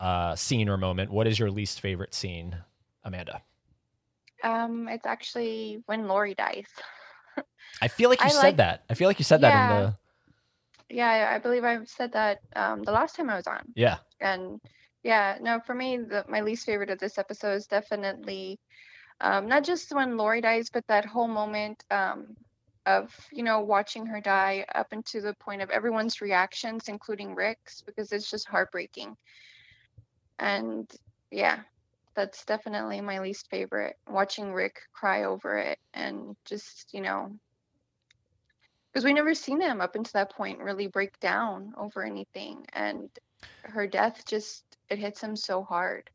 uh, 0.00 0.34
scene 0.36 0.68
or 0.68 0.76
moment, 0.76 1.10
what 1.10 1.26
is 1.26 1.38
your 1.38 1.50
least 1.50 1.80
favorite 1.80 2.14
scene, 2.14 2.56
Amanda? 3.04 3.42
Um, 4.44 4.88
it's 4.88 5.06
actually 5.06 5.82
when 5.86 6.06
Lori 6.06 6.34
dies. 6.34 6.66
I 7.82 7.88
feel 7.88 8.10
like 8.10 8.20
you 8.20 8.26
I 8.26 8.30
said 8.30 8.42
like- 8.42 8.56
that. 8.58 8.84
I 8.90 8.94
feel 8.94 9.08
like 9.08 9.18
you 9.18 9.24
said 9.24 9.40
that 9.40 9.52
in 9.52 9.52
Yeah. 9.76 9.80
the 10.88 10.94
Yeah, 10.94 11.08
I- 11.30 11.34
I 11.36 11.38
believe 11.38 11.64
I 11.64 11.84
said 11.84 12.12
that 12.12 12.40
um, 12.54 12.82
the 12.82 12.92
last 12.92 13.16
time 13.16 13.30
I 13.30 13.36
was 13.36 13.46
on. 13.46 13.62
yeah. 13.74 13.98
And 14.20 14.60
yeah, 15.02 15.38
no, 15.40 15.60
for 15.60 15.74
me, 15.74 15.98
the, 15.98 16.24
my 16.28 16.40
least 16.40 16.66
favorite 16.66 16.90
of 16.90 16.98
this 16.98 17.16
episode 17.18 17.54
is 17.54 17.66
definitely 17.66 18.58
um, 19.20 19.46
not 19.48 19.64
just 19.64 19.94
when 19.94 20.16
Lori 20.16 20.40
dies, 20.40 20.68
but 20.70 20.86
that 20.88 21.04
whole 21.06 21.28
moment 21.28 21.84
um, 21.90 22.36
of, 22.86 23.14
you 23.32 23.42
know, 23.42 23.60
watching 23.60 24.04
her 24.06 24.20
die 24.20 24.64
up 24.74 24.92
into 24.92 25.20
the 25.20 25.32
point 25.34 25.62
of 25.62 25.70
everyone's 25.70 26.20
reactions, 26.20 26.88
including 26.88 27.34
Rick's, 27.34 27.80
because 27.82 28.12
it's 28.12 28.30
just 28.30 28.46
heartbreaking. 28.48 29.16
And 30.38 30.90
yeah, 31.30 31.60
that's 32.14 32.44
definitely 32.44 33.00
my 33.00 33.20
least 33.20 33.48
favorite. 33.50 33.96
Watching 34.08 34.52
Rick 34.52 34.80
cry 34.92 35.24
over 35.24 35.58
it 35.58 35.78
and 35.94 36.36
just, 36.44 36.92
you 36.92 37.00
know, 37.02 37.30
because 38.92 39.04
we 39.04 39.12
never 39.12 39.34
seen 39.34 39.60
him 39.60 39.80
up 39.80 39.94
until 39.94 40.12
that 40.14 40.32
point 40.32 40.58
really 40.60 40.86
break 40.86 41.18
down 41.20 41.74
over 41.76 42.02
anything. 42.04 42.64
And 42.72 43.10
her 43.64 43.86
death 43.86 44.24
just, 44.26 44.64
it 44.88 44.98
hits 44.98 45.22
him 45.22 45.36
so 45.36 45.62
hard. 45.62 46.10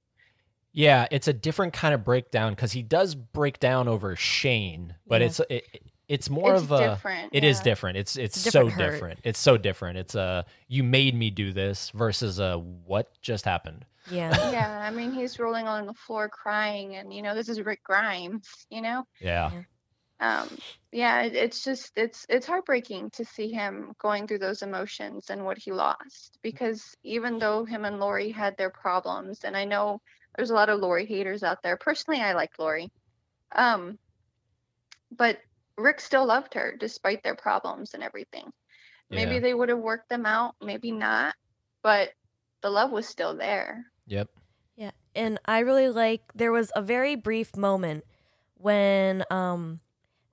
Yeah, 0.74 1.08
it's 1.12 1.28
a 1.28 1.34
different 1.34 1.74
kind 1.74 1.94
of 1.94 2.04
breakdown 2.04 2.54
because 2.54 2.72
he 2.72 2.82
does 2.82 3.14
break 3.16 3.60
down 3.60 3.88
over 3.88 4.16
Shane, 4.16 4.96
but 5.08 5.22
Yeah. 5.22 5.28
it's 5.28 5.42
it, 5.50 5.92
it's 6.08 6.30
more 6.30 6.56
it's 6.56 6.64
of 6.64 6.72
a 6.72 6.90
different. 6.90 7.34
It 7.34 7.44
is 7.44 7.60
yeah. 7.60 7.64
different. 7.64 7.98
It's 7.98 8.16
it's, 8.18 8.38
It's 8.38 8.46
a 8.46 8.52
so 8.52 8.70
different 8.70 8.72
hurt. 8.72 8.92
different. 8.92 9.20
It's 9.24 9.40
so 9.40 9.58
different. 9.58 9.98
It's 9.98 10.16
a 10.16 10.46
you 10.68 10.84
made 10.84 11.14
me 11.16 11.30
do 11.30 11.52
this 11.54 11.90
versus 11.92 12.40
a 12.40 12.58
what 12.58 13.22
just 13.22 13.46
happened. 13.46 13.86
Yeah. 14.06 14.38
yeah, 14.42 14.70
I 14.70 14.92
mean, 14.92 15.12
he's 15.12 15.40
rolling 15.40 15.68
on 15.68 15.86
the 15.86 15.94
floor 15.94 16.30
crying, 16.30 16.96
and 16.96 17.14
you 17.14 17.22
know, 17.22 17.36
this 17.36 17.50
is 17.50 17.62
Rick 17.62 17.84
Grimes, 17.84 18.66
you 18.70 18.82
know? 18.82 19.06
Yeah. 19.20 19.52
um 20.20 20.58
yeah 20.92 21.22
it, 21.24 21.36
it's 21.36 21.64
just 21.64 21.92
it's 21.96 22.26
it's 22.30 22.46
heartbreaking 22.46 23.10
to 23.12 23.26
see 23.26 23.50
him 23.52 23.94
going 24.00 24.28
through 24.28 24.40
those 24.40 24.62
emotions 24.62 25.30
and 25.30 25.44
what 25.46 25.58
he 25.58 25.72
lost 25.72 26.38
because 26.42 26.96
even 27.04 27.40
though 27.40 27.66
him 27.66 27.86
and 27.86 28.00
lori 28.00 28.32
had 28.32 28.56
their 28.58 28.70
problems 28.70 29.44
and 29.44 29.56
i 29.58 29.66
know 29.66 30.00
there's 30.36 30.52
a 30.52 30.54
lot 30.54 30.70
of 30.70 30.80
lori 30.80 31.06
haters 31.06 31.44
out 31.44 31.58
there 31.64 31.78
personally 31.78 32.22
i 32.22 32.34
like 32.34 32.52
lori 32.60 32.90
um 33.56 33.98
but 35.12 35.40
rick 35.78 36.00
still 36.00 36.26
loved 36.26 36.54
her 36.54 36.76
despite 36.78 37.24
their 37.24 37.36
problems 37.36 37.94
and 37.94 38.04
everything 38.04 38.52
maybe 39.12 39.38
Yeah. 39.38 39.40
they 39.40 39.54
would 39.54 39.70
have 39.70 39.80
worked 39.80 40.10
them 40.10 40.26
out 40.26 40.56
maybe 40.62 40.92
not 40.92 41.36
but 41.84 42.10
the 42.62 42.70
love 42.70 42.92
was 42.92 43.08
still 43.08 43.36
there 43.36 43.86
Yep. 44.08 44.30
Yeah, 44.76 44.92
and 45.16 45.40
I 45.46 45.60
really 45.60 45.90
like 45.90 46.22
there 46.34 46.52
was 46.52 46.72
a 46.76 46.82
very 46.82 47.16
brief 47.16 47.56
moment 47.56 48.04
when 48.56 49.24
um 49.30 49.80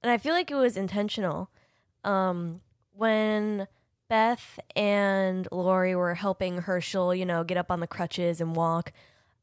and 0.03 0.11
I 0.11 0.19
feel 0.19 0.33
like 0.33 0.51
it 0.51 0.55
was 0.57 0.77
intentional 0.77 1.51
um 2.05 2.61
when 2.93 3.69
Beth 4.09 4.59
and 4.75 5.47
Lori 5.53 5.95
were 5.95 6.15
helping 6.15 6.63
Hershel, 6.63 7.15
you 7.15 7.27
know, 7.27 7.45
get 7.45 7.59
up 7.59 7.71
on 7.71 7.81
the 7.81 7.87
crutches 7.87 8.41
and 8.41 8.57
walk. 8.57 8.93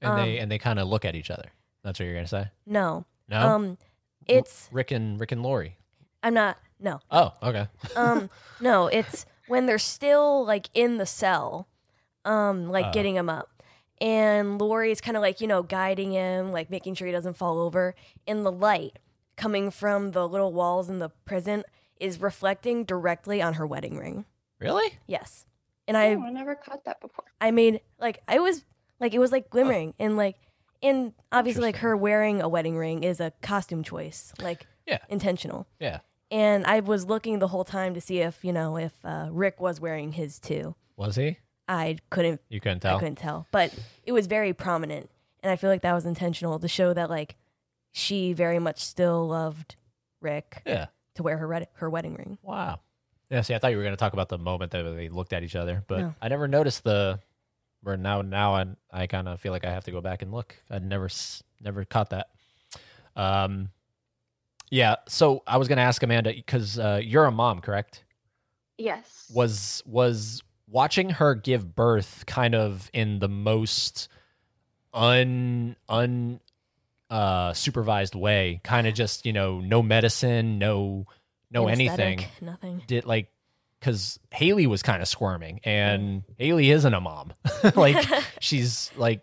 And 0.01 0.17
they 0.17 0.37
Um, 0.37 0.43
and 0.43 0.51
they 0.51 0.57
kind 0.57 0.79
of 0.79 0.87
look 0.87 1.05
at 1.05 1.15
each 1.15 1.29
other. 1.29 1.51
That's 1.83 1.99
what 1.99 2.05
you're 2.05 2.15
gonna 2.15 2.27
say. 2.27 2.49
No. 2.65 3.05
No. 3.29 3.39
Um 3.39 3.77
it's 4.27 4.69
Rick 4.71 4.91
and 4.91 5.19
Rick 5.19 5.31
and 5.31 5.43
Lori. 5.43 5.77
I'm 6.23 6.33
not 6.33 6.57
no. 6.79 6.99
Oh, 7.11 7.31
okay. 7.43 7.67
Um 7.95 8.29
no, 8.59 8.87
it's 8.91 9.25
when 9.47 9.65
they're 9.67 9.77
still 9.77 10.43
like 10.43 10.69
in 10.73 10.97
the 10.97 11.05
cell 11.05 11.67
um 12.25 12.67
like 12.69 12.87
Oh. 12.87 12.91
getting 12.91 13.15
him 13.15 13.29
up. 13.29 13.49
And 14.01 14.59
Lori 14.59 14.91
is 14.91 14.99
kind 14.99 15.15
of 15.15 15.21
like, 15.21 15.39
you 15.39 15.47
know, 15.47 15.63
guiding 15.63 16.11
him, 16.11 16.51
like 16.51 16.69
making 16.69 16.95
sure 16.95 17.07
he 17.07 17.13
doesn't 17.13 17.37
fall 17.37 17.59
over. 17.59 17.95
And 18.27 18.45
the 18.45 18.51
light 18.51 18.99
coming 19.37 19.71
from 19.71 20.11
the 20.11 20.27
little 20.27 20.51
walls 20.51 20.89
in 20.89 20.99
the 20.99 21.09
prison 21.23 21.63
is 21.99 22.19
reflecting 22.19 22.83
directly 22.83 23.41
on 23.41 23.53
her 23.53 23.65
wedding 23.65 23.97
ring. 23.97 24.25
Really? 24.59 24.97
Yes. 25.07 25.45
And 25.87 25.95
I 25.95 26.15
oh, 26.15 26.23
i 26.23 26.29
never 26.31 26.55
caught 26.55 26.83
that 26.85 26.99
before 26.99 27.25
I 27.39 27.51
made 27.51 27.79
like 27.99 28.21
I 28.27 28.39
was 28.39 28.65
like 28.99 29.13
it 29.13 29.19
was 29.19 29.31
like 29.31 29.49
glimmering 29.49 29.93
and 29.99 30.17
like 30.17 30.35
and 30.81 31.13
obviously 31.31 31.61
like 31.63 31.77
her 31.77 31.95
wearing 31.95 32.41
a 32.41 32.49
wedding 32.49 32.75
ring 32.75 33.03
is 33.03 33.19
a 33.19 33.31
costume 33.41 33.83
choice, 33.83 34.33
like 34.41 34.65
Yeah. 34.87 34.97
intentional. 35.09 35.67
Yeah. 35.79 35.99
And 36.31 36.65
I 36.65 36.79
was 36.81 37.05
looking 37.05 37.39
the 37.39 37.47
whole 37.47 37.63
time 37.63 37.93
to 37.93 38.01
see 38.01 38.19
if, 38.19 38.43
you 38.43 38.51
know, 38.51 38.77
if 38.77 38.93
uh, 39.05 39.29
Rick 39.31 39.61
was 39.61 39.79
wearing 39.79 40.11
his 40.13 40.39
too. 40.39 40.75
Was 40.97 41.15
he? 41.15 41.37
I 41.67 41.97
couldn't 42.09 42.41
You 42.49 42.59
couldn't 42.59 42.81
tell. 42.81 42.97
I 42.97 42.99
couldn't 42.99 43.15
tell, 43.17 43.47
but 43.51 43.73
it 44.05 44.11
was 44.11 44.27
very 44.27 44.53
prominent, 44.53 45.09
and 45.41 45.51
I 45.51 45.55
feel 45.55 45.69
like 45.69 45.81
that 45.81 45.93
was 45.93 46.05
intentional 46.05 46.59
to 46.59 46.67
show 46.67 46.93
that 46.93 47.09
like 47.09 47.35
she 47.91 48.33
very 48.33 48.59
much 48.59 48.79
still 48.83 49.27
loved 49.27 49.75
Rick 50.21 50.61
Yeah. 50.65 50.87
to 51.15 51.23
wear 51.23 51.37
her 51.37 51.47
red- 51.47 51.67
her 51.73 51.89
wedding 51.89 52.13
ring. 52.15 52.37
Wow. 52.41 52.79
Yeah. 53.29 53.41
See, 53.41 53.55
I 53.55 53.59
thought 53.59 53.71
you 53.71 53.77
were 53.77 53.83
gonna 53.83 53.95
talk 53.95 54.13
about 54.13 54.29
the 54.29 54.37
moment 54.37 54.71
that 54.71 54.83
they 54.83 55.09
looked 55.09 55.33
at 55.33 55.43
each 55.43 55.55
other, 55.55 55.83
but 55.87 55.99
No. 55.99 56.15
I 56.21 56.27
never 56.27 56.47
noticed 56.47 56.83
the. 56.83 57.19
Where 57.81 57.97
now, 57.97 58.21
now 58.23 58.55
I 58.55 58.65
I 58.91 59.05
kind 59.07 59.27
of 59.27 59.39
feel 59.39 59.51
like 59.51 59.63
I 59.63 59.71
have 59.71 59.83
to 59.83 59.91
go 59.91 60.01
back 60.01 60.23
and 60.23 60.31
look. 60.31 60.55
I 60.71 60.79
never 60.79 61.07
never 61.61 61.85
caught 61.85 62.09
that. 62.11 62.29
Um. 63.15 63.69
Yeah. 64.71 64.95
So 65.07 65.43
I 65.45 65.57
was 65.57 65.67
gonna 65.67 65.81
ask 65.81 66.01
Amanda 66.01 66.33
because 66.33 66.79
uh, 66.79 66.99
you're 67.03 67.25
a 67.25 67.31
mom, 67.31 67.61
correct? 67.61 68.03
yes 68.77 69.31
was 69.33 69.81
was 69.85 70.41
watching 70.75 71.09
her 71.11 71.33
give 71.33 71.73
birth 71.73 72.25
kind 72.27 72.53
of 72.53 72.91
in 72.93 73.19
the 73.19 73.29
most 73.29 74.09
un 74.93 75.75
un 75.87 76.39
uh 77.09 77.53
supervised 77.53 78.13
way 78.13 78.59
kind 78.63 78.85
of 78.85 78.93
just 78.93 79.25
you 79.25 79.31
know 79.31 79.61
no 79.61 79.81
medicine 79.81 80.59
no 80.59 81.05
no 81.49 81.67
anything. 81.67 82.25
nothing. 82.41 82.81
did 82.87 83.05
like 83.05 83.29
because 83.79 84.19
haley 84.31 84.67
was 84.67 84.83
kind 84.83 85.01
of 85.01 85.07
squirming 85.07 85.61
and 85.63 86.23
haley 86.37 86.71
isn't 86.71 86.93
a 86.93 86.99
mom. 86.99 87.33
Like 87.75 88.05
she's 88.41 88.91
like 88.97 89.21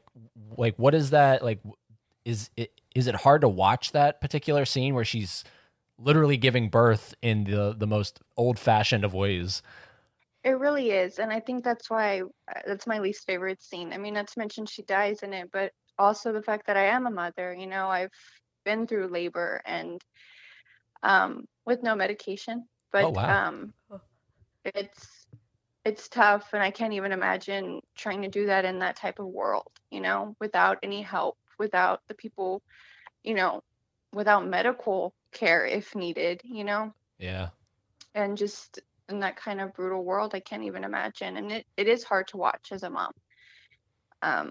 like 0.56 0.78
what 0.78 0.94
is 0.94 1.10
that 1.10 1.44
like 1.44 1.60
is 2.24 2.48
it 2.56 2.72
is 2.94 3.08
it 3.08 3.14
hard 3.14 3.42
to 3.42 3.48
watch 3.48 3.92
that 3.92 4.20
particular 4.22 4.64
scene 4.64 4.94
where 4.94 5.04
she's 5.04 5.44
literally 5.98 6.38
giving 6.38 6.70
birth 6.70 7.14
in 7.20 7.44
the 7.44 7.74
the 7.76 7.86
most 7.86 8.20
old 8.36 8.58
fashioned 8.58 9.04
of 9.04 9.12
ways 9.12 9.62
It 10.44 10.50
really 10.58 10.90
is, 10.90 11.18
and 11.18 11.32
I 11.32 11.40
think 11.40 11.64
that's 11.64 11.90
why 11.90 12.22
uh, 12.22 12.60
that's 12.66 12.86
my 12.86 12.98
least 12.98 13.26
favorite 13.26 13.62
scene. 13.62 13.92
I 13.92 13.98
mean, 13.98 14.14
not 14.14 14.28
to 14.28 14.38
mention 14.38 14.66
she 14.66 14.82
dies 14.82 15.22
in 15.22 15.32
it, 15.32 15.50
but 15.52 15.72
also 15.98 16.32
the 16.32 16.42
fact 16.42 16.66
that 16.66 16.76
I 16.76 16.84
am 16.84 17.06
a 17.06 17.10
mother. 17.10 17.54
You 17.54 17.66
know, 17.66 17.88
I've 17.88 18.10
been 18.64 18.86
through 18.86 19.08
labor 19.08 19.60
and 19.64 20.00
um, 21.02 21.46
with 21.66 21.82
no 21.82 21.94
medication, 21.94 22.64
but 22.92 23.08
Oh, 23.08 23.10
wow. 23.10 23.40
um, 23.40 23.72
Oh. 23.90 24.00
it's 24.64 25.26
it's 25.84 26.08
tough, 26.08 26.50
and 26.52 26.62
I 26.62 26.70
can't 26.70 26.92
even 26.94 27.12
imagine 27.12 27.80
trying 27.96 28.22
to 28.22 28.28
do 28.28 28.46
that 28.46 28.64
in 28.64 28.78
that 28.80 28.96
type 28.96 29.18
of 29.18 29.26
world. 29.26 29.70
You 29.90 30.00
know, 30.00 30.34
without 30.40 30.78
any 30.82 31.02
help, 31.02 31.36
without 31.58 32.00
the 32.08 32.14
people, 32.14 32.62
you 33.22 33.34
know, 33.34 33.62
without 34.12 34.46
medical 34.46 35.14
care 35.32 35.64
if 35.66 35.94
needed. 35.94 36.40
You 36.44 36.64
know, 36.64 36.92
yeah 37.18 37.50
and 38.14 38.36
just 38.36 38.80
in 39.12 39.20
that 39.20 39.36
kind 39.36 39.60
of 39.60 39.72
brutal 39.74 40.02
world 40.04 40.34
i 40.34 40.40
can't 40.40 40.64
even 40.64 40.82
imagine 40.84 41.36
and 41.36 41.52
it, 41.52 41.66
it 41.76 41.86
is 41.86 42.02
hard 42.02 42.26
to 42.26 42.36
watch 42.36 42.70
as 42.72 42.82
a 42.82 42.90
mom 42.90 43.12
um 44.22 44.50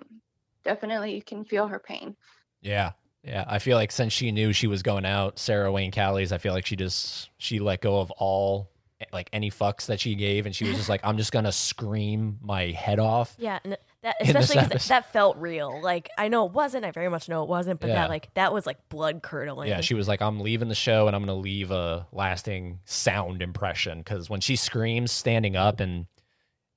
definitely 0.63 1.15
you 1.15 1.21
can 1.23 1.43
feel 1.43 1.67
her 1.67 1.79
pain 1.79 2.15
Yeah. 2.61 2.91
Yeah. 3.23 3.45
I 3.47 3.59
feel 3.59 3.77
like 3.77 3.91
since 3.91 4.13
she 4.13 4.31
knew 4.31 4.51
she 4.53 4.67
was 4.67 4.81
going 4.83 5.05
out, 5.05 5.37
Sarah 5.39 5.71
Wayne 5.71 5.91
Callies, 5.91 6.31
I 6.31 6.37
feel 6.39 6.53
like 6.53 6.65
she 6.65 6.75
just 6.75 7.29
she 7.37 7.59
let 7.59 7.81
go 7.81 7.99
of 7.99 8.11
all 8.11 8.69
like 9.11 9.29
any 9.33 9.49
fucks 9.49 9.87
that 9.87 9.99
she 9.99 10.15
gave 10.15 10.45
and 10.45 10.55
she 10.55 10.65
was 10.67 10.75
just 10.75 10.89
like, 10.89 11.01
I'm 11.03 11.17
just 11.17 11.31
gonna 11.31 11.51
scream 11.51 12.37
my 12.41 12.71
head 12.71 12.99
off. 12.99 13.35
Yeah, 13.39 13.59
and 13.63 13.77
that 14.03 14.15
especially 14.19 14.31
because 14.31 14.43
especially 14.55 14.77
'cause 14.77 14.87
that 14.87 15.11
felt 15.13 15.37
real. 15.37 15.81
Like 15.81 16.09
I 16.17 16.27
know 16.27 16.45
it 16.45 16.51
wasn't. 16.53 16.85
I 16.85 16.91
very 16.91 17.09
much 17.09 17.29
know 17.29 17.43
it 17.43 17.49
wasn't. 17.49 17.79
But 17.79 17.87
Yeah. 17.89 17.95
that 17.95 18.09
like 18.09 18.33
that 18.33 18.53
was 18.53 18.65
like 18.65 18.77
blood 18.89 19.21
curdling. 19.21 19.69
Yeah, 19.69 19.81
she 19.81 19.93
was 19.93 20.07
like, 20.07 20.21
I'm 20.21 20.39
leaving 20.39 20.69
the 20.69 20.75
show 20.75 21.07
and 21.07 21.15
I'm 21.15 21.21
gonna 21.23 21.35
leave 21.35 21.71
a 21.71 22.07
lasting 22.11 22.79
sound 22.85 23.41
impression. 23.41 23.99
Because 23.99 24.29
when 24.29 24.41
she 24.41 24.55
screams 24.55 25.11
standing 25.11 25.55
up 25.55 25.79
and 25.79 26.07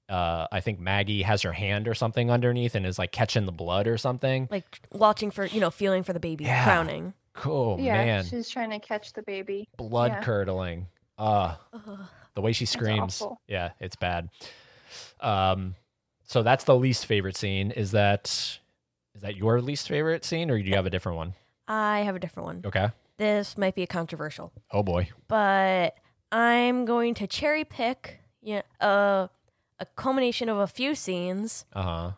uh, 0.08 0.46
I 0.52 0.60
think 0.60 0.78
Maggie 0.80 1.22
has 1.22 1.40
her 1.42 1.52
hand 1.52 1.88
or 1.88 1.94
something 1.94 2.30
underneath 2.30 2.74
and 2.74 2.84
is 2.84 2.98
like 2.98 3.10
catching 3.10 3.46
the 3.46 3.52
blood 3.52 3.86
or 3.88 3.96
something. 3.96 4.48
like 4.50 4.80
watching 4.92 5.30
for 5.30 5.46
you 5.46 5.60
know 5.60 5.70
feeling 5.70 6.02
for 6.02 6.12
the 6.12 6.20
baby 6.20 6.44
Yeah. 6.44 6.62
crowning. 6.64 7.14
Cool, 7.32 7.80
yeah 7.80 7.94
man. 7.94 8.24
she's 8.26 8.48
trying 8.50 8.70
to 8.70 8.78
catch 8.78 9.12
the 9.14 9.22
baby 9.22 9.66
Blood 9.78 10.12
yeah. 10.12 10.20
curdling. 10.22 10.86
Uh, 11.18 11.54
Ugh. 11.72 12.00
the 12.34 12.40
way 12.42 12.52
she 12.52 12.66
screams 12.66 13.22
awful. 13.22 13.40
yeah 13.48 13.70
it's 13.80 13.96
bad 13.96 14.28
um 15.20 15.74
so 16.24 16.42
that's 16.42 16.64
the 16.64 16.76
least 16.76 17.06
favorite 17.06 17.36
scene. 17.36 17.70
Is 17.70 17.92
that 17.92 18.58
is 19.14 19.22
that 19.22 19.36
your 19.36 19.60
least 19.60 19.88
favorite 19.88 20.24
scene 20.24 20.50
or 20.50 20.58
do 20.58 20.68
you 20.68 20.74
have 20.74 20.86
a 20.86 20.90
different 20.90 21.16
one? 21.16 21.34
I 21.68 22.00
have 22.00 22.16
a 22.16 22.18
different 22.18 22.46
one. 22.46 22.62
okay. 22.64 22.90
This 23.16 23.56
might 23.56 23.76
be 23.76 23.84
a 23.84 23.86
controversial, 23.86 24.52
oh 24.72 24.82
boy. 24.82 25.08
But 25.28 25.96
I'm 26.32 26.84
going 26.84 27.14
to 27.14 27.26
cherry 27.26 27.64
pick 27.64 28.20
yeah 28.42 28.62
uh, 28.80 29.28
a 29.78 29.86
culmination 29.96 30.48
of 30.48 30.58
a 30.58 30.66
few 30.66 30.94
scenes 30.94 31.64
uh-huh. 31.72 32.12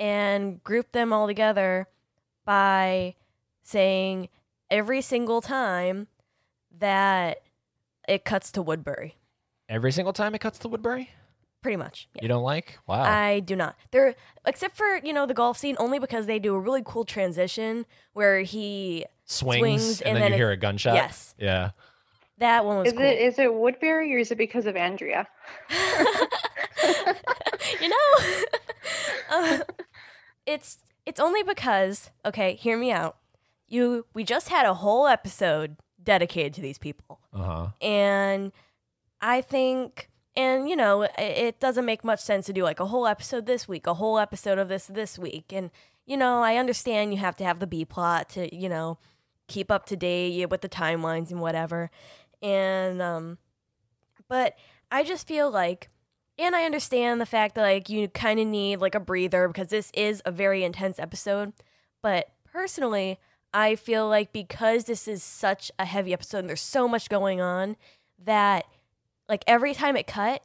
and 0.00 0.62
group 0.62 0.92
them 0.92 1.12
all 1.12 1.26
together 1.26 1.88
by 2.44 3.14
saying 3.62 4.28
every 4.70 5.00
single 5.00 5.40
time 5.40 6.06
that 6.78 7.42
it 8.08 8.24
cuts 8.24 8.50
to 8.52 8.62
Woodbury. 8.62 9.16
Every 9.68 9.92
single 9.92 10.12
time 10.12 10.34
it 10.34 10.40
cuts 10.40 10.58
to 10.60 10.68
Woodbury, 10.68 11.10
Pretty 11.64 11.78
much. 11.78 12.10
Yeah. 12.14 12.20
you 12.20 12.28
don't 12.28 12.42
like? 12.42 12.78
Wow. 12.86 13.04
I 13.04 13.40
do 13.40 13.56
not. 13.56 13.74
There, 13.90 14.14
except 14.44 14.76
for 14.76 15.00
you 15.02 15.14
know 15.14 15.24
the 15.24 15.32
golf 15.32 15.56
scene, 15.56 15.76
only 15.78 15.98
because 15.98 16.26
they 16.26 16.38
do 16.38 16.54
a 16.54 16.60
really 16.60 16.82
cool 16.84 17.06
transition 17.06 17.86
where 18.12 18.42
he 18.42 19.06
swings, 19.24 19.60
swings, 19.60 20.00
and, 20.02 20.08
and 20.08 20.16
then, 20.16 20.22
then 20.24 20.32
you 20.32 20.36
hear 20.36 20.50
a 20.50 20.58
gunshot. 20.58 20.94
yes. 20.94 21.34
Yeah. 21.38 21.70
that 22.36 22.66
one 22.66 22.80
was 22.80 22.88
Is 22.88 22.92
cool. 22.92 23.00
it 23.02 23.18
is 23.18 23.38
it 23.38 23.54
Woodbury 23.54 24.14
or 24.14 24.18
is 24.18 24.30
it 24.30 24.36
because 24.36 24.66
of 24.66 24.76
Andrea? 24.76 25.26
you 27.80 27.88
know, 27.88 27.96
Uh, 29.30 29.60
it's 30.46 30.78
it's 31.06 31.18
only 31.18 31.42
because 31.42 32.10
okay, 32.26 32.56
hear 32.56 32.76
me 32.76 32.92
out. 32.92 33.16
You 33.68 34.04
we 34.12 34.22
just 34.22 34.50
had 34.50 34.66
a 34.66 34.74
whole 34.74 35.06
episode 35.06 35.76
dedicated 36.02 36.52
to 36.54 36.60
these 36.60 36.76
people. 36.78 37.20
Uh 37.32 37.42
huh. 37.42 37.68
and 37.80 38.52
I 39.22 39.40
think, 39.40 40.10
and 40.36 40.68
you 40.68 40.76
know, 40.76 41.08
it, 41.18 41.60
doesn't 41.60 41.84
make 41.84 42.04
much 42.04 42.20
sense 42.20 42.46
to 42.46 42.52
do 42.52 42.62
like 42.62 42.80
a 42.80 42.86
whole 42.86 43.06
episode 43.06 43.46
this 43.46 43.68
week, 43.68 43.86
a 43.86 43.94
whole 43.94 44.18
episode 44.18 44.58
of 44.58 44.68
this 44.68 44.86
this 44.86 45.18
week, 45.18 45.52
and 45.52 45.70
you 46.06 46.16
know, 46.16 46.42
I 46.42 46.56
understand 46.56 47.12
you 47.12 47.20
have 47.20 47.36
to 47.36 47.44
have 47.44 47.60
the 47.60 47.66
B 47.66 47.84
plot 47.84 48.28
to 48.30 48.54
you 48.54 48.68
know 48.68 48.98
keep 49.46 49.70
up 49.70 49.86
to 49.86 49.96
date 49.96 50.46
with 50.50 50.60
the 50.60 50.68
timelines 50.68 51.30
and 51.30 51.40
whatever, 51.40 51.90
and 52.42 53.00
um, 53.00 53.38
but 54.28 54.54
I 54.90 55.04
just 55.04 55.26
feel 55.26 55.50
like. 55.50 55.90
And 56.36 56.56
I 56.56 56.64
understand 56.64 57.20
the 57.20 57.26
fact 57.26 57.54
that 57.54 57.62
like 57.62 57.88
you 57.88 58.08
kind 58.08 58.40
of 58.40 58.48
need 58.48 58.80
like 58.80 58.96
a 58.96 59.00
breather 59.00 59.46
because 59.46 59.68
this 59.68 59.92
is 59.94 60.20
a 60.26 60.32
very 60.32 60.64
intense 60.64 60.98
episode. 60.98 61.52
But 62.02 62.26
personally, 62.52 63.20
I 63.54 63.76
feel 63.76 64.08
like 64.08 64.32
because 64.32 64.86
this 64.86 65.06
is 65.06 65.22
such 65.22 65.70
a 65.78 65.84
heavy 65.84 66.12
episode 66.12 66.38
and 66.38 66.48
there's 66.48 66.60
so 66.60 66.88
much 66.88 67.08
going 67.08 67.40
on 67.40 67.76
that 68.24 68.64
like 69.28 69.44
every 69.46 69.74
time 69.74 69.96
it 69.96 70.06
cut, 70.06 70.42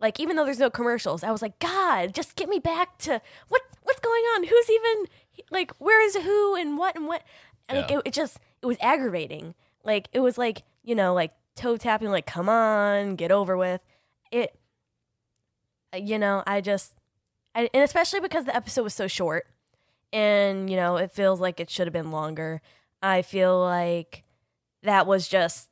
like 0.00 0.18
even 0.20 0.36
though 0.36 0.44
there's 0.44 0.58
no 0.58 0.70
commercials, 0.70 1.22
I 1.22 1.30
was 1.30 1.42
like, 1.42 1.58
God, 1.58 2.14
just 2.14 2.36
get 2.36 2.48
me 2.48 2.58
back 2.58 2.98
to 2.98 3.20
what 3.48 3.62
what's 3.82 4.00
going 4.00 4.22
on? 4.34 4.44
Who's 4.44 4.70
even 4.70 5.06
like 5.50 5.72
where 5.78 6.04
is 6.04 6.16
who 6.16 6.54
and 6.54 6.78
what 6.78 6.96
and 6.96 7.06
what? 7.06 7.22
And 7.68 7.78
like 7.78 7.90
it, 7.90 8.02
it 8.06 8.12
just 8.12 8.38
it 8.62 8.66
was 8.66 8.76
aggravating. 8.80 9.54
Like 9.84 10.08
it 10.12 10.20
was 10.20 10.38
like 10.38 10.62
you 10.82 10.94
know 10.94 11.14
like 11.14 11.32
toe 11.54 11.76
tapping, 11.76 12.10
like 12.10 12.26
come 12.26 12.48
on, 12.48 13.16
get 13.16 13.30
over 13.30 13.56
with 13.56 13.80
it. 14.30 14.56
You 15.96 16.18
know, 16.18 16.42
I 16.46 16.60
just, 16.60 16.94
I, 17.54 17.68
and 17.74 17.82
especially 17.82 18.20
because 18.20 18.44
the 18.44 18.54
episode 18.54 18.84
was 18.84 18.94
so 18.94 19.08
short, 19.08 19.46
and 20.12 20.70
you 20.70 20.76
know 20.76 20.96
it 20.96 21.10
feels 21.10 21.40
like 21.40 21.60
it 21.60 21.68
should 21.68 21.86
have 21.86 21.92
been 21.92 22.12
longer. 22.12 22.62
I 23.02 23.22
feel 23.22 23.60
like 23.60 24.24
that 24.82 25.06
was 25.06 25.26
just 25.26 25.68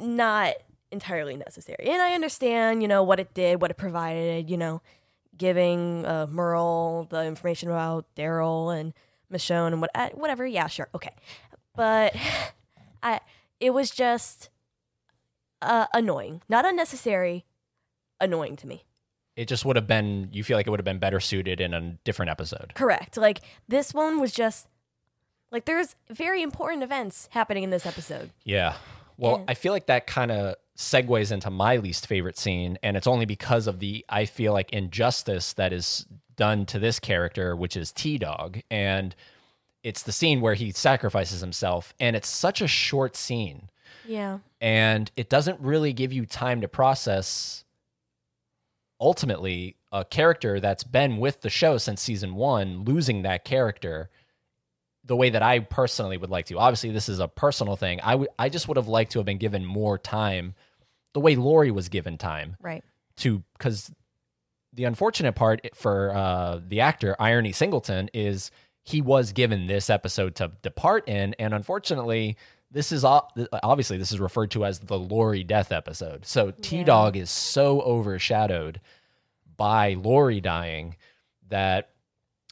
not 0.00 0.54
entirely 0.96 1.36
necessary. 1.36 1.86
And 1.88 2.00
I 2.02 2.14
understand, 2.14 2.82
you 2.82 2.88
know, 2.88 3.02
what 3.02 3.20
it 3.20 3.34
did, 3.34 3.60
what 3.60 3.70
it 3.70 3.76
provided, 3.76 4.50
you 4.50 4.56
know, 4.56 4.80
giving 5.36 6.04
uh, 6.06 6.26
Merle 6.28 7.06
the 7.10 7.24
information 7.24 7.68
about 7.68 8.06
Daryl 8.16 8.76
and 8.78 8.92
Michonne 9.32 9.72
and 9.72 9.80
what, 9.80 9.90
uh, 9.94 10.08
whatever. 10.14 10.46
Yeah, 10.46 10.66
sure. 10.66 10.88
Okay. 10.94 11.12
But 11.74 12.14
I, 13.02 13.20
it 13.60 13.70
was 13.70 13.90
just 13.90 14.50
uh, 15.62 15.86
annoying. 15.92 16.42
Not 16.48 16.64
unnecessary, 16.64 17.44
annoying 18.20 18.56
to 18.56 18.66
me. 18.66 18.84
It 19.36 19.48
just 19.48 19.66
would 19.66 19.76
have 19.76 19.86
been. 19.86 20.30
You 20.32 20.42
feel 20.42 20.56
like 20.56 20.66
it 20.66 20.70
would 20.70 20.80
have 20.80 20.84
been 20.86 20.98
better 20.98 21.20
suited 21.20 21.60
in 21.60 21.74
a 21.74 21.98
different 22.04 22.30
episode. 22.30 22.72
Correct. 22.74 23.18
Like 23.18 23.42
this 23.68 23.92
one 23.92 24.18
was 24.18 24.32
just 24.32 24.66
like 25.52 25.66
there's 25.66 25.94
very 26.08 26.40
important 26.40 26.82
events 26.82 27.28
happening 27.32 27.62
in 27.62 27.68
this 27.68 27.84
episode. 27.84 28.30
Yeah. 28.44 28.76
Well, 29.18 29.38
Yeah. 29.40 29.44
I 29.48 29.54
feel 29.54 29.72
like 29.74 29.86
that 29.86 30.06
kind 30.06 30.30
of 30.30 30.56
segues 30.76 31.32
into 31.32 31.50
my 31.50 31.76
least 31.76 32.06
favorite 32.06 32.38
scene, 32.38 32.78
and 32.82 32.96
it's 32.96 33.06
only 33.06 33.24
because 33.26 33.66
of 33.66 33.80
the 33.80 34.04
I 34.08 34.24
feel 34.26 34.52
like 34.52 34.72
injustice 34.72 35.52
that 35.54 35.72
is 35.72 36.06
done 36.36 36.66
to 36.66 36.78
this 36.78 37.00
character, 37.00 37.56
which 37.56 37.76
is 37.76 37.92
T 37.92 38.18
Dog, 38.18 38.60
and 38.70 39.14
it's 39.82 40.02
the 40.02 40.12
scene 40.12 40.40
where 40.40 40.54
he 40.54 40.70
sacrifices 40.72 41.40
himself, 41.40 41.94
and 41.98 42.14
it's 42.16 42.28
such 42.28 42.60
a 42.60 42.68
short 42.68 43.16
scene, 43.16 43.70
Yeah. 44.06 44.38
and 44.60 45.10
it 45.16 45.28
doesn't 45.30 45.60
really 45.60 45.92
give 45.92 46.12
you 46.12 46.26
time 46.26 46.60
to 46.60 46.68
process. 46.68 47.64
Ultimately, 49.00 49.76
a 49.92 50.04
character 50.04 50.58
that's 50.58 50.82
been 50.84 51.18
with 51.18 51.42
the 51.42 51.50
show 51.50 51.76
since 51.78 52.00
season 52.00 52.34
one, 52.34 52.84
losing 52.84 53.22
that 53.22 53.44
character 53.44 54.10
the 55.04 55.14
way 55.16 55.30
that 55.30 55.42
I 55.42 55.60
personally 55.60 56.16
would 56.16 56.30
like 56.30 56.46
to. 56.46 56.58
Obviously, 56.58 56.90
this 56.90 57.08
is 57.08 57.20
a 57.20 57.28
personal 57.28 57.76
thing. 57.76 58.00
I 58.02 58.14
would 58.16 58.28
I 58.38 58.48
just 58.48 58.66
would 58.68 58.76
have 58.76 58.88
liked 58.88 59.12
to 59.12 59.18
have 59.20 59.26
been 59.26 59.38
given 59.38 59.64
more 59.64 59.98
time 59.98 60.54
the 61.16 61.20
way 61.20 61.34
Lori 61.34 61.70
was 61.70 61.88
given 61.88 62.18
time 62.18 62.56
Right. 62.60 62.84
to 63.16 63.42
because 63.56 63.90
the 64.74 64.84
unfortunate 64.84 65.32
part 65.32 65.66
for 65.74 66.14
uh, 66.14 66.60
the 66.68 66.82
actor 66.82 67.16
IronE 67.18 67.54
Singleton 67.54 68.10
is 68.12 68.50
he 68.82 69.00
was 69.00 69.32
given 69.32 69.66
this 69.66 69.88
episode 69.88 70.34
to 70.34 70.52
depart 70.60 71.08
in, 71.08 71.32
and 71.38 71.54
unfortunately, 71.54 72.36
this 72.70 72.92
is 72.92 73.02
obviously 73.02 73.96
this 73.96 74.12
is 74.12 74.20
referred 74.20 74.50
to 74.50 74.66
as 74.66 74.80
the 74.80 74.98
Lori 74.98 75.42
death 75.42 75.72
episode. 75.72 76.26
So 76.26 76.50
T 76.50 76.84
Dog 76.84 77.16
is 77.16 77.30
so 77.30 77.80
overshadowed 77.80 78.82
by 79.56 79.94
Lori 79.94 80.42
dying 80.42 80.96
that 81.48 81.88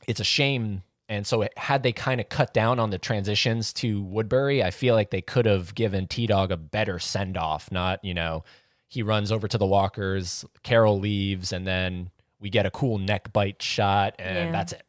it's 0.08 0.20
a 0.20 0.24
shame. 0.24 0.84
And 1.09 1.26
so, 1.26 1.42
it, 1.42 1.52
had 1.59 1.82
they 1.82 1.92
kind 1.92 2.20
of 2.20 2.28
cut 2.28 2.55
down 2.55 2.78
on 2.78 2.90
the 2.90 2.98
transitions 2.98 3.72
to 3.74 4.02
Woodbury, 4.02 4.62
I 4.62 4.70
feel 4.70 4.94
like 4.94 5.11
they 5.11 5.20
could 5.20 5.44
have 5.46 5.74
given 5.74 6.07
T 6.07 6.26
Dog 6.26 6.50
a 6.50 6.57
better 6.57 6.98
send 6.98 7.36
off. 7.36 7.70
Not, 7.70 8.02
you 8.05 8.14
know, 8.14 8.44
he 8.88 9.02
runs 9.02 9.30
over 9.30 9.46
to 9.48 9.59
the 9.59 9.66
walkers, 9.66 10.44
Carol 10.62 10.98
leaves, 10.98 11.52
and 11.52 11.66
then 11.66 12.11
we 12.40 12.48
get 12.50 12.64
a 12.66 12.70
cool 12.70 12.98
neck 12.98 13.32
bite 13.32 13.61
shot, 13.62 14.14
and 14.18 14.36
Yeah. 14.36 14.52
that's 14.52 14.72
it. 14.72 14.82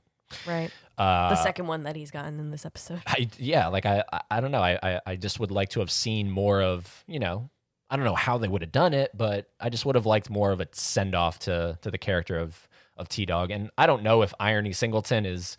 Right. 0.47 0.71
Uh, 0.97 1.29
The 1.29 1.35
second 1.43 1.67
one 1.67 1.83
that 1.83 1.95
he's 1.95 2.11
gotten 2.11 2.39
in 2.39 2.49
this 2.51 2.65
episode. 2.65 3.01
I 3.07 3.27
yeah, 3.37 3.67
like 3.67 3.85
I 3.85 4.03
I, 4.11 4.21
I 4.31 4.39
don't 4.41 4.51
know. 4.51 4.61
I, 4.63 4.79
I 4.81 5.01
I 5.05 5.15
just 5.17 5.39
would 5.39 5.51
like 5.51 5.69
to 5.69 5.81
have 5.81 5.91
seen 5.91 6.31
more 6.31 6.61
of 6.61 7.03
you 7.07 7.19
know. 7.19 7.49
I 7.89 7.97
don't 7.97 8.05
know 8.05 8.15
how 8.15 8.37
they 8.39 8.47
would 8.47 8.61
have 8.61 8.71
done 8.71 8.93
it, 8.93 9.11
but 9.15 9.47
I 9.59 9.69
just 9.69 9.85
would 9.85 9.95
have 9.95 10.07
liked 10.07 10.29
more 10.29 10.51
of 10.51 10.59
a 10.61 10.67
send 10.71 11.13
off 11.13 11.39
to 11.39 11.77
to 11.81 11.91
the 11.91 11.97
character 11.97 12.39
of 12.39 12.67
of 12.97 13.09
T 13.09 13.25
Dog. 13.25 13.51
And 13.51 13.69
I 13.77 13.85
don't 13.85 14.03
know 14.03 14.21
if 14.21 14.33
IronE 14.39 14.73
Singleton 14.73 15.25
is 15.25 15.57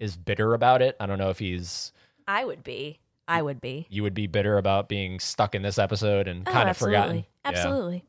is 0.00 0.16
bitter 0.16 0.54
about 0.54 0.82
it. 0.82 0.96
I 0.98 1.06
don't 1.06 1.18
know 1.18 1.30
if 1.30 1.38
he's 1.38 1.92
I 2.26 2.44
would 2.44 2.64
be. 2.64 2.98
I 3.28 3.42
would 3.42 3.60
be. 3.60 3.86
you 3.90 4.02
would 4.02 4.14
be 4.14 4.26
bitter 4.26 4.58
about 4.58 4.88
being 4.88 5.20
stuck 5.20 5.54
in 5.54 5.62
this 5.62 5.78
episode 5.78 6.26
and 6.26 6.48
Oh, 6.48 6.50
kind 6.50 6.64
of 6.64 6.70
absolutely. 6.70 6.96
forgotten. 6.98 7.16
Yeah. 7.16 7.50
Absolutely. 7.50 8.04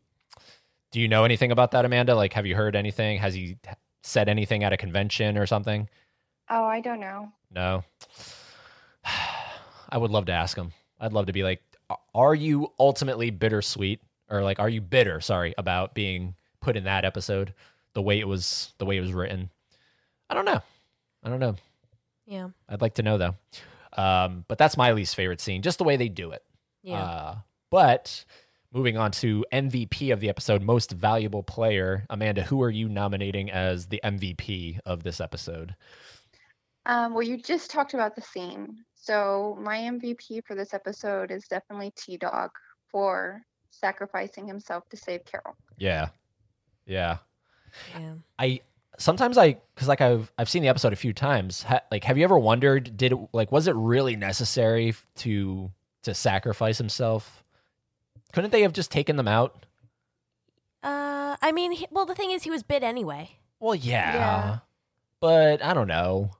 Do 0.92 1.00
you 1.00 1.08
know 1.08 1.24
anything 1.26 1.52
about 1.52 1.72
that, 1.72 1.86
Amanda? 1.86 2.16
Like, 2.16 2.34
have 2.34 2.48
you 2.48 2.56
heard 2.56 2.76
anything? 2.76 3.20
Has 3.20 3.36
he 3.36 3.58
said 4.02 4.28
anything 4.30 4.64
at 4.64 4.74
a 4.74 4.78
convention 4.78 5.38
or 5.38 5.46
something? 5.46 5.88
Oh, 6.50 6.64
I 6.66 6.82
don't 6.82 7.00
know. 7.00 7.32
No. 7.54 7.84
I 9.90 9.98
would 9.98 10.12
love 10.12 10.26
to 10.26 10.32
ask 10.32 10.58
him. 10.58 10.72
I'd 11.00 11.14
love 11.14 11.28
to 11.28 11.34
be 11.34 11.44
like, 11.44 11.62
are 12.16 12.36
you 12.36 12.72
ultimately 12.80 13.30
bittersweet 13.30 14.02
or 14.30 14.42
like, 14.44 14.60
are 14.60 14.70
you 14.70 14.82
bitter, 14.82 15.20
sorry, 15.22 15.54
about 15.58 15.94
being 15.94 16.36
put 16.62 16.78
in 16.78 16.86
that 16.86 17.06
episode 17.06 17.54
the 17.94 18.02
way 18.02 18.20
it 18.20 18.28
was, 18.28 18.74
the 18.78 18.86
way 18.86 18.98
it 18.98 19.02
was 19.02 19.14
written? 19.14 19.50
I 20.30 20.34
don't 20.34 20.46
know. 20.46 20.62
I 21.24 21.30
don't 21.30 21.40
know. 21.40 21.56
Yeah. 22.32 22.48
I'd 22.70 22.82
like 22.82 22.94
to 22.94 23.04
know 23.04 23.18
though. 23.18 23.36
Um, 23.98 24.46
but 24.48 24.58
that's 24.58 24.78
my 24.78 24.94
least 24.94 25.16
favorite 25.16 25.42
scene, 25.42 25.62
just 25.62 25.78
the 25.78 25.84
way 25.84 25.98
they 25.98 26.08
do 26.08 26.32
it. 26.32 26.42
Yeah. 26.82 27.04
Uh, 27.04 27.36
but 27.70 28.24
moving 28.72 28.96
on 28.96 29.12
to 29.12 29.46
MVP 29.52 30.14
of 30.14 30.22
the 30.22 30.30
episode, 30.30 30.62
most 30.62 30.92
valuable 30.94 31.44
player. 31.44 32.06
Amanda, 32.10 32.44
who 32.44 32.64
are 32.64 32.70
you 32.70 32.88
nominating 32.88 33.52
as 33.52 33.88
the 33.88 34.00
MVP 34.02 34.80
of 34.86 35.04
this 35.04 35.20
episode? 35.20 35.76
Um, 36.86 37.14
well, 37.14 37.22
you 37.22 37.36
just 37.38 37.70
talked 37.70 37.94
about 37.94 38.16
the 38.16 38.22
scene. 38.22 38.78
So 38.96 39.58
my 39.60 39.80
MVP 39.80 40.46
for 40.48 40.56
this 40.56 40.74
episode 40.74 41.32
is 41.32 41.50
definitely 41.50 41.92
T 41.98 42.16
Dog 42.16 42.52
for 42.90 43.42
sacrificing 43.72 44.48
himself 44.48 44.88
to 44.88 44.96
save 44.96 45.26
Carol. 45.26 45.58
Yeah. 45.78 46.08
Yeah. 46.86 47.18
yeah. 48.00 48.14
I 48.40 48.62
sometimes 49.02 49.38
I 49.38 49.58
because 49.76 49.88
like 49.88 50.02
I've 50.02 50.32
I've 50.38 50.50
seen 50.50 50.62
the 50.64 50.70
episode 50.70 50.94
a 50.94 50.98
few 50.98 51.14
times. 51.14 51.64
Ha, 51.64 51.82
like, 51.92 52.04
have 52.06 52.18
you 52.18 52.24
ever 52.24 52.38
wondered 52.40 52.96
did 52.96 53.12
it 53.14 53.18
like 53.34 53.52
was 53.52 53.68
it 53.68 53.76
really 53.76 54.16
necessary 54.16 54.94
to 55.18 55.72
to 56.04 56.14
sacrifice 56.14 56.78
himself? 56.78 57.44
Couldn't 58.34 58.52
they 58.52 58.62
have 58.62 58.74
just 58.74 58.92
taken 58.92 59.18
them 59.18 59.28
out? 59.28 59.66
Uh, 60.84 61.36
I 61.42 61.52
mean, 61.52 61.74
he, 61.74 61.88
well, 61.92 62.06
the 62.06 62.16
thing 62.16 62.32
is, 62.32 62.44
he 62.44 62.50
was 62.50 62.64
bit 62.64 62.82
anyway. 62.84 63.32
Well, 63.60 63.76
yeah, 63.76 64.14
Yeah. 64.16 64.58
but 65.20 65.64
I 65.64 65.74
don't 65.74 65.88
know. 65.88 66.32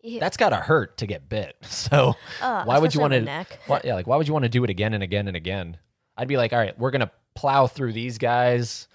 He, 0.00 0.18
That's 0.18 0.36
gotta 0.36 0.56
hurt 0.56 0.96
to 0.98 1.06
get 1.06 1.28
bit. 1.28 1.56
So 1.64 2.14
uh, 2.40 2.64
why 2.64 2.78
would 2.78 2.94
you 2.94 3.00
want 3.00 3.12
to? 3.12 3.46
Why, 3.66 3.80
yeah, 3.84 3.94
like 3.94 4.06
why 4.06 4.16
would 4.16 4.26
you 4.28 4.32
want 4.32 4.44
to 4.44 4.48
do 4.48 4.62
it 4.64 4.70
again 4.70 4.94
and 4.94 5.02
again 5.02 5.26
and 5.28 5.36
again? 5.36 5.78
I'd 6.16 6.28
be 6.28 6.36
like, 6.36 6.52
all 6.52 6.58
right, 6.58 6.78
we're 6.78 6.90
gonna 6.90 7.10
plow 7.34 7.66
through 7.66 7.92
these 7.92 8.18
guys, 8.18 8.86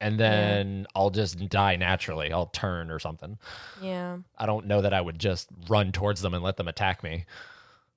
and 0.00 0.18
then 0.20 0.86
I'll 0.94 1.10
just 1.10 1.48
die 1.48 1.76
naturally. 1.76 2.32
I'll 2.32 2.46
turn 2.46 2.90
or 2.90 2.98
something. 2.98 3.38
Yeah. 3.82 4.18
I 4.38 4.46
don't 4.46 4.66
know 4.66 4.82
that 4.82 4.92
I 4.92 5.00
would 5.00 5.18
just 5.18 5.48
run 5.68 5.92
towards 5.92 6.20
them 6.22 6.34
and 6.34 6.42
let 6.42 6.56
them 6.56 6.68
attack 6.68 7.02
me. 7.02 7.24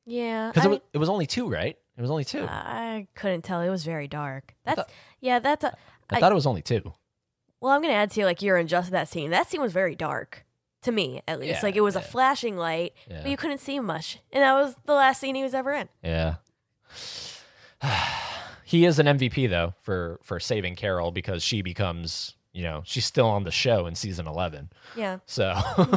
Yeah, 0.05 0.47
Because 0.49 0.65
it 0.65 0.69
was, 0.69 0.79
it 0.93 0.97
was 0.97 1.09
only 1.09 1.27
two, 1.27 1.49
right? 1.49 1.77
It 1.97 2.01
was 2.01 2.09
only 2.09 2.23
two. 2.25 2.45
I 2.49 3.07
couldn't 3.15 3.43
tell. 3.43 3.61
It 3.61 3.69
was 3.69 3.83
very 3.83 4.07
dark. 4.07 4.55
That's 4.65 4.77
thought- 4.77 4.89
yeah. 5.19 5.39
That's 5.39 5.63
a, 5.63 5.75
I, 6.09 6.15
I- 6.15 6.19
thought 6.19 6.31
it 6.31 6.35
was 6.35 6.47
only 6.47 6.61
two. 6.61 6.93
well. 7.59 7.73
I'm 7.73 7.81
gonna 7.81 7.93
add 7.93 8.09
to 8.11 8.21
you, 8.21 8.25
like 8.25 8.41
you're 8.41 8.57
unjust 8.57 8.89
that 8.91 9.07
scene. 9.09 9.29
That 9.31 9.49
scene 9.49 9.61
was 9.61 9.73
very 9.73 9.95
dark 9.95 10.45
to 10.83 10.91
me, 10.93 11.21
at 11.27 11.39
least. 11.39 11.55
Yeah, 11.55 11.59
like 11.61 11.75
it 11.75 11.81
was 11.81 11.95
a 11.97 12.01
flashing 12.01 12.55
light, 12.57 12.93
Yeah. 13.09 13.19
but 13.21 13.29
you 13.29 13.35
couldn't 13.37 13.59
see 13.59 13.79
much, 13.81 14.19
and 14.31 14.41
that 14.41 14.53
was 14.53 14.75
the 14.85 14.93
last 14.93 15.19
scene 15.19 15.35
he 15.35 15.43
was 15.43 15.53
ever 15.53 15.73
in. 15.73 15.89
Yeah. 16.01 16.35
he 18.69 18.85
is 18.85 18.99
an 18.99 19.07
MVP 19.07 19.49
though 19.49 19.73
for 19.81 20.19
for 20.21 20.39
saving 20.39 20.75
Carol 20.75 21.09
because 21.11 21.41
she 21.41 21.63
becomes, 21.63 22.35
you 22.53 22.61
know, 22.61 22.83
she's 22.85 23.03
still 23.05 23.25
on 23.25 23.43
the 23.43 23.51
show 23.51 23.87
in 23.87 23.95
season 23.95 24.27
11. 24.27 24.69
Yeah, 24.95 25.17
So 25.25 25.53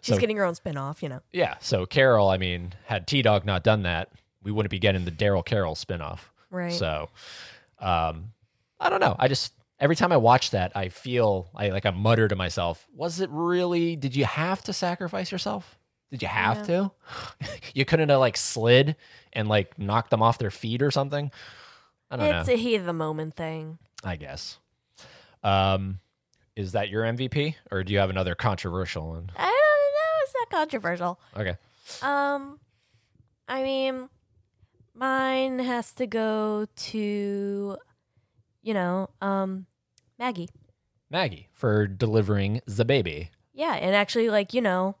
she's 0.00 0.16
So- 0.16 0.18
getting 0.20 0.36
her 0.36 0.44
own 0.44 0.56
spin-off. 0.56 1.00
You 1.00 1.10
know. 1.10 1.20
yeah, 1.32 1.54
so 1.60 1.86
Carol, 1.86 2.28
I 2.28 2.36
mean, 2.36 2.72
had 2.86 3.06
T-Dog 3.06 3.44
not 3.44 3.62
done 3.62 3.82
that, 3.82 4.10
we 4.42 4.50
wouldn't 4.50 4.70
be 4.72 4.80
getting 4.80 5.04
the 5.04 5.12
Daryl 5.12 5.44
Carol 5.44 5.74
spinoff. 5.76 6.20
Right. 6.50 6.72
So 6.72 7.08
um 7.78 8.32
I 8.80 8.90
don't 8.90 9.00
know. 9.00 9.14
I 9.16 9.28
just 9.28 9.52
every 9.78 9.94
time 9.94 10.10
I 10.10 10.16
watch 10.16 10.50
that, 10.50 10.72
I 10.74 10.88
feel 10.88 11.48
I 11.54 11.68
like 11.68 11.86
I 11.86 11.90
mutter 11.92 12.26
to 12.26 12.34
myself, 12.34 12.84
was 12.92 13.20
it 13.20 13.30
really 13.30 13.94
did 13.94 14.16
you 14.16 14.24
have 14.24 14.62
to 14.64 14.72
sacrifice 14.72 15.30
yourself? 15.30 15.78
Did 16.10 16.22
you 16.22 16.28
have 16.28 16.66
to? 16.66 16.90
you 17.74 17.84
couldn't 17.84 18.08
have 18.08 18.18
like 18.18 18.36
slid 18.36 18.96
and 19.32 19.46
like 19.46 19.78
knocked 19.78 20.10
them 20.10 20.22
off 20.22 20.38
their 20.38 20.50
feet 20.50 20.82
or 20.82 20.90
something? 20.90 21.30
I 22.10 22.16
don't 22.16 22.34
It's 22.36 22.48
know. 22.48 22.54
a 22.54 22.56
heat 22.56 22.76
of 22.76 22.84
the 22.86 22.92
moment 22.92 23.36
thing. 23.36 23.78
I 24.04 24.16
guess. 24.16 24.58
Um, 25.42 26.00
is 26.56 26.72
that 26.72 26.88
your 26.88 27.04
MVP, 27.04 27.54
or 27.70 27.84
do 27.84 27.92
you 27.92 27.98
have 27.98 28.10
another 28.10 28.34
controversial 28.34 29.08
one? 29.08 29.30
I 29.36 29.42
don't 29.44 29.48
know. 29.50 30.22
It's 30.24 30.34
not 30.38 30.50
controversial. 30.58 31.20
Okay. 31.36 31.56
Um, 32.02 32.58
I 33.46 33.62
mean, 33.62 34.08
mine 34.94 35.58
has 35.60 35.92
to 35.94 36.06
go 36.06 36.66
to, 36.76 37.76
you 38.62 38.74
know, 38.74 39.10
um, 39.20 39.66
Maggie. 40.18 40.48
Maggie 41.10 41.48
for 41.52 41.86
delivering 41.86 42.60
the 42.66 42.84
baby. 42.84 43.30
Yeah, 43.54 43.74
and 43.74 43.94
actually, 43.94 44.28
like 44.28 44.52
you 44.52 44.60
know, 44.60 44.96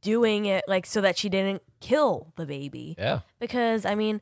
doing 0.00 0.46
it 0.46 0.64
like 0.66 0.86
so 0.86 1.00
that 1.00 1.18
she 1.18 1.28
didn't 1.28 1.62
kill 1.80 2.32
the 2.36 2.46
baby. 2.46 2.94
Yeah. 2.98 3.20
Because 3.38 3.84
I 3.84 3.94
mean, 3.94 4.20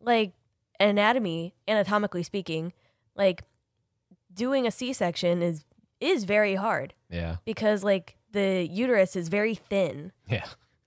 like 0.00 0.32
anatomy, 0.80 1.54
anatomically 1.66 2.22
speaking, 2.22 2.72
like 3.14 3.42
doing 4.32 4.66
a 4.66 4.70
C-section 4.70 5.42
is 5.42 5.64
is 6.00 6.22
very 6.24 6.54
hard 6.54 6.94
Yeah. 7.10 7.36
because 7.44 7.82
like 7.82 8.16
the 8.30 8.66
uterus 8.70 9.16
is 9.16 9.28
very 9.28 9.54
thin. 9.56 10.12
Yeah. 10.28 10.44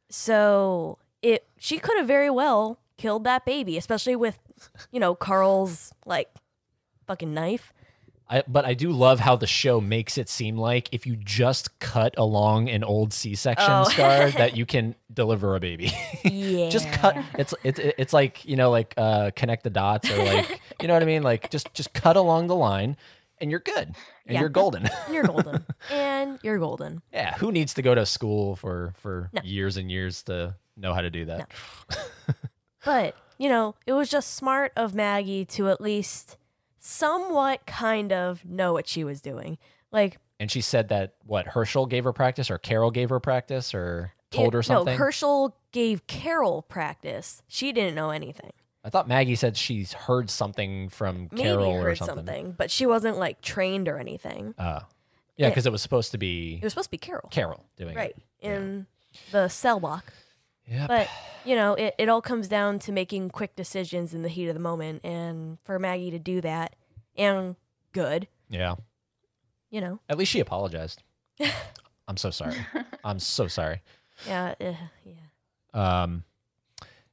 So 0.10 1.00
it 1.22 1.46
she 1.58 1.78
could 1.80 1.98
have 1.98 2.08
very 2.08 2.30
well 2.30 2.80
killed 2.98 3.24
that 3.26 3.46
baby, 3.46 3.78
especially 3.78 4.16
with, 4.16 4.38
you 4.92 5.00
know, 5.00 5.16
Carl's 5.16 5.92
like 6.06 6.30
fucking 7.08 7.34
knife. 7.34 7.74
I, 8.32 8.44
but 8.48 8.64
I 8.64 8.74
do 8.74 8.92
love 8.92 9.20
how 9.20 9.36
the 9.36 9.46
show 9.46 9.82
makes 9.82 10.18
it 10.18 10.30
seem 10.30 10.58
like 10.58 10.88
if 10.94 11.06
you 11.06 11.18
just 11.18 11.78
cut 11.80 12.16
along 12.18 12.70
an 12.70 12.82
old 12.84 13.12
C-section 13.12 13.70
Oh. 13.70 13.84
scar 13.84 14.32
that 14.42 14.56
you 14.56 14.66
can 14.66 14.96
deliver 15.14 15.56
a 15.56 15.60
baby. 15.60 15.92
Yeah. 16.24 16.70
just 16.78 16.90
cut. 16.94 17.18
It's 17.38 17.54
it's 17.64 17.80
it's 17.80 18.14
like 18.14 18.46
you 18.46 18.56
know 18.56 18.72
like 18.72 18.94
uh, 18.98 19.32
connect 19.36 19.64
the 19.64 19.70
dots 19.70 20.10
or 20.10 20.18
like 20.24 20.62
you 20.82 20.88
know 20.88 20.94
what 20.94 21.04
I 21.04 21.06
mean. 21.06 21.24
Like 21.24 21.50
just 21.52 21.74
just 21.74 21.94
cut 21.94 22.16
along 22.16 22.48
the 22.48 22.56
line, 22.56 22.96
and 23.40 23.52
you're 23.52 23.60
good, 23.60 23.88
and 23.90 23.96
Yeah. 24.36 24.40
you're 24.40 24.50
golden. 24.50 24.88
You're 25.12 25.24
golden. 25.24 25.66
and 25.92 26.40
you're 26.42 26.58
golden. 26.58 27.02
Yeah, 27.12 27.36
who 27.36 27.52
needs 27.52 27.74
to 27.74 27.82
go 27.82 27.94
to 27.96 28.06
school 28.06 28.56
for 28.56 28.94
for 28.98 29.30
No. 29.34 29.42
years 29.44 29.76
and 29.76 29.92
years 29.92 30.24
to 30.24 30.56
know 30.78 30.94
how 30.94 31.02
to 31.02 31.10
do 31.10 31.26
that? 31.26 31.50
But, 32.84 33.16
you 33.38 33.48
know, 33.50 33.76
it 33.86 33.94
was 33.94 34.10
just 34.10 34.34
smart 34.34 34.72
of 34.76 34.96
Maggie 34.96 35.46
to 35.46 35.70
at 35.70 35.80
least 35.82 36.38
somewhat 36.82 37.66
kind 37.66 38.12
of 38.12 38.44
know 38.44 38.74
what 38.74 38.88
she 38.88 39.04
was 39.04 39.22
doing. 39.22 39.58
Like 39.92 40.18
And 40.40 40.50
she 40.52 40.60
said 40.62 40.90
that 40.90 41.14
what 41.26 41.48
Hershel 41.48 41.86
gave 41.88 42.04
her 42.04 42.12
practice, 42.14 42.50
or 42.52 42.58
Carol 42.58 42.92
gave 42.92 43.10
her 43.10 43.20
practice, 43.20 43.74
or 43.74 44.12
told 44.32 44.50
it- 44.54 44.58
her 44.58 44.64
something. 44.64 44.94
No, 44.98 44.98
Hershel 45.06 45.56
gave 45.72 46.08
Carol 46.08 46.64
practice. 46.64 47.42
She 47.48 47.72
didn't 47.72 47.96
know 47.96 48.10
anything. 48.10 48.52
I 48.84 48.90
thought 48.90 49.08
Maggie 49.08 49.36
said 49.36 49.56
she's 49.58 49.94
heard 49.94 50.30
something 50.32 50.90
from 50.90 51.30
Maybe 51.32 51.44
Carol 51.44 51.72
or 51.72 51.96
something. 51.96 52.16
something, 52.16 52.52
but 52.54 52.72
she 52.72 52.88
wasn't 52.88 53.18
like 53.20 53.42
trained 53.42 53.88
or 53.88 54.00
anything. 54.00 54.56
Uh, 54.58 54.80
yeah, 55.38 55.46
Yeah. 55.46 55.50
because 55.50 55.68
it 55.68 55.72
was 55.72 55.84
supposed 55.84 56.12
to 56.12 56.18
be 56.18 56.56
It 56.56 56.64
was 56.64 56.74
supposed 56.74 56.88
to 56.88 56.92
be 56.92 56.98
Carol. 56.98 57.30
Carol 57.30 57.64
doing 57.78 57.96
right. 57.96 58.16
it. 58.42 58.48
In 58.48 58.88
the 59.32 59.50
cell 59.50 59.80
block. 59.80 60.12
Yep. 60.68 60.88
But, 60.88 61.10
you 61.46 61.56
know, 61.56 61.74
it, 61.74 61.96
it 61.98 62.08
all 62.10 62.22
comes 62.22 62.48
down 62.48 62.80
to 62.80 62.92
making 62.92 63.30
quick 63.32 63.56
decisions 63.56 64.14
in 64.14 64.22
the 64.22 64.30
heat 64.30 64.48
of 64.48 64.54
the 64.54 64.60
moment. 64.62 65.04
And 65.04 65.58
for 65.64 65.78
Maggie 65.80 66.12
to 66.12 66.20
do 66.20 66.40
that, 66.42 66.76
and 67.18 67.56
good, 67.92 68.28
yeah. 68.50 68.76
you 69.70 69.82
know, 69.82 70.00
At 70.08 70.18
least 70.18 70.32
she 70.32 70.40
apologized. 70.40 71.04
I'm 72.08 72.18
so 72.18 72.30
sorry. 72.30 72.56
I'm 73.04 73.20
so 73.20 73.48
sorry. 73.48 73.82
yeah, 74.28 74.54
uh, 74.62 74.74
yeah. 75.06 76.02
Um, 76.04 76.24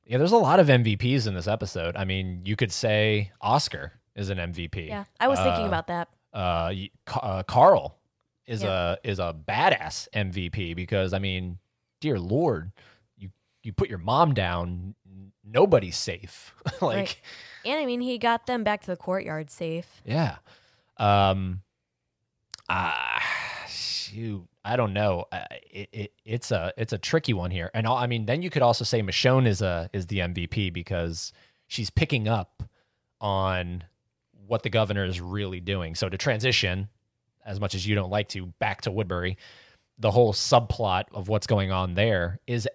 yeah, 0.06 0.18
there's 0.18 0.32
a 0.32 0.36
lot 0.36 0.60
of 0.60 0.68
MVPs 0.68 1.26
in 1.26 1.34
this 1.34 1.46
episode. 1.48 1.96
I 1.96 2.04
mean, 2.04 2.42
you 2.44 2.56
could 2.56 2.72
say 2.72 3.32
Oscar 3.40 3.92
is 4.14 4.30
an 4.30 4.38
MVP. 4.38 4.88
Yeah. 4.88 5.04
I 5.20 5.28
was 5.28 5.38
thinking 5.38 5.64
Uh, 5.64 5.68
about 5.68 5.86
that. 5.88 6.08
uh, 6.32 6.72
uh 7.20 7.42
Carl 7.44 7.98
is 8.46 8.62
Yeah. 8.62 8.96
a 9.02 9.08
is 9.08 9.18
a 9.18 9.34
badass 9.46 10.08
MVP 10.14 10.74
because 10.74 11.12
I 11.12 11.18
mean, 11.18 11.58
dear 12.00 12.18
Lord, 12.18 12.72
you 13.68 13.72
put 13.74 13.90
your 13.90 13.98
mom 13.98 14.32
down, 14.32 14.94
nobody's 15.44 15.96
safe. 15.96 16.54
like, 16.80 16.96
Right. 16.96 17.16
And 17.66 17.78
I 17.78 17.84
mean, 17.86 18.00
he 18.00 18.16
got 18.16 18.46
them 18.46 18.64
back 18.64 18.80
to 18.82 18.86
the 18.86 18.96
courtyard 18.96 19.50
safe. 19.50 20.00
yeah. 20.04 20.36
Um. 20.96 21.60
Ah, 22.68 23.22
shoot. 23.68 24.46
I 24.64 24.76
don't 24.76 24.92
know. 24.92 25.26
Uh, 25.30 25.44
It, 25.70 25.88
it 25.92 26.12
it's 26.24 26.50
a 26.50 26.72
it's 26.76 26.92
a 26.92 26.98
tricky 26.98 27.34
one 27.34 27.50
here, 27.50 27.70
and 27.74 27.86
I 27.86 28.06
mean, 28.06 28.26
then 28.26 28.42
you 28.42 28.50
could 28.50 28.62
also 28.62 28.84
say 28.84 29.02
Michonne 29.02 29.46
is 29.46 29.62
a 29.62 29.88
is 29.92 30.06
the 30.06 30.18
MVP 30.20 30.72
because 30.72 31.32
she's 31.66 31.90
picking 31.90 32.26
up 32.26 32.62
on 33.20 33.84
what 34.46 34.62
the 34.62 34.70
governor 34.70 35.04
is 35.04 35.20
really 35.20 35.60
doing. 35.60 35.94
So 35.94 36.08
to 36.08 36.16
transition, 36.16 36.88
as 37.44 37.60
much 37.60 37.74
as 37.74 37.86
you 37.86 37.94
don't 37.94 38.10
like 38.10 38.28
to, 38.30 38.46
back 38.58 38.82
to 38.82 38.90
Woodbury, 38.90 39.36
the 39.98 40.10
whole 40.10 40.32
subplot 40.32 41.04
of 41.12 41.28
what's 41.28 41.46
going 41.46 41.70
on 41.70 41.94
there 41.94 42.40
is 42.46 42.68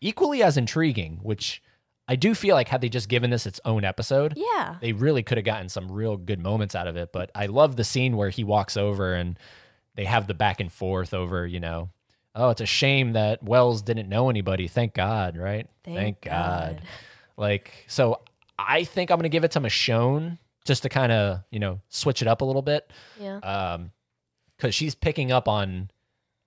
equally 0.00 0.42
as 0.42 0.56
intriguing. 0.56 1.18
Which 1.22 1.62
I 2.08 2.16
do 2.16 2.34
feel 2.34 2.54
like 2.56 2.68
had 2.68 2.80
they 2.80 2.88
just 2.88 3.08
given 3.08 3.30
this 3.30 3.46
its 3.46 3.60
own 3.64 3.84
episode, 3.84 4.34
Yeah. 4.36 4.76
they 4.80 4.92
really 4.92 5.22
could 5.22 5.38
have 5.38 5.44
gotten 5.44 5.68
some 5.68 5.90
real 5.92 6.16
good 6.16 6.40
moments 6.40 6.74
out 6.74 6.86
of 6.88 6.96
it. 6.96 7.12
But 7.12 7.30
I 7.34 7.46
love 7.46 7.76
the 7.76 7.84
scene 7.84 8.16
where 8.16 8.30
he 8.30 8.42
walks 8.44 8.76
over 8.76 9.14
and 9.14 9.38
they 9.94 10.04
have 10.06 10.26
the 10.26 10.34
back 10.34 10.60
and 10.60 10.72
forth 10.72 11.14
over, 11.14 11.46
you 11.46 11.60
know, 11.60 11.90
oh, 12.34 12.50
it's 12.50 12.60
a 12.60 12.66
shame 12.66 13.12
that 13.12 13.42
Wells 13.42 13.82
didn't 13.82 14.08
know 14.08 14.28
anybody. 14.30 14.66
Thank 14.68 14.94
God, 14.94 15.36
right? 15.36 15.68
Thank 15.84 16.20
God. 16.22 16.80
Like, 17.36 17.84
so 17.88 18.20
I 18.58 18.84
think 18.84 19.10
I'm 19.10 19.16
going 19.16 19.22
to 19.24 19.28
give 19.28 19.44
it 19.44 19.52
to 19.52 19.60
Michonne 19.60 20.38
just 20.64 20.82
to 20.82 20.88
kind 20.88 21.10
of, 21.12 21.40
you 21.50 21.58
know, 21.58 21.80
switch 21.88 22.22
it 22.22 22.28
up 22.28 22.40
a 22.40 22.44
little 22.44 22.62
bit. 22.62 22.90
Yeah. 23.18 23.38
Um, 23.38 23.92
cause 24.58 24.74
she's 24.74 24.94
picking 24.94 25.32
up 25.32 25.48
on, 25.48 25.90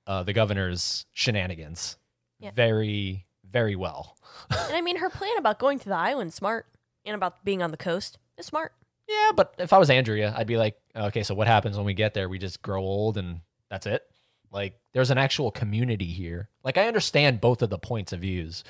uh, 0.07 0.23
the 0.23 0.33
governor's 0.33 1.05
shenanigans 1.13 1.97
Yeah. 2.39 2.51
very, 2.53 3.25
very 3.53 3.75
well. 3.77 4.17
and 4.49 4.75
I 4.75 4.81
mean, 4.81 4.97
her 4.97 5.09
plan 5.09 5.37
about 5.37 5.59
going 5.59 5.79
to 5.79 5.87
the 5.89 5.95
island 5.95 6.33
smart, 6.33 6.65
and 7.05 7.15
about 7.15 7.45
being 7.45 7.61
on 7.61 7.71
the 7.71 7.77
coast 7.77 8.17
is 8.37 8.45
smart. 8.47 8.73
Yeah, 9.07 9.31
but 9.35 9.53
if 9.59 9.71
I 9.73 9.77
was 9.77 9.89
Andrea, 9.89 10.33
I'd 10.35 10.47
be 10.47 10.57
like, 10.57 10.75
okay, 10.95 11.23
so 11.23 11.35
what 11.35 11.47
happens 11.47 11.77
when 11.77 11.85
we 11.85 11.93
get 11.93 12.13
there? 12.13 12.27
We 12.29 12.39
just 12.39 12.61
grow 12.61 12.81
old 12.81 13.17
and 13.17 13.41
that's 13.69 13.85
it. 13.85 14.03
Like, 14.51 14.79
there's 14.93 15.11
an 15.11 15.17
actual 15.17 15.51
community 15.51 16.05
here. 16.05 16.47
Like, 16.63 16.77
I 16.77 16.87
understand 16.87 17.41
both 17.41 17.61
of 17.61 17.69
the 17.69 17.77
points 17.77 18.13
of 18.13 18.21
views. 18.21 18.63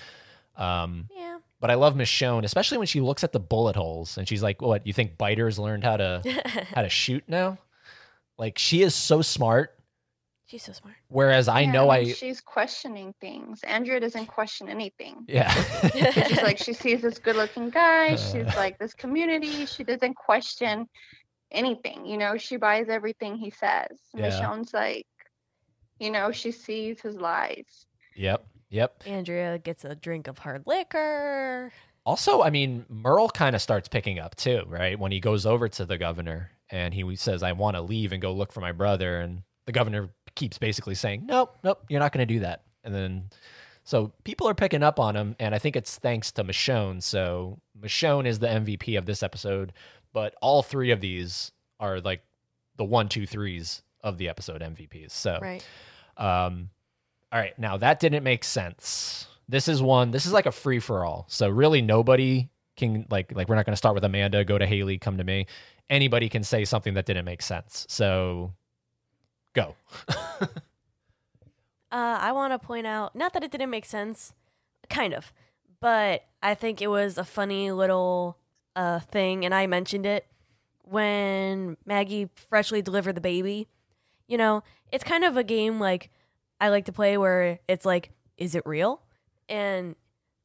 Um, 0.56 1.08
Yeah. 1.16 1.38
but 1.60 1.70
I 1.72 1.76
love 1.76 1.94
Michonne, 1.96 2.44
especially 2.46 2.78
when 2.80 2.88
she 2.88 3.00
looks 3.02 3.24
at 3.24 3.32
the 3.32 3.40
bullet 3.40 3.76
holes 3.76 4.18
and 4.18 4.28
she's 4.28 4.42
like, 4.44 4.62
"What? 4.62 4.86
You 4.88 4.94
think 4.94 5.18
biters 5.18 5.58
learned 5.60 5.84
how 5.84 5.98
to 5.98 6.22
how 6.76 6.82
to 6.82 6.90
shoot 6.90 7.24
now?" 7.28 7.58
Like, 8.38 8.58
she 8.58 8.82
is 8.82 8.96
so 8.96 9.22
smart. 9.22 9.78
She's 10.54 10.62
so 10.66 10.72
smart. 10.72 10.94
Whereas 11.08 11.48
I 11.48 11.62
Yeah, 11.62 11.72
know 11.72 11.90
and 11.90 12.10
I, 12.10 12.14
She's 12.14 12.40
questioning 12.40 13.16
things. 13.20 13.64
Andrea 13.64 14.00
doesn't 14.00 14.28
question 14.28 14.70
anything. 14.70 15.26
yeah, 15.28 15.50
She's 16.28 16.44
like 16.44 16.60
she 16.60 16.74
sees 16.74 17.02
this 17.02 17.18
good-looking 17.18 17.72
guy. 17.72 18.16
She's 18.18 18.46
uh. 18.46 18.54
like 18.56 18.78
this 18.78 18.94
community. 18.94 19.66
She 19.66 19.84
doesn't 19.84 20.14
question 20.14 20.88
anything. 21.52 22.06
You 22.06 22.20
know, 22.20 22.38
she 22.38 22.58
buys 22.58 22.88
everything 22.88 23.36
he 23.36 23.50
says. 23.50 23.98
Yeah. 24.14 24.30
Michonne's 24.30 24.76
like, 24.76 25.08
you 26.00 26.12
know, 26.12 26.32
she 26.32 26.52
sees 26.52 27.02
his 27.02 27.16
lies. 27.16 27.88
yep, 28.16 28.46
yep. 28.70 29.02
Andrea 29.08 29.58
gets 29.58 29.84
a 29.86 29.96
drink 29.96 30.28
of 30.28 30.38
hard 30.38 30.68
liquor. 30.68 31.72
Also, 32.06 32.44
I 32.44 32.52
mean, 32.52 32.86
Merle 32.90 33.30
kind 33.30 33.56
of 33.56 33.62
starts 33.64 33.88
picking 33.88 34.20
up 34.20 34.36
too, 34.36 34.66
right? 34.68 35.00
When 35.00 35.12
he 35.12 35.20
goes 35.20 35.48
over 35.48 35.68
to 35.70 35.84
the 35.84 35.98
governor 35.98 36.52
and 36.70 36.94
he 36.94 37.16
says, 37.16 37.42
I 37.42 37.54
want 37.54 37.76
to 37.76 37.82
leave 37.82 38.12
and 38.12 38.22
go 38.22 38.34
look 38.34 38.52
for 38.54 38.62
my 38.62 38.72
brother. 38.72 39.20
And 39.20 39.42
the 39.66 39.72
governor 39.72 40.10
keeps 40.36 40.58
basically 40.58 40.96
saying, 40.96 41.26
Nope, 41.26 41.58
nope, 41.64 41.84
you're 41.90 42.00
not 42.00 42.12
going 42.12 42.28
to 42.28 42.34
do 42.34 42.40
that. 42.42 42.64
And 42.84 42.94
then 42.94 43.30
So 43.84 44.12
people 44.24 44.48
are 44.48 44.54
picking 44.56 44.84
up 44.84 45.00
on 45.00 45.16
him, 45.16 45.36
and 45.40 45.54
I 45.54 45.60
think 45.60 45.76
it's 45.76 45.98
thanks 45.98 46.32
to 46.34 46.44
Michonne. 46.44 47.02
So 47.04 47.60
Michonne 47.80 48.26
is 48.26 48.40
the 48.40 48.48
MVP 48.48 48.98
of 48.98 49.06
this 49.06 49.22
episode, 49.24 49.74
but 50.14 50.36
all 50.42 50.64
three 50.64 50.92
of 50.92 51.02
these 51.02 51.52
are 51.80 52.00
like 52.00 52.24
the 52.78 52.86
one, 52.86 53.10
two, 53.10 53.26
threes 53.26 53.82
of 54.02 54.18
the 54.18 54.30
episode 54.30 54.62
MVPs. 54.62 55.12
So 55.12 55.40
Right. 55.42 55.66
um, 56.18 56.70
all 57.32 57.40
right, 57.40 57.58
now 57.58 57.78
that 57.78 58.00
didn't 58.00 58.24
make 58.24 58.44
sense. 58.44 59.28
This 59.50 59.68
is 59.68 59.82
one. 59.82 60.12
This 60.12 60.26
is 60.26 60.32
like 60.34 60.46
a 60.46 60.52
free 60.52 60.80
for 60.80 61.04
all. 61.04 61.26
So 61.30 61.50
really, 61.50 61.82
nobody 61.82 62.50
can 62.78 63.06
like 63.10 63.32
like 63.36 63.50
we're 63.50 63.56
not 63.56 63.66
going 63.66 63.74
to 63.74 63.78
start 63.78 63.96
with 63.96 64.04
Amanda. 64.04 64.46
Go 64.46 64.58
to 64.58 64.66
Haley. 64.66 64.98
Come 64.98 65.18
to 65.18 65.24
me. 65.24 65.48
Anybody 65.90 66.30
can 66.30 66.44
say 66.44 66.64
something 66.64 66.94
that 66.94 67.06
didn't 67.06 67.26
make 67.26 67.42
sense. 67.42 67.86
So 67.90 68.54
go. 69.54 69.76
Uh, 71.94 72.18
I 72.20 72.32
want 72.32 72.54
to 72.54 72.58
point 72.58 72.88
out, 72.88 73.16
not 73.16 73.34
that 73.34 73.44
it 73.44 73.52
didn't 73.52 73.70
make 73.70 73.86
sense, 73.86 74.34
kind 74.90 75.14
of, 75.14 75.32
but 75.80 76.24
I 76.42 76.56
think 76.56 76.82
it 76.82 76.88
was 76.88 77.20
a 77.20 77.24
funny 77.24 77.72
little 77.72 78.40
uh, 78.76 79.00
thing, 79.00 79.46
and 79.46 79.54
I 79.54 79.68
mentioned 79.68 80.08
it 80.08 80.26
when 80.82 81.78
Maggie 81.86 82.30
freshly 82.50 82.82
delivered 82.82 83.14
the 83.14 83.22
baby. 83.22 83.68
You 84.28 84.40
know, 84.40 84.64
it's 84.92 85.04
kind 85.04 85.24
of 85.24 85.38
a 85.38 85.44
game 85.44 85.80
like 85.80 86.10
I 86.60 86.70
like 86.70 86.86
to 86.86 86.92
play 86.92 87.16
where 87.16 87.60
it's 87.68 87.86
like, 87.86 88.10
is 88.38 88.56
it 88.56 88.66
real? 88.66 89.04
And 89.48 89.96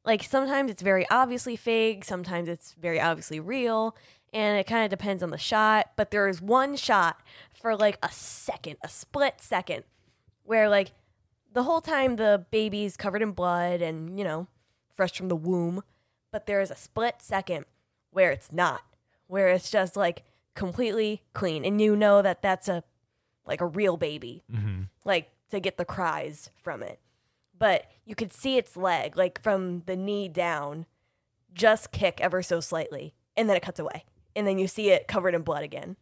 like 0.05 0.21
sometimes 0.21 0.69
it's 0.69 0.83
very 0.83 1.07
obviously 1.09 1.55
fake, 1.55 2.05
sometimes 2.05 2.47
it's 2.47 2.75
very 2.79 3.01
obviously 3.01 3.39
real, 3.39 3.95
and 4.33 4.57
it 4.57 4.65
kind 4.67 4.83
of 4.83 4.89
depends 4.89 5.23
on 5.23 5.29
the 5.31 5.37
shot. 5.37 5.91
But 5.95 6.11
there 6.11 6.27
is 6.27 6.41
one 6.41 6.75
shot 6.75 7.21
for 7.53 7.75
like 7.75 7.97
a 8.03 8.09
second, 8.11 8.77
a 8.83 8.89
split 8.89 9.41
second, 9.41 9.83
where 10.43 10.69
like 10.69 10.91
the 11.51 11.63
whole 11.63 11.81
time 11.81 12.15
the 12.15 12.45
baby's 12.51 12.95
covered 12.97 13.21
in 13.21 13.31
blood 13.31 13.81
and 13.81 14.17
you 14.17 14.23
know 14.23 14.47
fresh 14.95 15.13
from 15.15 15.29
the 15.29 15.35
womb 15.35 15.81
but 16.31 16.45
there 16.45 16.61
is 16.61 16.69
a 16.69 16.75
split 16.75 17.15
second 17.21 17.65
where 18.11 18.31
it's 18.31 18.51
not 18.51 18.81
where 19.27 19.47
it's 19.47 19.71
just 19.71 19.95
like 19.95 20.23
completely 20.55 21.23
clean 21.33 21.63
and 21.65 21.79
you 21.81 21.95
know 21.95 22.21
that 22.21 22.41
that's 22.41 22.67
a 22.67 22.83
like 23.47 23.61
a 23.61 23.65
real 23.65 23.95
baby 23.97 24.43
Mm-hmm. 24.53 24.81
like 25.05 25.31
to 25.49 25.59
get 25.59 25.77
the 25.77 25.85
cries 25.85 26.49
from 26.61 26.83
it 26.83 26.99
but 27.57 27.85
you 28.05 28.13
could 28.13 28.31
see 28.33 28.57
its 28.57 28.75
leg 28.77 29.15
like 29.17 29.41
from 29.41 29.83
the 29.85 29.95
knee 29.95 30.27
down 30.27 30.85
just 31.53 31.91
kick 31.91 32.19
ever 32.21 32.43
so 32.43 32.59
slightly 32.59 33.15
and 33.37 33.49
then 33.49 33.55
it 33.57 33.63
cuts 33.63 33.79
away 33.79 34.03
and 34.35 34.45
then 34.47 34.57
you 34.59 34.67
see 34.67 34.89
it 34.91 35.07
covered 35.07 35.33
in 35.35 35.41
blood 35.41 35.63
again 35.63 35.95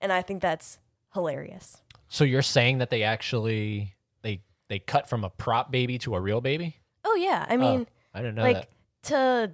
and 0.00 0.12
i 0.12 0.22
think 0.22 0.40
that's 0.42 0.78
hilarious 1.14 1.78
So 2.08 2.24
you're 2.24 2.42
saying 2.42 2.78
that 2.78 2.90
they 2.90 3.02
actually 3.02 3.94
they 4.22 4.42
they 4.68 4.78
cut 4.78 5.08
from 5.08 5.24
a 5.24 5.30
prop 5.30 5.70
baby 5.70 5.98
to 5.98 6.14
a 6.14 6.20
real 6.20 6.40
baby? 6.40 6.76
oh 7.04 7.14
yeah 7.16 7.46
i 7.48 7.56
mean 7.56 7.86
oh, 7.88 7.92
I 8.14 8.18
didn't 8.20 8.34
know 8.36 8.42
like 8.42 8.56
that. 8.56 8.68
to 9.04 9.52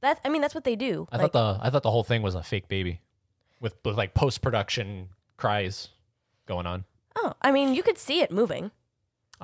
that 0.00 0.20
i 0.24 0.28
mean 0.28 0.40
that's 0.42 0.54
what 0.54 0.64
they 0.64 0.76
do 0.76 1.06
I 1.12 1.16
like, 1.16 1.32
thought 1.32 1.58
the 1.58 1.66
I 1.66 1.70
thought 1.70 1.82
the 1.82 1.90
whole 1.90 2.04
thing 2.04 2.22
was 2.22 2.34
a 2.34 2.42
fake 2.42 2.68
baby 2.68 3.00
with, 3.60 3.74
with 3.84 3.96
like 3.96 4.14
post 4.14 4.42
production 4.42 5.08
cries 5.36 5.88
going 6.46 6.66
on. 6.66 6.84
oh 7.16 7.32
i 7.42 7.50
mean 7.52 7.74
you 7.74 7.82
could 7.82 7.98
see 7.98 8.20
it 8.20 8.30
moving 8.30 8.70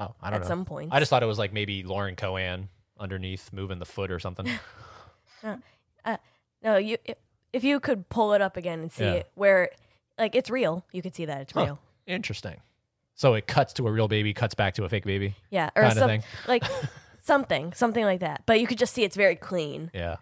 Oh, 0.00 0.14
I 0.22 0.30
don't 0.30 0.32
know. 0.32 0.36
at 0.36 0.42
know. 0.42 0.48
some 0.48 0.64
point 0.64 0.90
I 0.92 1.00
just 1.00 1.10
thought 1.10 1.24
it 1.24 1.26
was 1.26 1.40
like 1.40 1.52
maybe 1.52 1.82
Lauren 1.82 2.14
Cohan 2.14 2.68
underneath 3.00 3.52
moving 3.52 3.80
the 3.80 3.84
foot 3.84 4.12
or 4.12 4.20
something. 4.20 4.46
Uh, 6.04 6.16
no 6.62 6.76
you 6.76 6.96
if, 7.04 7.16
if 7.52 7.64
you 7.64 7.80
could 7.80 8.08
pull 8.08 8.32
it 8.34 8.40
up 8.42 8.56
again 8.56 8.80
and 8.80 8.92
see 8.92 9.04
Yeah. 9.04 9.12
it 9.12 9.30
where 9.34 9.70
like 10.18 10.34
it's 10.34 10.50
real 10.50 10.84
you 10.92 11.02
could 11.02 11.14
see 11.14 11.24
that 11.26 11.40
it's 11.42 11.52
Huh. 11.52 11.64
real 11.64 11.78
Interesting. 12.06 12.60
So 13.14 13.34
it 13.34 13.46
cuts 13.46 13.72
to 13.74 13.86
a 13.86 13.92
real 13.92 14.08
baby, 14.08 14.32
cuts 14.32 14.54
back 14.54 14.74
to 14.74 14.84
a 14.84 14.88
fake 14.88 15.04
baby. 15.04 15.34
yeah 15.50 15.70
or 15.76 15.82
Kinda 15.82 15.96
some, 15.98 16.08
thing. 16.08 16.22
like 16.46 16.64
something 17.20 17.72
something 17.74 18.04
like 18.04 18.20
that 18.20 18.42
but 18.46 18.60
you 18.60 18.66
could 18.66 18.78
just 18.78 18.94
see 18.94 19.04
it's 19.04 19.16
very 19.16 19.36
clean 19.36 19.90
Yeah. 19.92 20.16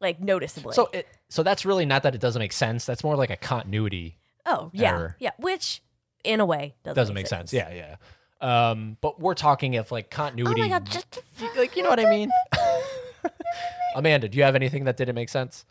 like 0.00 0.20
noticeably 0.20 0.74
So 0.74 0.88
it 0.92 1.06
so 1.28 1.42
that's 1.42 1.64
really 1.64 1.86
not 1.86 2.02
that 2.02 2.14
it 2.14 2.20
doesn't 2.20 2.40
make 2.40 2.52
sense. 2.52 2.84
That's 2.84 3.02
more 3.04 3.16
like 3.16 3.30
a 3.30 3.36
continuity 3.36 4.18
oh 4.44 4.70
yeah 4.74 4.90
error. 4.92 5.16
yeah 5.18 5.30
which 5.38 5.82
in 6.24 6.40
a 6.40 6.44
way 6.44 6.74
doesn't, 6.84 6.96
doesn't 6.96 7.14
make 7.14 7.26
sense. 7.26 7.52
Yeah, 7.52 7.72
yeah. 7.72 7.96
Um, 8.40 8.96
but 9.00 9.20
we're 9.20 9.34
talking 9.34 9.74
if 9.74 9.90
like 9.92 10.06
oh 10.12 10.16
continuity. 10.16 10.60
my 10.62 10.68
god 10.68 10.84
just 10.86 11.20
like 11.56 11.76
you 11.76 11.82
know 11.84 11.88
what 11.90 12.00
I 12.00 12.10
mean. 12.10 12.30
Amanda, 13.94 14.28
do 14.28 14.36
you 14.38 14.44
have 14.44 14.54
anything 14.56 14.84
that 14.84 14.96
didn't 14.96 15.14
make 15.14 15.28
sense? 15.28 15.64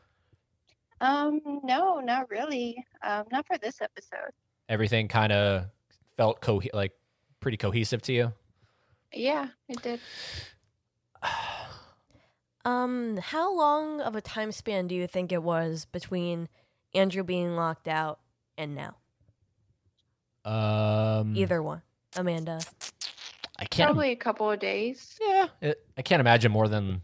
Um, 1.01 1.41
no, 1.63 1.99
not 1.99 2.29
really. 2.29 2.85
Um, 3.03 3.25
not 3.31 3.45
for 3.47 3.57
this 3.57 3.81
episode. 3.81 4.31
Everything 4.69 5.07
kind 5.07 5.33
of 5.33 5.65
felt 6.15 6.39
co- 6.41 6.61
like 6.73 6.93
pretty 7.39 7.57
cohesive 7.57 8.01
to 8.03 8.13
you. 8.13 8.33
Yeah, 9.13 9.47
it 9.67 9.81
did. 9.81 9.99
um 12.65 13.17
how 13.17 13.55
long 13.55 14.01
of 14.01 14.15
a 14.15 14.21
time 14.21 14.51
span 14.51 14.87
do 14.87 14.93
you 14.95 15.07
think 15.07 15.31
it 15.31 15.41
was 15.41 15.85
between 15.85 16.47
andrew 16.93 17.23
being 17.23 17.55
locked 17.55 17.87
out 17.87 18.19
and 18.57 18.75
now 18.75 18.95
Um, 20.45 21.35
either 21.35 21.61
one 21.61 21.81
amanda 22.15 22.59
I 23.59 23.65
can't. 23.65 23.87
Probably 23.89 24.11
a 24.11 24.15
couple 24.15 24.49
of 24.49 24.59
days. 24.59 25.19
yeah, 25.21 25.47
it, 25.61 25.85
I 25.95 26.01
can't 26.01 26.19
imagine 26.19 26.51
more 26.51 26.67
than 26.67 27.01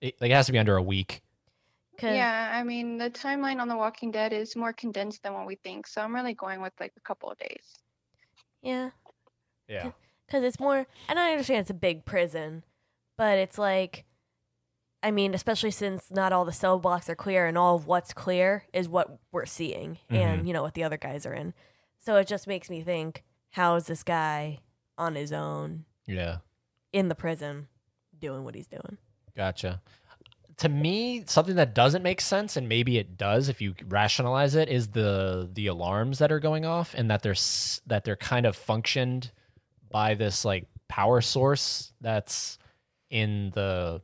it, 0.00 0.14
like 0.20 0.30
it 0.30 0.34
has 0.34 0.46
to 0.46 0.52
be 0.52 0.58
under 0.58 0.76
a 0.76 0.82
week. 0.82 1.22
'Cause- 1.98 2.14
Yeah, 2.14 2.52
I 2.54 2.62
mean 2.62 2.96
the 2.96 3.10
timeline 3.10 3.60
on 3.60 3.68
The 3.68 3.76
Walking 3.76 4.10
Dead 4.10 4.32
is 4.32 4.54
more 4.56 4.72
condensed 4.72 5.22
than 5.22 5.34
what 5.34 5.46
we 5.46 5.56
think, 5.56 5.86
so 5.86 6.00
I'm 6.00 6.14
really 6.14 6.34
going 6.34 6.60
with 6.62 6.72
like 6.80 6.92
a 6.96 7.00
couple 7.00 7.30
of 7.30 7.38
days. 7.38 7.78
yeah 8.62 8.90
Yeah. 9.68 9.92
because 10.26 10.42
it's 10.42 10.58
more 10.58 10.86
and 11.08 11.18
i 11.18 11.30
understand 11.30 11.60
it's 11.60 11.70
a 11.70 11.74
big 11.74 12.04
prison 12.04 12.64
but 13.16 13.38
it's 13.38 13.56
like 13.56 14.04
i 15.02 15.12
mean 15.12 15.32
especially 15.32 15.70
since 15.70 16.10
not 16.10 16.32
all 16.32 16.44
the 16.44 16.52
cell 16.52 16.80
blocks 16.80 17.08
are 17.08 17.14
clear 17.14 17.46
and 17.46 17.56
all 17.56 17.76
of 17.76 17.86
what's 17.86 18.12
clear 18.12 18.64
is 18.72 18.88
what 18.88 19.20
we're 19.30 19.46
seeing 19.46 19.98
and 20.10 20.38
mm-hmm. 20.38 20.46
you 20.48 20.52
know 20.52 20.62
what 20.62 20.74
the 20.74 20.82
other 20.82 20.96
guys 20.96 21.24
are 21.24 21.34
in 21.34 21.54
so 22.00 22.16
it 22.16 22.26
just 22.26 22.48
makes 22.48 22.68
me 22.68 22.82
think 22.82 23.22
how 23.50 23.76
is 23.76 23.86
this 23.86 24.02
guy 24.02 24.58
on 24.96 25.14
his 25.14 25.32
own 25.32 25.84
Yeah. 26.06 26.38
in 26.92 27.06
the 27.08 27.14
prison 27.14 27.68
doing 28.18 28.42
what 28.44 28.56
he's 28.56 28.66
doing 28.68 28.98
Gotcha. 29.36 29.80
To 30.58 30.68
me, 30.68 31.22
something 31.26 31.56
that 31.56 31.74
doesn't 31.74 32.02
make 32.02 32.20
sense, 32.20 32.56
and 32.56 32.68
maybe 32.68 32.98
it 32.98 33.16
does 33.16 33.48
if 33.48 33.60
you 33.60 33.74
rationalize 33.86 34.54
it, 34.54 34.68
is 34.68 34.88
the 34.88 35.48
the 35.52 35.68
alarms 35.68 36.18
that 36.18 36.32
are 36.32 36.40
going 36.40 36.64
off, 36.64 36.94
and 36.94 37.10
that 37.10 37.22
they're 37.22 37.36
that 37.86 38.04
they're 38.04 38.16
kind 38.16 38.44
of 38.44 38.56
functioned 38.56 39.30
by 39.90 40.14
this 40.14 40.44
like 40.44 40.66
power 40.88 41.20
source 41.20 41.92
that's 42.00 42.58
in 43.10 43.50
the 43.54 44.02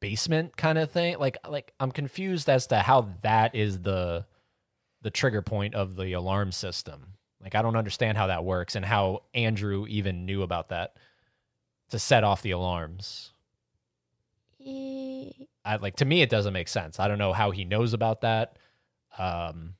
basement 0.00 0.56
kind 0.56 0.78
of 0.78 0.90
thing. 0.90 1.18
Like 1.18 1.36
like 1.48 1.72
I'm 1.78 1.92
confused 1.92 2.48
as 2.48 2.66
to 2.68 2.78
how 2.78 3.12
that 3.22 3.54
is 3.54 3.80
the 3.80 4.24
the 5.02 5.10
trigger 5.10 5.42
point 5.42 5.74
of 5.74 5.96
the 5.96 6.12
alarm 6.14 6.52
system. 6.52 7.14
Like 7.40 7.54
I 7.54 7.62
don't 7.62 7.76
understand 7.76 8.18
how 8.18 8.28
that 8.28 8.44
works 8.44 8.74
and 8.76 8.84
how 8.84 9.22
Andrew 9.34 9.86
even 9.88 10.26
knew 10.26 10.42
about 10.42 10.70
that 10.70 10.96
to 11.90 11.98
set 11.98 12.24
off 12.24 12.42
the 12.42 12.50
alarms. 12.50 13.32
I 14.66 15.76
like 15.76 15.96
to 15.96 16.04
me 16.04 16.22
it 16.22 16.30
doesn't 16.30 16.52
make 16.52 16.68
sense. 16.68 16.98
I 16.98 17.08
don't 17.08 17.18
know 17.18 17.32
how 17.32 17.50
he 17.50 17.64
knows 17.64 17.92
about 17.92 18.22
that. 18.22 18.58
Um, 19.18 19.74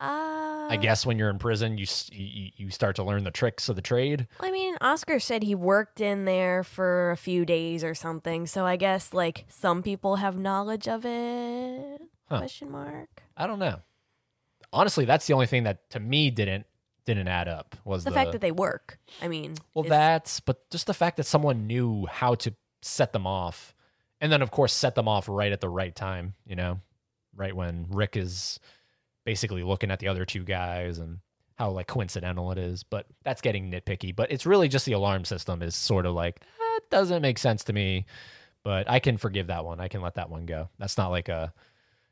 uh, 0.00 0.68
I 0.70 0.78
guess 0.80 1.04
when 1.04 1.18
you're 1.18 1.30
in 1.30 1.38
prison, 1.38 1.76
you, 1.76 1.86
you 2.12 2.50
you 2.56 2.70
start 2.70 2.96
to 2.96 3.02
learn 3.02 3.24
the 3.24 3.30
tricks 3.30 3.68
of 3.68 3.76
the 3.76 3.82
trade. 3.82 4.28
I 4.40 4.50
mean, 4.50 4.76
Oscar 4.80 5.18
said 5.18 5.42
he 5.42 5.54
worked 5.54 6.00
in 6.00 6.24
there 6.24 6.62
for 6.62 7.10
a 7.10 7.16
few 7.16 7.44
days 7.44 7.82
or 7.82 7.94
something, 7.94 8.46
so 8.46 8.64
I 8.64 8.76
guess 8.76 9.12
like 9.12 9.44
some 9.48 9.82
people 9.82 10.16
have 10.16 10.38
knowledge 10.38 10.86
of 10.86 11.04
it. 11.04 12.00
Huh. 12.28 12.38
Question 12.38 12.70
mark. 12.70 13.22
I 13.36 13.46
don't 13.46 13.58
know. 13.58 13.80
Honestly, 14.72 15.04
that's 15.04 15.26
the 15.26 15.32
only 15.32 15.46
thing 15.46 15.64
that 15.64 15.88
to 15.90 16.00
me 16.00 16.30
didn't 16.30 16.66
didn't 17.06 17.28
add 17.28 17.48
up 17.48 17.74
was 17.84 18.04
The, 18.04 18.10
the, 18.10 18.14
fact 18.14 18.32
that 18.32 18.40
they 18.40 18.52
work. 18.52 18.98
I 19.20 19.28
mean, 19.28 19.54
well 19.74 19.84
that's 19.84 20.40
but 20.40 20.70
just 20.70 20.86
the 20.86 20.94
fact 20.94 21.16
that 21.16 21.24
someone 21.24 21.66
knew 21.66 22.06
how 22.06 22.34
to 22.36 22.54
set 22.82 23.12
them 23.12 23.26
off, 23.26 23.74
and 24.20 24.30
then 24.32 24.42
of 24.42 24.50
course 24.50 24.72
set 24.72 24.94
them 24.94 25.08
off 25.08 25.28
right 25.28 25.52
at 25.52 25.60
the 25.60 25.68
right 25.68 25.94
time. 25.94 26.34
You 26.46 26.56
know, 26.56 26.80
right 27.34 27.54
when 27.54 27.86
Rick 27.90 28.16
is 28.16 28.58
basically 29.24 29.62
looking 29.62 29.90
at 29.90 29.98
the 29.98 30.08
other 30.08 30.24
two 30.24 30.44
guys 30.44 30.98
and 30.98 31.18
how 31.56 31.70
like 31.70 31.86
coincidental 31.86 32.52
it 32.52 32.58
is. 32.58 32.82
But 32.82 33.06
that's 33.24 33.40
getting 33.40 33.70
nitpicky. 33.70 34.14
But 34.14 34.30
it's 34.30 34.46
really 34.46 34.68
just 34.68 34.86
the 34.86 34.92
alarm 34.92 35.24
system 35.24 35.62
is 35.62 35.74
sort 35.74 36.06
of 36.06 36.14
like 36.14 36.40
that 36.58 36.80
doesn't 36.90 37.22
make 37.22 37.38
sense 37.38 37.64
to 37.64 37.72
me. 37.72 38.06
But 38.62 38.88
I 38.90 38.98
can 38.98 39.16
forgive 39.16 39.48
that 39.48 39.64
one. 39.64 39.80
I 39.80 39.88
can 39.88 40.00
let 40.00 40.14
that 40.14 40.30
one 40.30 40.46
go. 40.46 40.68
That's 40.78 40.98
not 40.98 41.08
like 41.08 41.28
a 41.28 41.52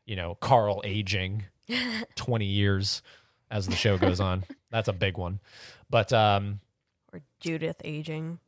you 0.04 0.16
know 0.16 0.36
Carl 0.36 0.82
aging 0.84 1.44
twenty 2.14 2.46
years 2.46 3.02
as 3.50 3.66
the 3.66 3.76
show 3.76 3.98
goes 3.98 4.20
on. 4.20 4.44
That's 4.70 4.88
a 4.88 4.92
big 4.92 5.16
one. 5.16 5.40
But 5.88 6.12
um, 6.12 6.61
or 7.12 7.20
Judith 7.40 7.80
aging. 7.84 8.38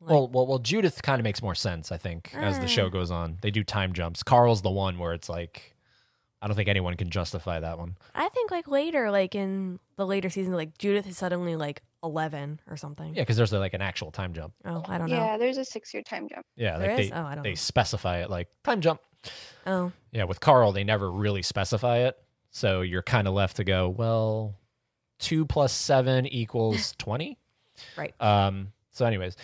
Like- 0.00 0.10
well, 0.10 0.28
well, 0.28 0.46
well, 0.46 0.58
Judith 0.58 1.02
kind 1.02 1.18
of 1.20 1.24
makes 1.24 1.42
more 1.42 1.54
sense, 1.54 1.90
I 1.90 1.96
think, 1.96 2.32
as 2.34 2.58
the 2.60 2.68
show 2.68 2.86
Uh. 2.86 2.90
goes 2.90 3.10
on. 3.10 3.38
They 3.40 3.50
do 3.50 3.64
time 3.64 3.92
jumps. 3.92 4.22
Carl's 4.22 4.62
the 4.62 4.70
one 4.70 4.98
where 4.98 5.12
it's 5.12 5.28
like, 5.28 5.74
I 6.40 6.46
don't 6.46 6.54
think 6.54 6.68
anyone 6.68 6.96
can 6.96 7.10
justify 7.10 7.58
that 7.58 7.78
one. 7.78 7.96
I 8.14 8.28
think 8.28 8.52
like 8.52 8.68
later, 8.68 9.10
like 9.10 9.34
in 9.34 9.80
the 9.96 10.06
later 10.06 10.30
seasons, 10.30 10.54
like 10.54 10.78
Judith 10.78 11.08
is 11.08 11.18
suddenly 11.18 11.56
like 11.56 11.82
eleven 12.04 12.60
or 12.70 12.76
something. 12.76 13.12
Yeah, 13.12 13.22
because 13.22 13.36
there's 13.36 13.52
like 13.52 13.74
an 13.74 13.82
actual 13.82 14.12
time 14.12 14.34
jump. 14.34 14.54
Oh, 14.64 14.84
I 14.86 14.98
don't 14.98 15.10
know. 15.10 15.16
Yeah, 15.16 15.36
there's 15.36 15.58
a 15.58 15.64
six 15.64 15.92
year 15.92 16.04
time 16.04 16.28
jump. 16.28 16.46
Yeah, 16.54 16.78
There 16.78 16.90
like 16.92 17.00
is? 17.00 17.10
they 17.10 17.16
Oh, 17.16 17.24
I 17.24 17.34
don't 17.34 17.42
they 17.42 17.50
know. 17.50 17.54
specify 17.56 18.18
it 18.18 18.30
like 18.30 18.48
time 18.62 18.80
jump. 18.80 19.00
Oh, 19.66 19.90
Yeah, 20.12 20.24
with 20.24 20.38
Carl, 20.38 20.70
they 20.70 20.84
never 20.84 21.10
really 21.10 21.42
specify 21.42 21.98
it. 22.06 22.16
So 22.52 22.82
you're 22.82 23.02
kind 23.02 23.26
of 23.26 23.34
left 23.34 23.56
to 23.56 23.64
go, 23.64 23.88
well, 23.88 24.54
two 25.18 25.44
plus 25.44 25.72
seven 25.72 26.24
equals 26.28 26.94
20. 26.98 27.36
Right. 27.96 28.14
Um, 28.22 28.72
so, 28.92 29.04
anyways, 29.06 29.36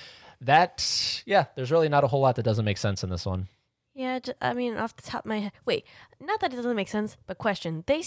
that, 0.45 1.22
yeah, 1.26 1.47
there's 1.57 1.70
really 1.70 1.88
not 1.88 2.05
a 2.05 2.07
whole 2.07 2.20
lot 2.20 2.36
that 2.36 2.42
doesn't 2.42 2.64
make 2.64 2.78
sense 2.78 3.03
in 3.05 3.11
this 3.11 3.26
one. 3.26 3.49
yeah. 3.95 4.18
I 4.40 4.55
mean, 4.55 4.76
off 4.76 4.97
the 4.97 5.03
top 5.03 5.24
of 5.24 5.28
my 5.28 5.38
head. 5.40 5.53
Wait, 5.64 5.84
not 6.20 6.40
that 6.40 6.53
it 6.53 6.57
doesn't 6.57 6.76
make 6.76 6.88
sense, 6.88 7.16
but 7.26 7.38
question: 7.38 7.84
They 7.86 8.03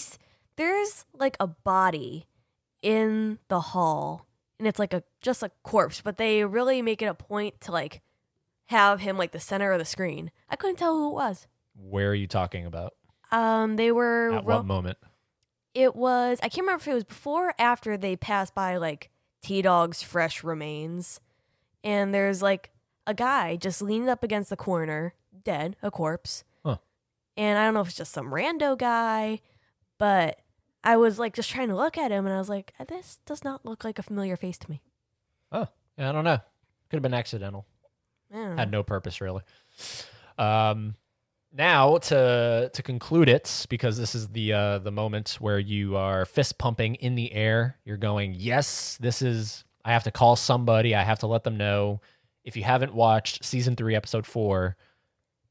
there's 0.56 1.04
like 1.12 1.36
a 1.40 1.46
body 1.46 2.26
in 2.82 3.38
the 3.48 3.60
hall, 3.60 4.26
and 4.58 4.66
it's 4.68 4.78
like 4.78 4.92
a 4.92 5.02
just 5.20 5.42
a 5.42 5.50
corpse, 5.62 6.00
but 6.00 6.16
they 6.16 6.44
really 6.44 6.82
make 6.82 7.02
it 7.02 7.06
a 7.06 7.14
point 7.14 7.60
to 7.62 7.72
like 7.72 8.00
have 8.66 9.00
him 9.00 9.16
like 9.16 9.32
the 9.32 9.40
center 9.40 9.72
of 9.72 9.78
the 9.78 9.84
screen. 9.84 10.30
I 10.48 10.56
couldn't 10.56 10.76
tell 10.76 10.94
who 10.96 11.10
it 11.10 11.14
was. 11.14 11.46
Where 11.74 12.10
are 12.10 12.14
you 12.14 12.26
talking 12.26 12.66
about? 12.66 12.94
Um, 13.30 13.76
they 13.76 13.92
were 13.92 14.32
At 14.32 14.44
ro- 14.44 14.56
what 14.56 14.66
moment? 14.66 14.98
it 15.74 15.94
was 15.94 16.38
I 16.42 16.48
can't 16.48 16.62
remember 16.66 16.80
if 16.82 16.88
it 16.88 16.94
was 16.94 17.04
before 17.04 17.50
or 17.50 17.54
after 17.58 17.96
they 17.96 18.16
passed 18.16 18.54
by 18.54 18.76
like 18.78 19.10
T 19.42 19.62
Dog's 19.62 20.02
fresh 20.02 20.42
remains. 20.44 21.20
And 21.84 22.12
there's 22.12 22.42
like 22.42 22.70
a 23.06 23.14
guy 23.14 23.56
just 23.56 23.80
leaning 23.80 24.08
up 24.08 24.22
against 24.22 24.50
the 24.50 24.56
corner, 24.56 25.14
dead, 25.44 25.76
a 25.82 25.90
corpse. 25.90 26.44
Huh. 26.64 26.78
And 27.36 27.58
I 27.58 27.64
don't 27.64 27.74
know 27.74 27.80
if 27.80 27.88
it's 27.88 27.96
just 27.96 28.12
some 28.12 28.30
rando 28.30 28.76
guy, 28.76 29.40
but 29.98 30.40
I 30.84 30.96
was 30.96 31.18
like 31.18 31.34
just 31.34 31.50
trying 31.50 31.68
to 31.68 31.76
look 31.76 31.96
at 31.98 32.10
him 32.10 32.26
and 32.26 32.34
I 32.34 32.38
was 32.38 32.48
like, 32.48 32.72
this 32.88 33.20
does 33.26 33.44
not 33.44 33.64
look 33.64 33.84
like 33.84 33.98
a 33.98 34.02
familiar 34.02 34.36
face 34.36 34.58
to 34.58 34.70
me. 34.70 34.82
Oh, 35.52 35.68
yeah, 35.96 36.10
I 36.10 36.12
don't 36.12 36.24
know. 36.24 36.38
Could 36.90 36.96
have 36.96 37.02
been 37.02 37.14
accidental. 37.14 37.66
Had 38.32 38.70
no 38.70 38.82
purpose, 38.82 39.20
really. 39.20 39.42
Um, 40.36 40.96
now 41.52 41.96
to 41.96 42.70
to 42.72 42.82
conclude 42.82 43.28
it, 43.28 43.66
because 43.70 43.96
this 43.96 44.14
is 44.14 44.28
the 44.28 44.52
uh, 44.52 44.78
the 44.78 44.90
moment 44.90 45.38
where 45.40 45.58
you 45.58 45.96
are 45.96 46.26
fist 46.26 46.58
pumping 46.58 46.96
in 46.96 47.14
the 47.14 47.32
air. 47.32 47.78
You're 47.84 47.96
going, 47.96 48.34
yes, 48.36 48.98
this 49.00 49.22
is. 49.22 49.64
I 49.88 49.92
have 49.92 50.04
to 50.04 50.10
call 50.10 50.36
somebody. 50.36 50.94
I 50.94 51.02
have 51.02 51.20
to 51.20 51.26
let 51.26 51.44
them 51.44 51.56
know. 51.56 52.02
If 52.44 52.58
you 52.58 52.62
haven't 52.62 52.92
watched 52.92 53.42
season 53.42 53.74
three, 53.74 53.94
episode 53.94 54.26
four, 54.26 54.76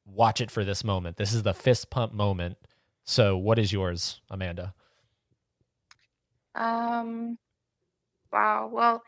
watch 0.05 0.41
it 0.41 0.51
for 0.51 0.63
this 0.63 0.83
moment. 0.83 1.17
This 1.17 1.33
is 1.33 1.41
the 1.41 1.55
fist 1.55 1.89
pump 1.89 2.13
moment. 2.13 2.57
So, 3.03 3.35
what 3.35 3.57
is 3.57 3.73
yours, 3.73 4.21
Amanda? 4.29 4.75
Um, 6.53 7.39
wow. 8.31 8.69
Well, 8.71 9.01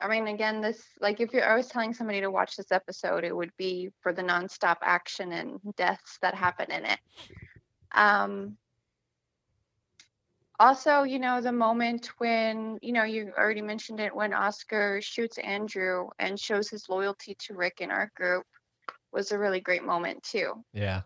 I 0.00 0.08
mean, 0.08 0.28
again, 0.28 0.62
this 0.62 0.82
like 0.98 1.20
if 1.20 1.34
you're 1.34 1.46
always 1.46 1.66
telling 1.66 1.92
somebody 1.92 2.22
to 2.22 2.30
watch 2.30 2.56
this 2.56 2.72
episode, 2.72 3.22
it 3.22 3.36
would 3.36 3.52
be 3.58 3.90
for 4.00 4.14
the 4.14 4.22
nonstop 4.22 4.76
action 4.80 5.32
and 5.32 5.60
deaths 5.76 6.16
that 6.22 6.34
happen 6.34 6.72
in 6.72 6.86
it. 6.86 7.00
Um, 7.92 8.56
also, 10.58 11.02
you 11.02 11.18
know, 11.18 11.40
the 11.40 11.52
moment 11.52 12.10
when, 12.18 12.78
you 12.82 12.92
know, 12.92 13.04
you 13.04 13.32
already 13.36 13.62
mentioned 13.62 14.00
it 14.00 14.14
when 14.14 14.32
Oscar 14.32 15.00
shoots 15.02 15.38
Andrew 15.38 16.08
and 16.18 16.38
shows 16.38 16.68
his 16.68 16.88
loyalty 16.88 17.34
to 17.40 17.54
Rick 17.54 17.80
in 17.80 17.90
our 17.90 18.10
group 18.14 18.44
was 19.12 19.32
a 19.32 19.38
really 19.38 19.60
great 19.60 19.84
moment 19.84 20.22
too. 20.22 20.52
Yeah. 20.72 21.02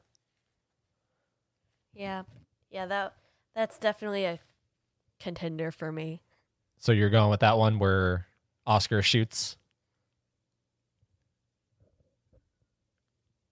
Yeah. 1.94 2.22
Yeah, 2.70 2.86
that 2.86 3.14
that's 3.55 3.78
definitely 3.78 4.24
a 4.24 4.38
contender 5.18 5.70
for 5.70 5.90
me. 5.90 6.20
So 6.78 6.92
you're 6.92 7.11
going 7.11 7.30
with 7.30 7.40
that 7.40 7.59
one 7.59 7.78
where 7.78 8.26
Oscar 8.66 9.03
shoots? 9.03 9.57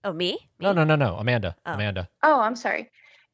Oh, 0.03 0.13
me? 0.13 0.37
No, 0.59 0.71
no, 0.71 0.83
no, 0.83 0.95
no. 0.95 1.15
Amanda. 1.15 1.55
Oh. 1.65 1.73
Amanda. 1.73 2.07
Oh, 2.23 2.39
I'm 2.39 2.55
sorry. 2.55 2.89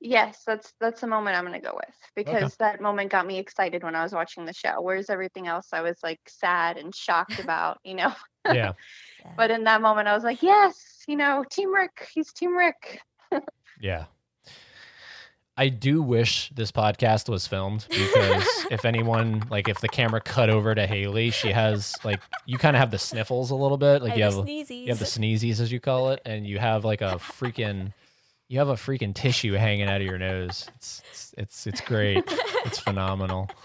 Yes, 0.06 0.44
that's 0.46 0.74
that's 0.82 1.00
the 1.00 1.08
moment 1.08 1.38
I'm 1.38 1.46
gonna 1.46 1.62
go 1.62 1.76
with 1.76 1.96
because 2.14 2.58
that 2.58 2.82
moment 2.82 3.10
got 3.10 3.26
me 3.26 3.40
excited 3.40 3.84
when 3.84 3.96
I 3.96 4.04
was 4.04 4.12
watching 4.12 4.44
the 4.44 4.54
show. 4.54 4.82
Whereas 4.82 5.10
everything 5.10 5.48
else, 5.48 5.70
I 5.72 5.80
was 5.80 5.98
like 6.04 6.20
sad 6.28 6.76
and 6.76 6.94
shocked 6.94 7.40
about, 7.44 7.80
you 7.84 7.96
know. 7.96 8.14
Yeah. 8.46 8.74
But 9.38 9.52
in 9.52 9.64
that 9.64 9.82
moment, 9.82 10.10
I 10.10 10.14
was 10.14 10.26
like, 10.26 10.44
yes, 10.44 10.76
you 11.08 11.16
know, 11.16 11.46
Team 11.50 11.74
Rick. 11.74 12.10
He's 12.14 12.34
Team 12.34 12.56
Rick. 12.56 13.02
Yeah. 13.82 14.06
I 15.56 15.70
do 15.70 16.02
wish 16.02 16.50
this 16.50 16.72
podcast 16.72 17.30
was 17.30 17.48
filmed 17.48 17.86
because 17.90 18.46
if 18.72 18.86
anyone 18.86 19.44
like 19.50 19.68
if 19.70 19.80
the 19.80 19.88
camera 19.88 20.20
cut 20.20 20.50
over 20.50 20.74
to 20.76 20.86
Haley, 20.86 21.30
she 21.32 21.50
has 21.52 21.94
like 22.04 22.20
you 22.46 22.58
kind 22.58 22.76
of 22.76 22.80
have 22.82 22.92
the 22.92 23.00
sniffles 23.00 23.52
a 23.52 23.56
little 23.56 23.78
bit, 23.78 24.02
like 24.02 24.14
I 24.14 24.16
you 24.16 24.24
have 24.24 24.34
have 24.36 24.46
the 24.46 24.52
sneezies. 24.52 24.82
you 24.82 24.90
have 24.90 25.00
the 25.00 25.06
sneezies 25.06 25.60
as 25.60 25.72
you 25.72 25.80
call 25.80 26.10
it, 26.10 26.22
and 26.26 26.46
you 26.46 26.60
have 26.60 26.84
like 26.84 27.02
a 27.02 27.16
freaking 27.16 27.94
you 28.50 28.60
have 28.60 28.70
a 28.70 28.74
freaking 28.76 29.14
tissue 29.16 29.54
hanging 29.54 29.88
out 29.88 30.02
of 30.02 30.08
your 30.08 30.18
nose. 30.18 30.68
It's 30.76 31.02
it's 31.12 31.34
it's, 31.38 31.68
it's 31.68 31.82
great. 31.82 32.24
it's 32.66 32.80
phenomenal. 32.80 33.50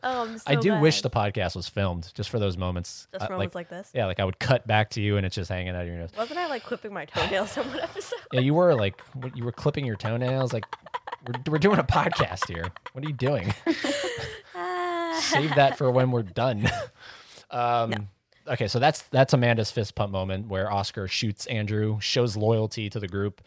Oh, 0.00 0.22
I'm 0.22 0.38
so 0.38 0.44
I 0.46 0.54
do 0.54 0.78
wish 0.78 1.02
the 1.02 1.10
podcast 1.10 1.56
was 1.56 1.66
filmed 1.68 2.12
just 2.14 2.30
for 2.30 2.38
those 2.38 2.56
moments. 2.56 3.08
just 3.10 3.24
Uh, 3.24 3.26
for 3.26 3.32
moments 3.32 3.56
like, 3.56 3.68
this. 3.68 3.90
yeah, 3.92 4.06
like 4.06 4.20
I 4.20 4.24
would 4.24 4.38
cut 4.38 4.64
back 4.64 4.90
to 4.90 5.00
you 5.00 5.16
and 5.16 5.26
it's 5.26 5.34
just 5.34 5.48
hanging 5.50 5.74
out 5.74 5.82
of 5.82 5.88
your 5.88 5.96
nose. 5.96 6.10
Wasn't 6.16 6.38
I 6.38 6.46
like 6.46 6.62
clipping 6.62 6.92
my 6.92 7.04
toenails 7.04 7.56
in 7.56 7.66
one 7.66 7.80
episode? 7.80 8.20
Yeah, 8.32 8.38
you 8.38 8.54
were 8.54 8.76
like 8.76 9.02
you 9.34 9.42
were 9.44 9.50
clipping 9.50 9.84
your 9.84 9.96
toenails. 9.96 10.52
Like 10.52 10.66
we're 11.26 11.52
we're 11.54 11.58
doing 11.58 11.80
a 11.80 11.82
podcast 11.84 12.46
here. 12.46 12.66
What 12.92 13.04
are 13.04 13.08
you 13.08 13.12
doing? 13.14 13.52
Save 15.20 15.54
that 15.56 15.74
for 15.76 15.90
when 15.90 16.10
we're 16.10 16.22
done. 16.22 16.68
Um, 17.50 18.08
Okay, 18.46 18.68
so 18.68 18.78
that's 18.78 19.02
that's 19.02 19.32
Amanda's 19.32 19.70
fist 19.70 19.94
pump 19.94 20.12
moment 20.12 20.48
where 20.48 20.70
Oscar 20.72 21.08
shoots 21.08 21.46
Andrew, 21.46 21.98
shows 22.00 22.36
loyalty 22.36 22.88
to 22.90 23.00
the 23.00 23.08
group, 23.08 23.40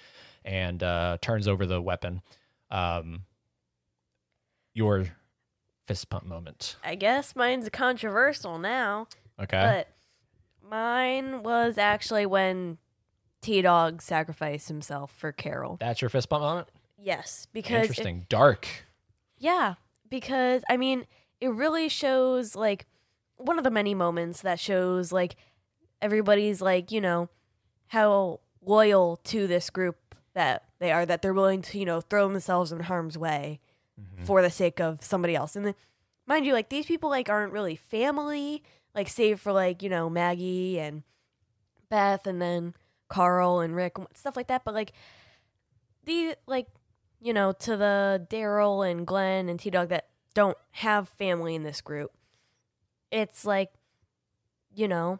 and 0.44 0.82
uh, 0.84 1.18
turns 1.22 1.48
over 1.48 1.66
the 1.66 1.82
weapon. 1.82 2.22
Um, 2.70 3.24
your 4.74 5.06
fist 5.88 6.10
pump 6.10 6.26
moment. 6.26 6.78
I 6.84 6.96
guess 6.96 7.36
mine's 7.36 7.68
controversial 7.70 8.58
now, 8.58 9.08
Okay. 9.42 9.86
but 10.64 10.70
mine 10.70 11.44
was 11.44 11.78
actually 11.78 12.26
when 12.26 12.78
T 13.42 13.62
Dog 13.62 14.02
sacrificed 14.02 14.68
himself 14.68 15.12
for 15.12 15.32
Carol. 15.32 15.78
that's 15.80 16.02
your 16.02 16.10
fist 16.10 16.30
pump 16.30 16.44
moment. 16.44 16.68
Yes, 16.98 17.48
because 17.52 17.72
it- 17.72 17.90
Interesting. 17.90 18.26
Dark. 18.30 18.68
Yeah, 19.38 19.74
because 20.10 20.64
I 20.70 20.78
mean, 20.78 21.06
it 21.40 21.50
really 21.50 21.90
shows 21.90 22.56
like 22.56 22.86
one 23.38 23.58
of 23.58 23.64
the 23.64 23.72
many 23.72 23.96
moments 23.96 24.42
that 24.42 24.60
shows 24.60 25.12
like 25.12 25.36
everybody's 26.02 26.62
like, 26.62 26.92
you 26.92 27.02
know, 27.02 27.28
how 27.88 28.40
loyal 28.64 29.18
to 29.24 29.48
this 29.48 29.70
group 29.72 29.98
that 30.34 30.66
they 30.80 30.92
are 30.92 31.06
that 31.06 31.22
they're 31.22 31.34
willing 31.34 31.62
to, 31.64 31.80
you 31.80 31.86
know, 31.86 32.02
throw 32.02 32.28
themselves 32.28 32.72
in 32.72 32.82
harm's 32.82 33.18
way 33.18 33.60
Mhm. 34.00 34.26
for 34.26 34.42
the 34.42 34.50
sake 34.50 34.80
of 34.80 35.04
somebody 35.04 35.36
else. 35.36 35.56
And 35.56 35.66
then 35.66 35.76
mind 36.26 36.46
you, 36.46 36.54
like 36.54 36.70
these 36.70 36.86
people 36.86 37.10
like 37.10 37.30
aren't 37.30 37.52
really 37.54 37.76
family, 37.76 38.64
like 38.96 39.10
save 39.10 39.40
for 39.40 39.52
like, 39.52 39.84
you 39.84 39.90
know, 39.90 40.10
Maggie 40.10 40.80
and 40.80 41.04
Beth 41.90 42.26
and 42.26 42.42
then 42.42 42.74
Carl 43.10 43.60
and 43.60 43.76
Rick 43.76 43.98
and 43.98 44.08
stuff 44.16 44.38
like 44.38 44.48
that, 44.48 44.64
but 44.64 44.74
like 44.74 44.94
the 46.06 46.36
like 46.48 46.68
you 47.24 47.34
know, 47.34 47.52
to 47.52 47.78
the 47.78 48.26
Daryl 48.32 48.90
and 48.90 49.06
Glenn 49.06 49.48
and 49.48 49.60
T 49.60 49.70
Dog 49.70 49.90
that 49.90 50.08
don't 50.34 50.58
have 50.72 51.08
family 51.10 51.54
in 51.54 51.62
this 51.64 51.80
group, 51.82 52.12
it's 53.12 53.46
like, 53.46 53.72
you 54.74 54.88
know, 54.88 55.20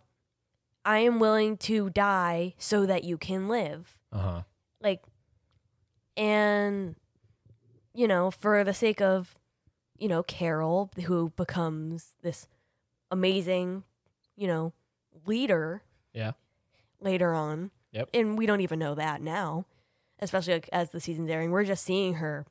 I 0.84 1.00
am 1.00 1.20
willing 1.20 1.58
to 1.58 1.92
die 1.92 2.56
so 2.58 2.88
that 2.88 3.04
you 3.04 3.20
can 3.20 3.48
live. 3.48 4.00
Uh 4.12 4.18
huh. 4.20 4.42
Like, 4.82 5.02
and, 6.18 6.96
you 7.94 8.08
know, 8.08 8.32
for 8.32 8.64
the 8.64 8.74
sake 8.74 9.02
of, 9.02 9.38
you 9.98 10.08
know, 10.08 10.24
Carol, 10.24 10.90
who 11.06 11.32
becomes 11.36 12.16
this 12.22 12.48
amazing, 13.10 13.84
you 14.36 14.48
know, 14.48 14.74
leader. 15.26 15.84
Yeah. 16.14 16.32
Later 17.00 17.34
on. 17.34 17.72
Yep. 17.92 18.10
And 18.14 18.38
we 18.38 18.46
don't 18.46 18.62
even 18.62 18.80
know 18.80 18.96
that 18.96 19.22
now 19.22 19.66
especially 20.22 20.54
like, 20.54 20.70
as 20.72 20.92
the 20.92 21.00
season's 21.00 21.30
airing. 21.30 21.52
We're 21.52 21.66
just 21.66 21.84
seeing 21.84 22.16
her 22.16 22.46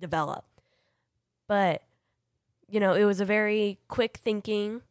develop. 0.00 0.44
But, 1.46 1.82
you 2.68 2.80
know, 2.80 2.94
it 2.94 3.04
was 3.04 3.20
a 3.20 3.24
very 3.24 3.78
quick 3.88 4.18
thinking, 4.22 4.82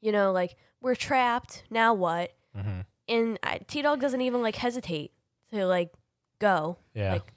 you 0.00 0.10
know, 0.10 0.32
like, 0.32 0.56
we're 0.80 0.94
trapped. 0.94 1.64
Now 1.70 1.94
what? 1.94 2.32
hmm 2.54 2.80
And 3.08 3.38
T 3.66 3.82
Dog 3.82 4.00
doesn't 4.00 4.20
even 4.20 4.42
like 4.42 4.56
hesitate 4.56 5.12
to 5.54 5.66
like 5.66 5.92
go. 6.38 6.76
Yeah. 6.94 7.14
Like, 7.14 7.32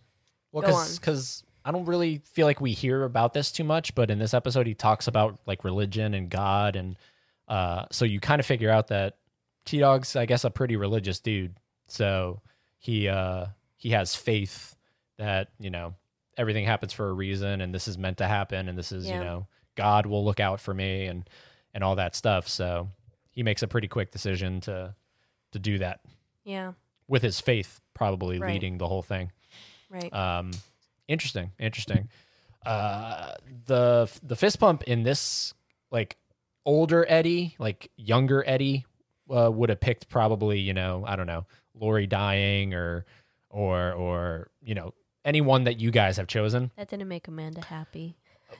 well, 0.52 0.68
go 0.70 0.76
on. 0.76 0.88
because 0.96 1.44
I 1.66 1.72
don't 1.72 1.86
really 1.86 2.22
feel 2.34 2.46
like 2.46 2.62
we 2.62 2.72
hear 2.72 3.04
about 3.04 3.34
this 3.34 3.52
too 3.52 3.64
much, 3.64 3.94
but 3.96 4.10
in 4.10 4.20
this 4.20 4.34
episode, 4.34 4.68
he 4.68 4.74
talks 4.74 5.08
about 5.08 5.40
like 5.46 5.64
religion 5.64 6.14
and 6.14 6.30
God, 6.30 6.76
and 6.76 6.96
uh, 7.48 7.86
so 7.92 8.06
you 8.06 8.20
kind 8.20 8.40
of 8.40 8.46
figure 8.46 8.70
out 8.70 8.88
that 8.88 9.18
T 9.66 9.80
Dog's, 9.80 10.16
I 10.16 10.26
guess, 10.26 10.44
a 10.44 10.50
pretty 10.50 10.76
religious 10.78 11.20
dude. 11.20 11.56
So 11.88 12.42
he 12.80 13.08
uh, 13.08 13.48
he 13.76 13.90
has 13.92 14.16
faith 14.16 14.76
that 15.18 15.50
you 15.60 15.70
know 15.70 15.94
everything 16.38 16.66
happens 16.66 16.94
for 16.94 17.10
a 17.10 17.14
reason, 17.14 17.62
and 17.62 17.74
this 17.74 17.88
is 17.88 17.98
meant 17.98 18.18
to 18.20 18.28
happen, 18.28 18.68
and 18.70 18.78
this 18.78 18.92
is 18.92 19.08
Yeah. 19.08 19.18
you 19.20 19.24
know 19.24 19.48
God 19.76 20.06
will 20.06 20.24
look 20.26 20.40
out 20.40 20.60
for 20.62 20.74
me, 20.74 21.06
and 21.06 21.30
and 21.74 21.84
all 21.84 21.96
that 21.98 22.16
stuff. 22.16 22.48
So 22.48 22.90
he 23.32 23.44
makes 23.44 23.62
a 23.62 23.68
pretty 23.68 23.88
quick 23.88 24.12
decision 24.12 24.62
to 24.62 24.96
to 25.52 25.60
do 25.60 25.78
that 25.80 26.00
Yeah. 26.44 26.74
With 27.08 27.22
his 27.22 27.40
faith 27.40 27.82
probably 27.94 28.40
Right. 28.40 28.54
leading 28.54 28.78
the 28.78 28.88
whole 28.88 29.02
thing. 29.04 29.32
Right. 29.90 30.12
Um, 30.14 30.52
interesting, 31.08 31.52
interesting. 31.60 32.10
Uh, 32.66 33.34
the 33.66 34.10
the 34.24 34.36
fist 34.36 34.60
pump 34.60 34.84
in 34.84 35.04
this 35.04 35.54
like 35.92 36.18
older 36.66 37.06
Eddie, 37.08 37.56
like 37.60 37.90
younger 37.96 38.44
Eddie, 38.46 38.86
uh, 39.30 39.50
would 39.52 39.70
have 39.70 39.80
picked 39.80 40.10
probably 40.10 40.60
you 40.60 40.74
know 40.74 41.04
I 41.08 41.16
don't 41.16 41.28
know 41.28 41.46
Lori 41.74 42.08
dying 42.08 42.74
or 42.74 43.06
or 43.50 43.94
or 43.94 44.50
you 44.62 44.76
know 44.76 44.94
anyone 45.24 45.64
that 45.66 45.80
you 45.80 45.92
guys 45.92 46.18
have 46.18 46.28
chosen. 46.28 46.72
that 46.76 46.90
didn't 46.90 47.08
make 47.08 47.28
Amanda 47.28 47.64
happy. 47.64 48.18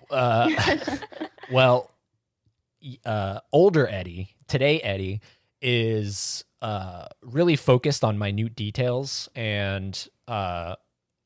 Uh, 0.10 0.50
well, 1.52 1.92
uh, 3.06 3.40
older 3.52 3.88
Eddie, 3.88 4.36
today 4.48 4.80
Eddie, 4.82 5.22
is 5.62 6.44
uh, 6.62 7.08
really 7.22 7.56
focused 7.56 8.04
on 8.04 8.18
minute 8.18 8.56
details, 8.56 9.30
and 9.36 10.08
uh, 10.28 10.76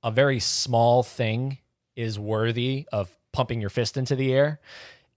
a 0.03 0.11
very 0.11 0.39
small 0.39 1.03
thing 1.03 1.59
is 1.95 2.17
worthy 2.17 2.87
of 2.91 3.17
pumping 3.31 3.61
your 3.61 3.69
fist 3.69 3.97
into 3.97 4.15
the 4.15 4.33
air. 4.33 4.59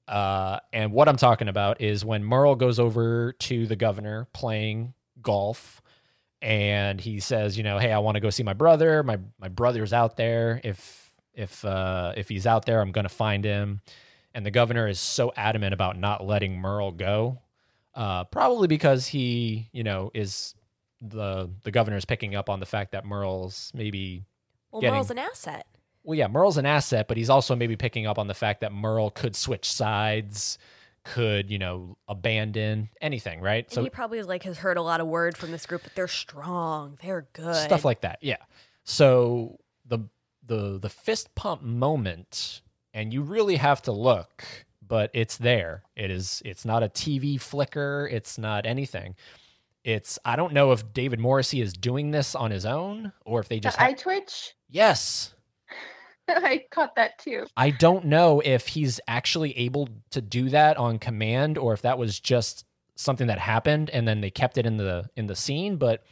Uh, 0.06 0.58
and 0.72 0.92
what 0.92 1.08
I'm 1.08 1.16
talking 1.16 1.48
about 1.48 1.80
is 1.80 2.04
when 2.04 2.24
Merle 2.24 2.56
goes 2.56 2.78
over 2.78 3.32
to 3.32 3.66
the 3.66 3.76
governor 3.76 4.28
playing 4.32 4.92
golf 5.22 5.80
and 6.42 7.00
he 7.00 7.20
says, 7.20 7.56
you 7.56 7.64
know, 7.64 7.78
hey, 7.78 7.90
I 7.90 7.98
want 7.98 8.16
to 8.16 8.20
go 8.20 8.28
see 8.28 8.42
my 8.42 8.52
brother. 8.52 9.02
My 9.02 9.18
my 9.40 9.48
brother's 9.48 9.94
out 9.94 10.16
there. 10.16 10.60
If 10.62 11.10
if 11.32 11.64
uh, 11.64 12.12
if 12.16 12.28
he's 12.28 12.46
out 12.46 12.66
there, 12.66 12.80
I'm 12.82 12.92
gonna 12.92 13.08
find 13.08 13.44
him. 13.44 13.80
And 14.34 14.44
the 14.44 14.50
governor 14.50 14.86
is 14.86 15.00
so 15.00 15.32
adamant 15.36 15.72
about 15.72 15.96
not 15.98 16.26
letting 16.26 16.58
Merle 16.58 16.90
go, 16.90 17.40
uh, 17.94 18.24
probably 18.24 18.68
because 18.68 19.06
he, 19.08 19.68
you 19.72 19.82
know, 19.84 20.10
is 20.14 20.54
the 21.00 21.50
the 21.64 21.70
governor 21.70 21.96
is 21.96 22.04
picking 22.04 22.34
up 22.34 22.48
on 22.48 22.60
the 22.60 22.66
fact 22.66 22.92
that 22.92 23.04
Merle's 23.04 23.70
maybe 23.74 24.24
Well, 24.70 24.80
Getting- 24.80 24.94
Merle's 24.94 25.10
an 25.10 25.18
asset. 25.18 25.66
well, 26.02 26.16
yeah, 26.18 26.28
Merle's 26.28 26.56
an 26.56 26.66
asset, 26.66 27.08
but 27.08 27.16
he's 27.16 27.30
also 27.30 27.54
maybe 27.54 27.76
picking 27.76 28.06
up 28.06 28.18
on 28.18 28.26
the 28.26 28.34
fact 28.34 28.60
that 28.62 28.72
Merle 28.72 29.10
could 29.10 29.36
switch 29.36 29.70
sides, 29.70 30.58
could 31.04 31.50
you 31.50 31.58
know 31.58 31.96
abandon 32.08 32.88
anything, 33.00 33.40
right? 33.40 33.70
And 33.76 33.84
he 33.84 33.90
probably 33.90 34.22
like 34.22 34.44
has 34.44 34.58
heard 34.58 34.76
a 34.78 34.82
lot 34.82 35.00
of 35.00 35.06
word 35.06 35.36
from 35.36 35.50
this 35.52 35.66
group, 35.66 35.82
but 35.82 35.94
they're 35.94 36.08
strong. 36.08 36.98
They're 37.02 37.26
good. 37.34 37.54
stuff 37.56 37.84
like 37.84 38.00
that. 38.00 38.18
Yeah. 38.22 38.38
So 38.84 39.58
the 39.86 40.00
the 40.46 40.78
the 40.78 40.88
fist 40.88 41.34
pump 41.34 41.62
moment, 41.62 42.62
and 42.94 43.12
you 43.12 43.22
really 43.22 43.56
have 43.56 43.82
to 43.82 43.92
look, 43.92 44.44
but 44.86 45.10
it's 45.14 45.36
there. 45.36 45.82
It 45.96 46.10
is. 46.10 46.42
It's 46.44 46.64
not 46.64 46.82
a 46.82 46.88
TV 46.88 47.40
flicker. 47.40 48.08
It's 48.10 48.38
not 48.38 48.66
anything. 48.66 49.14
It's. 49.82 50.18
I 50.24 50.36
don't 50.36 50.52
know 50.52 50.72
if 50.72 50.92
David 50.92 51.20
Morrissey 51.20 51.60
is 51.60 51.72
doing 51.72 52.10
this 52.10 52.34
on 52.34 52.50
his 52.50 52.66
own 52.66 53.12
or 53.24 53.40
if 53.40 53.48
they 53.48 53.60
just. 53.60 53.76
the 53.76 53.82
ha- 53.82 53.88
yes. 54.68 55.34
I 56.28 56.64
caught 56.70 56.96
that 56.96 57.18
too. 57.18 57.46
I 57.56 57.70
don't 57.70 58.06
know 58.06 58.40
if 58.44 58.68
he's 58.68 59.00
actually 59.06 59.56
able 59.58 59.88
to 60.10 60.20
do 60.20 60.48
that 60.50 60.76
on 60.76 60.98
command 60.98 61.58
or 61.58 61.74
if 61.74 61.82
that 61.82 61.98
was 61.98 62.18
just 62.18 62.64
something 62.96 63.26
that 63.26 63.38
happened 63.38 63.90
and 63.90 64.06
then 64.06 64.20
they 64.20 64.30
kept 64.30 64.56
it 64.56 64.66
in 64.66 64.76
the 64.76 65.08
in 65.16 65.26
the 65.26 65.36
scene, 65.36 65.76
but 65.76 66.04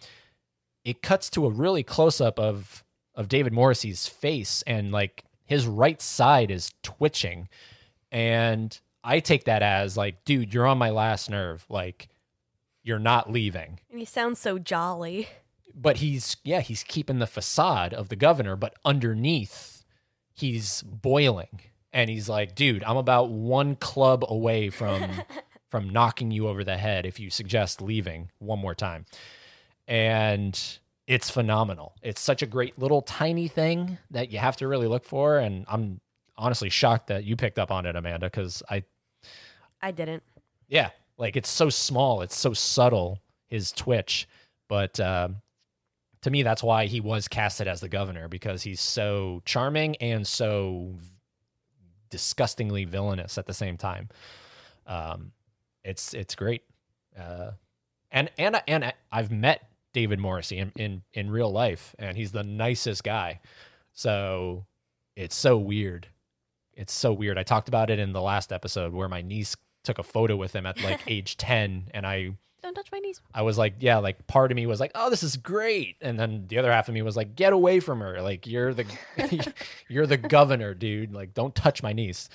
it 0.84 1.02
cuts 1.02 1.30
to 1.30 1.46
a 1.46 1.50
really 1.50 1.82
close 1.82 2.20
up 2.20 2.38
of 2.38 2.84
of 3.14 3.28
David 3.28 3.52
Morrissey's 3.52 4.06
face 4.06 4.62
and 4.66 4.92
like 4.92 5.24
his 5.44 5.66
right 5.66 6.00
side 6.00 6.50
is 6.50 6.72
twitching 6.82 7.48
and 8.12 8.78
I 9.02 9.18
take 9.18 9.44
that 9.46 9.62
as 9.62 9.96
like 9.96 10.24
dude, 10.24 10.54
you're 10.54 10.66
on 10.66 10.78
my 10.78 10.90
last 10.90 11.28
nerve, 11.28 11.66
like 11.68 12.08
you're 12.84 13.00
not 13.00 13.32
leaving. 13.32 13.80
And 13.90 13.98
he 13.98 14.04
sounds 14.04 14.38
so 14.38 14.58
jolly. 14.60 15.28
but 15.74 15.96
he's 15.96 16.36
yeah 16.44 16.60
he's 16.60 16.84
keeping 16.84 17.18
the 17.18 17.26
facade 17.26 17.94
of 17.94 18.08
the 18.10 18.16
governor 18.16 18.54
but 18.56 18.74
underneath 18.84 19.84
he's 20.32 20.82
boiling. 20.82 21.60
And 21.92 22.08
he's 22.10 22.28
like 22.28 22.54
dude 22.54 22.84
i'm 22.84 22.96
about 22.96 23.30
one 23.30 23.74
club 23.76 24.24
away 24.28 24.70
from 24.70 25.10
from 25.70 25.88
knocking 25.90 26.30
you 26.30 26.46
over 26.48 26.62
the 26.64 26.76
head 26.76 27.06
if 27.06 27.18
you 27.18 27.30
suggest 27.30 27.80
leaving 27.80 28.30
one 28.38 28.58
more 28.58 28.74
time. 28.74 29.06
And 29.88 30.58
it's 31.06 31.30
phenomenal. 31.30 31.94
It's 32.02 32.20
such 32.20 32.42
a 32.42 32.46
great 32.46 32.78
little 32.78 33.02
tiny 33.02 33.48
thing 33.48 33.98
that 34.10 34.30
you 34.30 34.38
have 34.38 34.56
to 34.58 34.68
really 34.68 34.86
look 34.86 35.04
for 35.04 35.38
and 35.38 35.64
i'm 35.68 36.00
honestly 36.36 36.68
shocked 36.70 37.08
that 37.08 37.24
you 37.24 37.36
picked 37.36 37.58
up 37.58 37.70
on 37.70 37.86
it 37.86 37.94
amanda 37.96 38.26
because 38.26 38.62
i 38.70 38.82
I 39.82 39.90
didn't. 39.90 40.22
yeah, 40.68 40.90
like 41.18 41.36
it's 41.36 41.48
so 41.48 41.68
small, 41.68 42.22
it's 42.22 42.36
so 42.36 42.52
subtle 42.52 43.18
his 43.48 43.72
twitch, 43.72 44.28
but 44.68 44.98
um, 45.00 45.42
to 46.22 46.30
me 46.30 46.42
that's 46.44 46.62
why 46.62 46.86
he 46.86 47.00
was 47.00 47.26
casted 47.28 47.66
as 47.66 47.80
the 47.80 47.88
governor 47.88 48.28
because 48.28 48.62
he's 48.62 48.80
so 48.80 49.42
charming 49.44 49.96
and 49.96 50.26
so 50.26 50.94
disgustingly 52.10 52.84
villainous 52.84 53.38
at 53.38 53.46
the 53.46 53.54
same 53.54 53.76
time. 53.76 54.08
Um, 54.86 55.32
it's 55.84 56.14
it's 56.14 56.36
great, 56.36 56.62
uh, 57.18 57.50
and 58.12 58.30
and 58.38 58.62
and 58.68 58.94
I've 59.10 59.32
met 59.32 59.68
David 59.92 60.20
Morrissey 60.20 60.58
in, 60.58 60.72
in 60.76 61.02
in 61.12 61.28
real 61.28 61.50
life, 61.50 61.94
and 61.98 62.16
he's 62.16 62.30
the 62.30 62.44
nicest 62.44 63.02
guy. 63.02 63.40
So 63.92 64.66
it's 65.16 65.34
so 65.34 65.58
weird. 65.58 66.06
It's 66.74 66.92
so 66.92 67.12
weird. 67.12 67.38
I 67.38 67.42
talked 67.42 67.68
about 67.68 67.90
it 67.90 67.98
in 67.98 68.12
the 68.12 68.22
last 68.22 68.52
episode 68.52 68.92
where 68.92 69.08
my 69.08 69.22
niece 69.22 69.56
took 69.84 69.98
a 69.98 70.02
photo 70.02 70.36
with 70.36 70.54
him 70.54 70.66
at 70.66 70.82
like 70.82 71.00
age 71.06 71.36
10 71.36 71.90
and 71.92 72.06
I 72.06 72.30
Don't 72.62 72.74
touch 72.74 72.90
my 72.92 72.98
knees. 72.98 73.20
I 73.34 73.42
was 73.42 73.58
like, 73.58 73.74
yeah, 73.80 73.98
like 73.98 74.26
part 74.26 74.52
of 74.52 74.56
me 74.56 74.66
was 74.66 74.80
like, 74.80 74.92
oh, 74.94 75.10
this 75.10 75.22
is 75.22 75.36
great. 75.36 75.96
And 76.00 76.18
then 76.18 76.46
the 76.48 76.58
other 76.58 76.72
half 76.72 76.88
of 76.88 76.94
me 76.94 77.02
was 77.02 77.16
like, 77.16 77.34
get 77.34 77.52
away 77.52 77.80
from 77.80 78.00
her. 78.00 78.22
Like 78.22 78.46
you're 78.46 78.72
the 78.74 78.86
you're 79.88 80.06
the 80.06 80.16
governor, 80.16 80.74
dude. 80.74 81.12
Like 81.12 81.34
don't 81.34 81.54
touch 81.54 81.82
my 81.82 81.92
niece. 81.92 82.28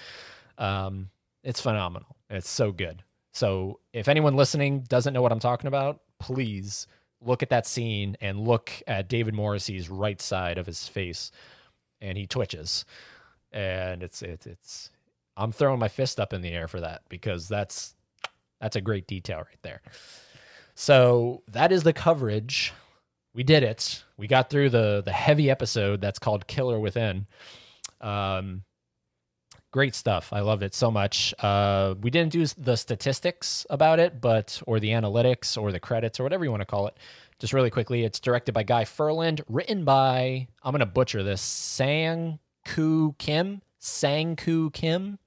Um 0.57 1.09
it's 1.43 1.61
phenomenal. 1.61 2.15
It's 2.29 2.49
so 2.49 2.71
good. 2.71 3.03
So 3.33 3.79
if 3.93 4.07
anyone 4.07 4.35
listening 4.35 4.81
doesn't 4.81 5.13
know 5.13 5.21
what 5.21 5.31
I'm 5.31 5.39
talking 5.39 5.67
about, 5.67 6.01
please 6.19 6.88
look 7.21 7.41
at 7.41 7.49
that 7.49 7.65
scene 7.65 8.17
and 8.19 8.45
look 8.47 8.71
at 8.85 9.07
David 9.07 9.33
Morrissey's 9.33 9.89
right 9.89 10.21
side 10.21 10.57
of 10.57 10.65
his 10.65 10.88
face 10.88 11.31
and 12.01 12.17
he 12.17 12.27
twitches. 12.27 12.85
And 13.52 14.04
it's 14.04 14.22
it's 14.22 14.45
it's 14.45 14.89
I'm 15.36 15.52
throwing 15.52 15.80
my 15.80 15.88
fist 15.88 16.20
up 16.20 16.34
in 16.34 16.41
the 16.41 16.52
air 16.52 16.68
for 16.68 16.82
that 16.82 17.04
because 17.10 17.48
that's 17.48 17.95
that's 18.60 18.76
a 18.76 18.82
great 18.82 19.08
detail 19.08 19.38
right 19.38 19.62
there. 19.62 19.82
So 20.76 21.43
that 21.48 21.72
is 21.72 21.84
the 21.84 21.93
coverage. 21.93 22.74
We 23.34 23.43
did 23.43 23.64
it. 23.64 24.04
We 24.18 24.28
got 24.28 24.50
through 24.50 24.72
the 24.72 25.02
the 25.04 25.12
heavy 25.12 25.50
episode 25.50 26.02
that's 26.02 26.20
called 26.20 26.48
Killer 26.48 26.80
Within. 26.80 27.28
Um, 28.02 28.64
great 29.72 29.95
stuff. 29.95 30.34
I 30.34 30.39
love 30.39 30.64
it 30.64 30.74
so 30.74 30.89
much. 30.89 31.34
Uh, 31.39 31.95
we 32.02 32.10
didn't 32.10 32.32
do 32.32 32.45
the 32.58 32.76
statistics 32.76 33.66
about 33.70 34.00
it, 34.00 34.20
but 34.20 34.62
or 34.66 34.80
the 34.80 34.89
analytics 34.89 35.60
or 35.60 35.72
the 35.72 35.80
credits 35.80 36.20
or 36.20 36.24
whatever 36.24 36.43
you 36.43 36.52
want 36.52 36.62
to 36.62 36.66
call 36.66 36.88
it. 36.88 36.98
Just 37.39 37.54
really 37.54 37.70
quickly, 37.70 38.04
it's 38.04 38.20
directed 38.20 38.54
by 38.54 38.64
Guy 38.64 38.86
Ferland, 38.86 39.41
written 39.48 39.86
by 39.86 40.48
I'm 40.64 40.72
gonna 40.72 40.88
butcher 40.88 41.22
this 41.22 41.41
Sang 41.41 42.39
Kyu 42.68 43.15
Kim. 43.18 43.61
Sang 43.80 44.36
Kyu 44.36 44.70
Kim 44.72 45.20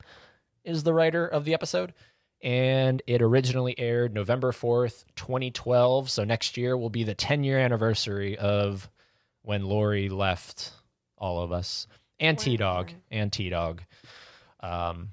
is 0.65 0.83
the 0.83 0.93
writer 0.93 1.27
of 1.27 1.45
the 1.45 1.55
episode 1.55 1.95
and 2.43 3.03
it 3.07 3.21
originally 3.21 3.79
aired 3.79 4.15
November 4.15 4.53
4th, 4.53 5.05
2012. 5.17 6.11
So 6.11 6.25
next 6.25 6.57
year 6.57 6.77
will 6.77 6.91
be 6.91 7.05
the 7.05 7.15
10 7.15 7.45
year 7.45 7.59
anniversary 7.59 8.37
of 8.37 8.91
when 9.43 9.65
Lori 9.65 10.09
left 10.09 10.73
all 11.19 11.41
of 11.41 11.53
us 11.53 11.87
and 12.19 12.39
T 12.39 12.57
Dog 12.57 12.93
and 13.11 13.33
T 13.33 13.49
Dog. 13.51 13.83
Um, 14.61 15.11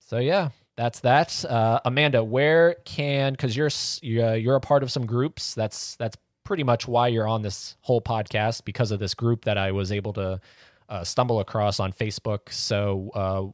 so 0.00 0.18
yeah, 0.18 0.50
that's 0.76 1.00
that. 1.00 1.44
Uh, 1.44 1.80
Amanda, 1.84 2.22
where 2.22 2.76
can 2.84 3.32
because 3.32 3.56
you're 3.56 3.70
you're 4.02 4.36
you're 4.36 4.56
a 4.56 4.60
part 4.60 4.82
of 4.82 4.90
some 4.90 5.06
groups. 5.06 5.54
That's 5.54 5.96
that's 5.96 6.16
pretty 6.44 6.62
much 6.62 6.86
why 6.86 7.08
you're 7.08 7.26
on 7.26 7.42
this 7.42 7.76
whole 7.80 8.00
podcast 8.00 8.64
because 8.64 8.92
of 8.92 9.00
this 9.00 9.14
group 9.14 9.44
that 9.44 9.58
I 9.58 9.72
was 9.72 9.90
able 9.90 10.12
to 10.14 10.40
uh, 10.88 11.04
stumble 11.04 11.40
across 11.40 11.80
on 11.80 11.92
Facebook. 11.92 12.52
So 12.52 13.10
uh, 13.14 13.46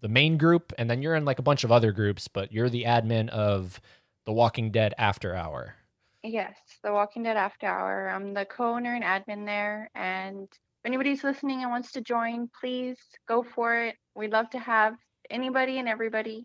the 0.00 0.08
main 0.08 0.38
group, 0.38 0.72
and 0.78 0.90
then 0.90 1.02
you're 1.02 1.14
in 1.14 1.24
like 1.24 1.38
a 1.38 1.42
bunch 1.42 1.64
of 1.64 1.72
other 1.72 1.92
groups, 1.92 2.28
but 2.28 2.52
you're 2.52 2.70
the 2.70 2.84
admin 2.84 3.28
of 3.28 3.80
the 4.26 4.32
Walking 4.32 4.70
Dead 4.70 4.94
After 4.98 5.34
Hour. 5.34 5.74
Yes, 6.22 6.56
The 6.82 6.92
Walking 6.92 7.22
Dead 7.22 7.36
After 7.36 7.66
Hour. 7.66 8.10
I'm 8.10 8.34
the 8.34 8.44
co-owner 8.44 8.94
and 8.94 9.04
admin 9.04 9.46
there, 9.46 9.90
and 9.94 10.48
if 10.52 10.86
anybody's 10.86 11.24
listening 11.24 11.62
and 11.62 11.70
wants 11.70 11.92
to 11.92 12.00
join, 12.00 12.48
please 12.58 12.98
go 13.26 13.42
for 13.42 13.74
it. 13.74 13.96
We'd 14.14 14.32
love 14.32 14.50
to 14.50 14.58
have 14.58 14.96
anybody 15.30 15.78
and 15.78 15.88
everybody. 15.88 16.44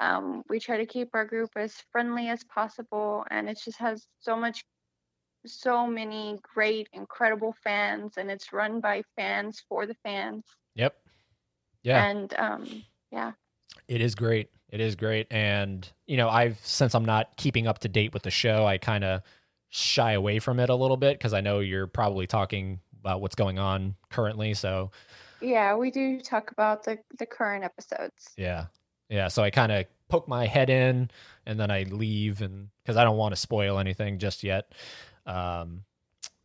Um, 0.00 0.42
we 0.48 0.60
try 0.60 0.76
to 0.76 0.86
keep 0.86 1.08
our 1.14 1.24
group 1.24 1.50
as 1.56 1.74
friendly 1.90 2.28
as 2.28 2.44
possible, 2.44 3.24
and 3.30 3.48
it 3.48 3.58
just 3.64 3.78
has 3.78 4.06
so 4.20 4.36
much, 4.36 4.62
so 5.46 5.86
many 5.86 6.38
great, 6.42 6.88
incredible 6.92 7.54
fans, 7.64 8.14
and 8.16 8.30
it's 8.30 8.52
run 8.52 8.80
by 8.80 9.02
fans 9.16 9.62
for 9.68 9.86
the 9.86 9.94
fans. 10.04 10.44
Yep. 10.74 10.96
Yeah. 11.82 12.04
And 12.06 12.34
um, 12.38 12.84
yeah, 13.12 13.32
It 13.86 14.00
is 14.00 14.14
great. 14.14 14.50
It 14.70 14.80
is 14.80 14.96
great. 14.96 15.26
And, 15.30 15.90
you 16.06 16.16
know, 16.18 16.28
I've, 16.28 16.58
since 16.62 16.94
I'm 16.94 17.04
not 17.04 17.36
keeping 17.36 17.66
up 17.66 17.78
to 17.80 17.88
date 17.88 18.12
with 18.12 18.22
the 18.22 18.30
show, 18.30 18.66
I 18.66 18.76
kind 18.78 19.02
of 19.04 19.22
shy 19.70 20.12
away 20.12 20.38
from 20.40 20.60
it 20.60 20.68
a 20.68 20.74
little 20.74 20.96
bit 20.98 21.18
because 21.18 21.32
I 21.32 21.40
know 21.40 21.60
you're 21.60 21.86
probably 21.86 22.26
talking 22.26 22.80
about 23.00 23.20
what's 23.20 23.34
going 23.34 23.58
on 23.58 23.94
currently. 24.10 24.52
So, 24.54 24.90
Yeah, 25.40 25.74
we 25.76 25.90
do 25.90 26.20
talk 26.20 26.50
about 26.50 26.84
the 26.84 26.98
the 27.18 27.26
current 27.26 27.64
episodes. 27.64 28.30
yeah. 28.36 28.66
Yeah. 29.08 29.28
So 29.28 29.42
I 29.42 29.50
kind 29.50 29.72
of 29.72 29.86
poke 30.08 30.28
my 30.28 30.46
head 30.46 30.68
in 30.68 31.10
and 31.46 31.58
then 31.58 31.70
I 31.70 31.84
leave 31.84 32.42
and 32.42 32.68
because 32.82 32.96
I 32.98 33.04
don't 33.04 33.16
want 33.16 33.32
to 33.32 33.40
spoil 33.40 33.78
anything 33.78 34.18
just 34.18 34.42
yet. 34.44 34.72
Um, 35.28 35.84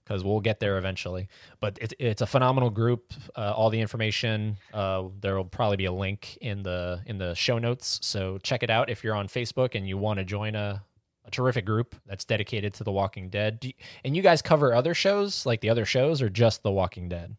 because 0.05 0.21
we'll 0.21 0.41
get 0.41 0.59
there 0.59 0.77
eventually. 0.77 1.29
But 1.61 1.77
it's 1.79 1.93
it's 1.97 2.21
a 2.21 2.25
phenomenal 2.27 2.69
group. 2.69 3.13
Uh, 3.37 3.53
all 3.55 3.69
the 3.69 3.79
information 3.79 4.57
uh, 4.73 5.03
there 5.21 5.37
will 5.37 5.45
probably 5.45 5.77
be 5.77 5.85
a 5.85 5.93
link 5.93 6.37
in 6.41 6.61
the 6.61 7.01
in 7.05 7.17
the 7.17 7.33
show 7.35 7.57
notes. 7.57 7.99
So 8.03 8.37
check 8.39 8.63
it 8.63 8.69
out 8.69 8.89
if 8.89 9.01
you're 9.01 9.15
on 9.15 9.27
Facebook 9.29 9.75
and 9.75 9.87
you 9.87 9.97
want 9.97 10.19
to 10.19 10.25
join 10.25 10.55
a, 10.55 10.83
a 11.23 11.31
terrific 11.31 11.65
group 11.65 11.95
that's 12.05 12.25
dedicated 12.25 12.73
to 12.73 12.83
The 12.83 12.91
Walking 12.91 13.29
Dead. 13.29 13.61
Do 13.61 13.69
you- 13.69 13.73
and 14.03 14.13
you 14.13 14.21
guys 14.21 14.41
cover 14.41 14.73
other 14.73 14.93
shows 14.93 15.45
like 15.45 15.61
the 15.61 15.69
other 15.69 15.85
shows 15.85 16.21
or 16.21 16.27
just 16.29 16.63
The 16.63 16.71
Walking 16.71 17.07
Dead? 17.07 17.37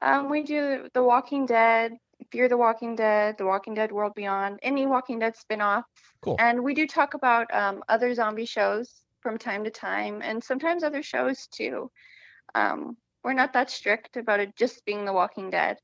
Um, 0.00 0.30
we 0.30 0.42
do 0.42 0.88
The 0.94 1.02
Walking 1.02 1.44
Dead, 1.44 1.92
Fear 2.32 2.48
the 2.48 2.56
Walking 2.56 2.96
Dead, 2.96 3.36
The 3.36 3.44
Walking 3.44 3.74
Dead 3.74 3.92
World 3.92 4.14
Beyond, 4.14 4.58
any 4.62 4.86
Walking 4.86 5.18
Dead 5.18 5.36
spin-off. 5.36 5.84
Cool. 6.22 6.36
And 6.38 6.64
we 6.64 6.72
do 6.72 6.86
talk 6.86 7.12
about 7.12 7.52
um, 7.54 7.84
other 7.90 8.14
zombie 8.14 8.46
shows 8.46 9.02
from 9.20 9.38
time 9.38 9.64
to 9.64 9.70
time, 9.70 10.22
and 10.22 10.42
sometimes 10.42 10.82
other 10.82 11.02
shows 11.02 11.46
too. 11.48 11.90
Um, 12.54 12.96
we're 13.22 13.32
not 13.34 13.52
that 13.52 13.70
strict 13.70 14.16
about 14.16 14.40
it 14.40 14.56
just 14.56 14.84
being 14.84 15.04
The 15.04 15.12
Walking 15.12 15.50
Dead, 15.50 15.76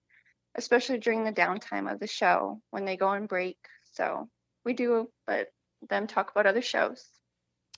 especially 0.57 0.99
during 0.99 1.24
the 1.24 1.32
downtime 1.32 1.93
of 1.93 2.01
the 2.01 2.07
show 2.07 2.61
when 2.70 2.84
they 2.84 2.97
go 2.97 3.09
on 3.09 3.26
break. 3.26 3.59
So 3.93 4.28
we 4.64 4.72
do 4.72 5.09
let 5.28 5.49
them 5.89 6.07
talk 6.07 6.30
about 6.30 6.47
other 6.47 6.62
shows. 6.62 7.05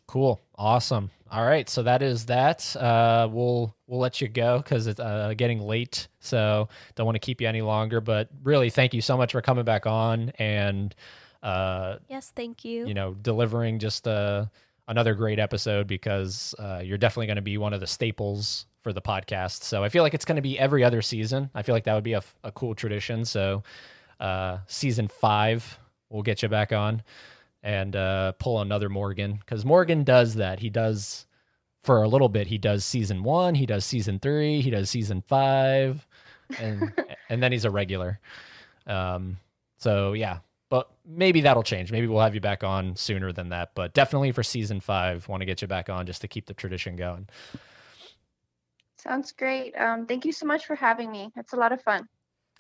Cool. 0.07 0.41
Awesome. 0.57 1.11
All 1.31 1.45
right. 1.45 1.69
So 1.69 1.83
that 1.83 2.03
is 2.03 2.27
that. 2.27 2.75
Uh, 2.75 3.29
we'll 3.31 3.75
we'll 3.87 4.01
let 4.01 4.23
you 4.23 4.29
go 4.29 4.57
because 4.59 4.87
it's 4.87 5.01
uh, 5.01 5.35
getting 5.37 5.61
late. 5.61 6.09
So 6.21 6.69
don't 6.95 7.05
want 7.05 7.17
to 7.17 7.21
keep 7.21 7.43
you 7.43 7.49
any 7.49 7.61
longer. 7.61 8.01
But 8.01 8.31
really, 8.43 8.71
thank 8.71 8.95
you 8.95 9.03
so 9.03 9.19
much 9.19 9.33
for 9.33 9.43
coming 9.43 9.65
back 9.67 9.87
on 9.87 10.31
and 10.39 10.95
uh, 11.43 11.97
Yes, 12.09 12.33
thank 12.35 12.65
you. 12.65 12.87
you 12.87 12.95
know 12.95 13.15
delivering 13.15 13.79
just 13.81 14.09
uh, 14.09 14.47
another 14.89 15.15
great 15.15 15.39
episode 15.39 15.87
because 15.87 16.55
uh, 16.59 16.81
you're 16.83 16.99
definitely 16.99 17.27
going 17.27 17.37
to 17.37 17.43
be 17.43 17.59
one 17.59 17.73
of 17.73 17.81
the 17.81 17.87
staples 17.87 18.67
for 18.83 18.93
the 18.93 19.03
podcast. 19.03 19.63
So 19.63 19.85
I 19.85 19.91
feel 19.91 20.03
like 20.03 20.15
it's 20.15 20.25
going 20.25 20.37
to 20.37 20.43
be 20.43 20.59
every 20.59 20.83
other 20.83 21.03
season. 21.03 21.51
I 21.55 21.63
feel 21.63 21.75
like 21.75 21.85
that 21.85 21.95
would 21.95 22.05
be 22.05 22.15
a, 22.15 22.23
a 22.43 22.51
cool 22.51 22.75
tradition. 22.75 23.25
So 23.25 23.63
uh, 24.19 24.59
season 24.67 25.07
five, 25.09 25.79
we'll 26.09 26.23
get 26.23 26.43
you 26.43 26.49
back 26.49 26.73
on 26.73 27.03
and 27.63 27.95
uh, 27.95 28.33
pull 28.33 28.61
another 28.61 28.89
Morgan 28.89 29.35
because 29.35 29.65
Morgan 29.65 30.05
does 30.05 30.37
that. 30.37 30.61
He 30.61 30.71
does 30.71 31.27
for 31.83 32.03
a 32.03 32.09
little 32.09 32.29
bit. 32.29 32.47
He 32.47 32.59
does 32.59 32.85
season 32.85 33.23
one. 33.23 33.55
He 33.55 33.67
does 33.67 33.85
season 33.85 34.19
three. 34.19 34.61
He 34.61 34.71
does 34.71 34.91
season 34.91 35.23
five, 35.27 36.07
and 36.59 36.93
and 37.29 37.43
then 37.43 37.53
he's 37.53 37.65
a 37.65 37.71
regular. 37.71 38.21
Um, 38.87 39.39
so 39.77 40.13
yeah, 40.13 40.39
but 40.71 40.91
maybe 41.07 41.41
that'll 41.43 41.63
change. 41.63 41.91
Maybe 41.91 42.07
we'll 42.07 42.21
have 42.21 42.35
you 42.35 42.41
back 42.41 42.63
on 42.63 42.97
sooner 42.97 43.33
than 43.33 43.51
that. 43.51 43.71
But 43.75 43.95
definitely 43.95 44.33
for 44.33 44.43
season 44.43 44.81
five, 44.81 45.29
want 45.29 45.41
to 45.41 45.47
get 45.47 45.63
you 45.63 45.69
back 45.69 45.89
on 45.89 46.07
just 46.07 46.21
to 46.23 46.29
keep 46.29 46.47
the 46.47 46.55
tradition 46.55 46.97
going. 46.97 47.29
Sounds 48.99 49.33
great. 49.33 49.75
Um, 49.79 50.07
thank 50.07 50.25
you 50.25 50.33
so 50.33 50.45
much 50.45 50.67
for 50.67 50.75
having 50.75 51.11
me. 51.11 51.31
It's 51.37 51.53
a 51.53 51.57
lot 51.57 51.73
of 51.73 51.81
fun. 51.83 52.09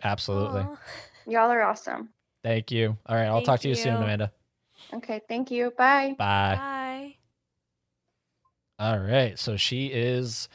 Absolutely. 0.03 0.63
Aw. 0.63 0.77
Y'all 1.27 1.51
are 1.51 1.63
awesome. 1.63 2.11
Thank 2.43 2.71
you. 2.71 2.97
All 3.05 3.17
right, 3.17 3.27
I'll 3.27 3.37
Thank 3.37 3.47
talk 3.47 3.61
to 3.61 3.69
you, 3.69 3.75
soon. 3.75 3.97
Amanda. 3.97 4.33
Okay, 4.95 5.21
thank 5.29 5.51
you. 5.51 5.73
Bye. 5.77 6.15
Bye. 6.17 6.55
Bye. 6.57 7.15
All 8.79 8.99
right, 8.99 9.39
so 9.39 9.57
she 9.57 9.87
is 9.89 10.49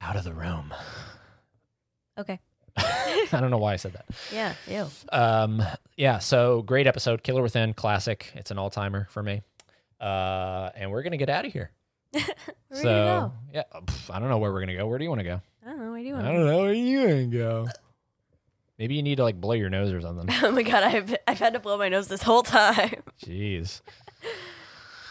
out 0.00 0.16
of 0.16 0.24
the 0.24 0.32
room. 0.32 0.72
Okay. 2.16 2.38
I 3.32 3.40
don't 3.40 3.50
know 3.50 3.58
why 3.58 3.74
I 3.74 3.76
said 3.76 3.92
that. 3.92 4.06
Yeah. 4.32 4.54
Ew. 4.66 4.86
Um, 5.12 5.62
yeah, 5.96 6.18
so 6.18 6.62
great 6.62 6.86
episode, 6.86 7.22
Killer 7.22 7.42
Within, 7.42 7.74
classic. 7.74 8.32
It's 8.34 8.50
an 8.50 8.58
all 8.58 8.70
timer 8.70 9.06
for 9.10 9.22
me. 9.22 9.42
Uh, 10.00 10.70
and 10.74 10.90
we're 10.90 11.02
gonna 11.02 11.16
get 11.16 11.28
out 11.28 11.44
of 11.44 11.52
here. 11.52 11.70
Where 12.12 12.22
so 12.70 12.82
do 12.82 12.88
you 12.88 12.94
go? 12.94 13.32
yeah, 13.52 13.62
pff, 13.84 14.14
I 14.14 14.18
don't 14.18 14.28
know 14.28 14.38
where 14.38 14.52
we're 14.52 14.60
gonna 14.60 14.76
go. 14.76 14.86
Where 14.86 14.98
do 14.98 15.04
you 15.04 15.10
want 15.10 15.20
to 15.20 15.24
go? 15.24 15.40
I 15.64 15.70
don't 15.70 15.78
know. 15.78 15.90
Where 15.90 16.00
do 16.00 16.06
you 16.06 16.14
want 16.14 16.26
to 16.26 16.32
go? 16.32 16.34
I 16.34 16.36
don't 16.36 16.46
know 16.46 16.58
where 16.62 16.72
you 16.72 16.98
want 16.98 17.10
to 17.10 17.26
go. 17.38 17.68
Maybe 18.78 18.94
you 18.94 19.02
need 19.02 19.16
to 19.16 19.24
like 19.24 19.38
blow 19.38 19.52
your 19.52 19.68
nose 19.68 19.92
or 19.92 20.00
something. 20.00 20.28
oh 20.42 20.50
my 20.50 20.62
god, 20.62 20.82
I've 20.82 21.14
I've 21.28 21.38
had 21.38 21.52
to 21.52 21.60
blow 21.60 21.76
my 21.76 21.90
nose 21.90 22.08
this 22.08 22.22
whole 22.22 22.42
time. 22.42 23.02
Jeez. 23.22 23.82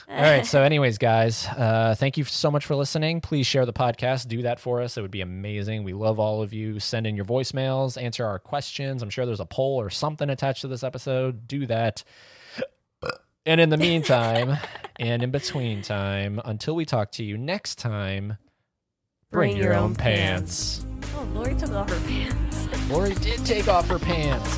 All 0.10 0.22
right. 0.22 0.43
So, 0.43 0.64
anyways, 0.64 0.97
guys, 0.97 1.45
uh, 1.45 1.93
thank 1.95 2.18
you 2.18 2.24
so 2.24 2.49
much 2.49 2.66
for 2.66 2.76
listening. 2.76 3.22
Please 3.22 3.45
share 3.45 3.68
the 3.68 3.74
podcast. 3.74 4.28
Do 4.28 4.41
that 4.41 4.60
for 4.60 4.82
us. 4.82 4.97
It 4.97 5.03
would 5.03 5.12
be 5.12 5.22
amazing. 5.22 5.84
We 5.84 5.93
love 5.93 6.20
all 6.20 6.41
of 6.41 6.51
you. 6.51 6.80
Send 6.80 7.05
in 7.05 7.16
your 7.16 7.26
voicemails, 7.26 8.01
answer 8.01 8.26
our 8.26 8.39
questions. 8.39 9.03
I'm 9.03 9.12
sure 9.12 9.28
there's 9.28 9.39
a 9.39 9.45
poll 9.45 9.80
or 9.80 9.91
something 9.91 10.28
attached 10.32 10.62
to 10.62 10.68
this 10.68 10.84
episode. 10.84 11.47
Do 11.47 11.68
that. 11.68 12.03
And 13.45 13.62
in 13.62 13.70
the 13.70 13.78
meantime, 13.78 14.57
and 14.99 15.22
in 15.22 15.30
between 15.30 15.84
time, 15.84 16.41
until 16.43 16.76
we 16.76 16.86
talk 16.86 17.12
to 17.14 17.24
you 17.24 17.38
next 17.38 17.78
time, 17.78 18.38
bring, 19.30 19.57
your, 19.57 19.76
own 19.76 19.93
pants. 19.93 20.86
Oh, 21.16 21.24
Lori 21.36 21.53
took 21.53 21.72
off 21.72 21.88
her 21.88 22.07
pants. 22.07 22.89
Lori 22.89 23.14
did 23.14 23.45
take 23.45 23.68
off 23.68 23.88
her 23.88 23.99
pants. 23.99 24.57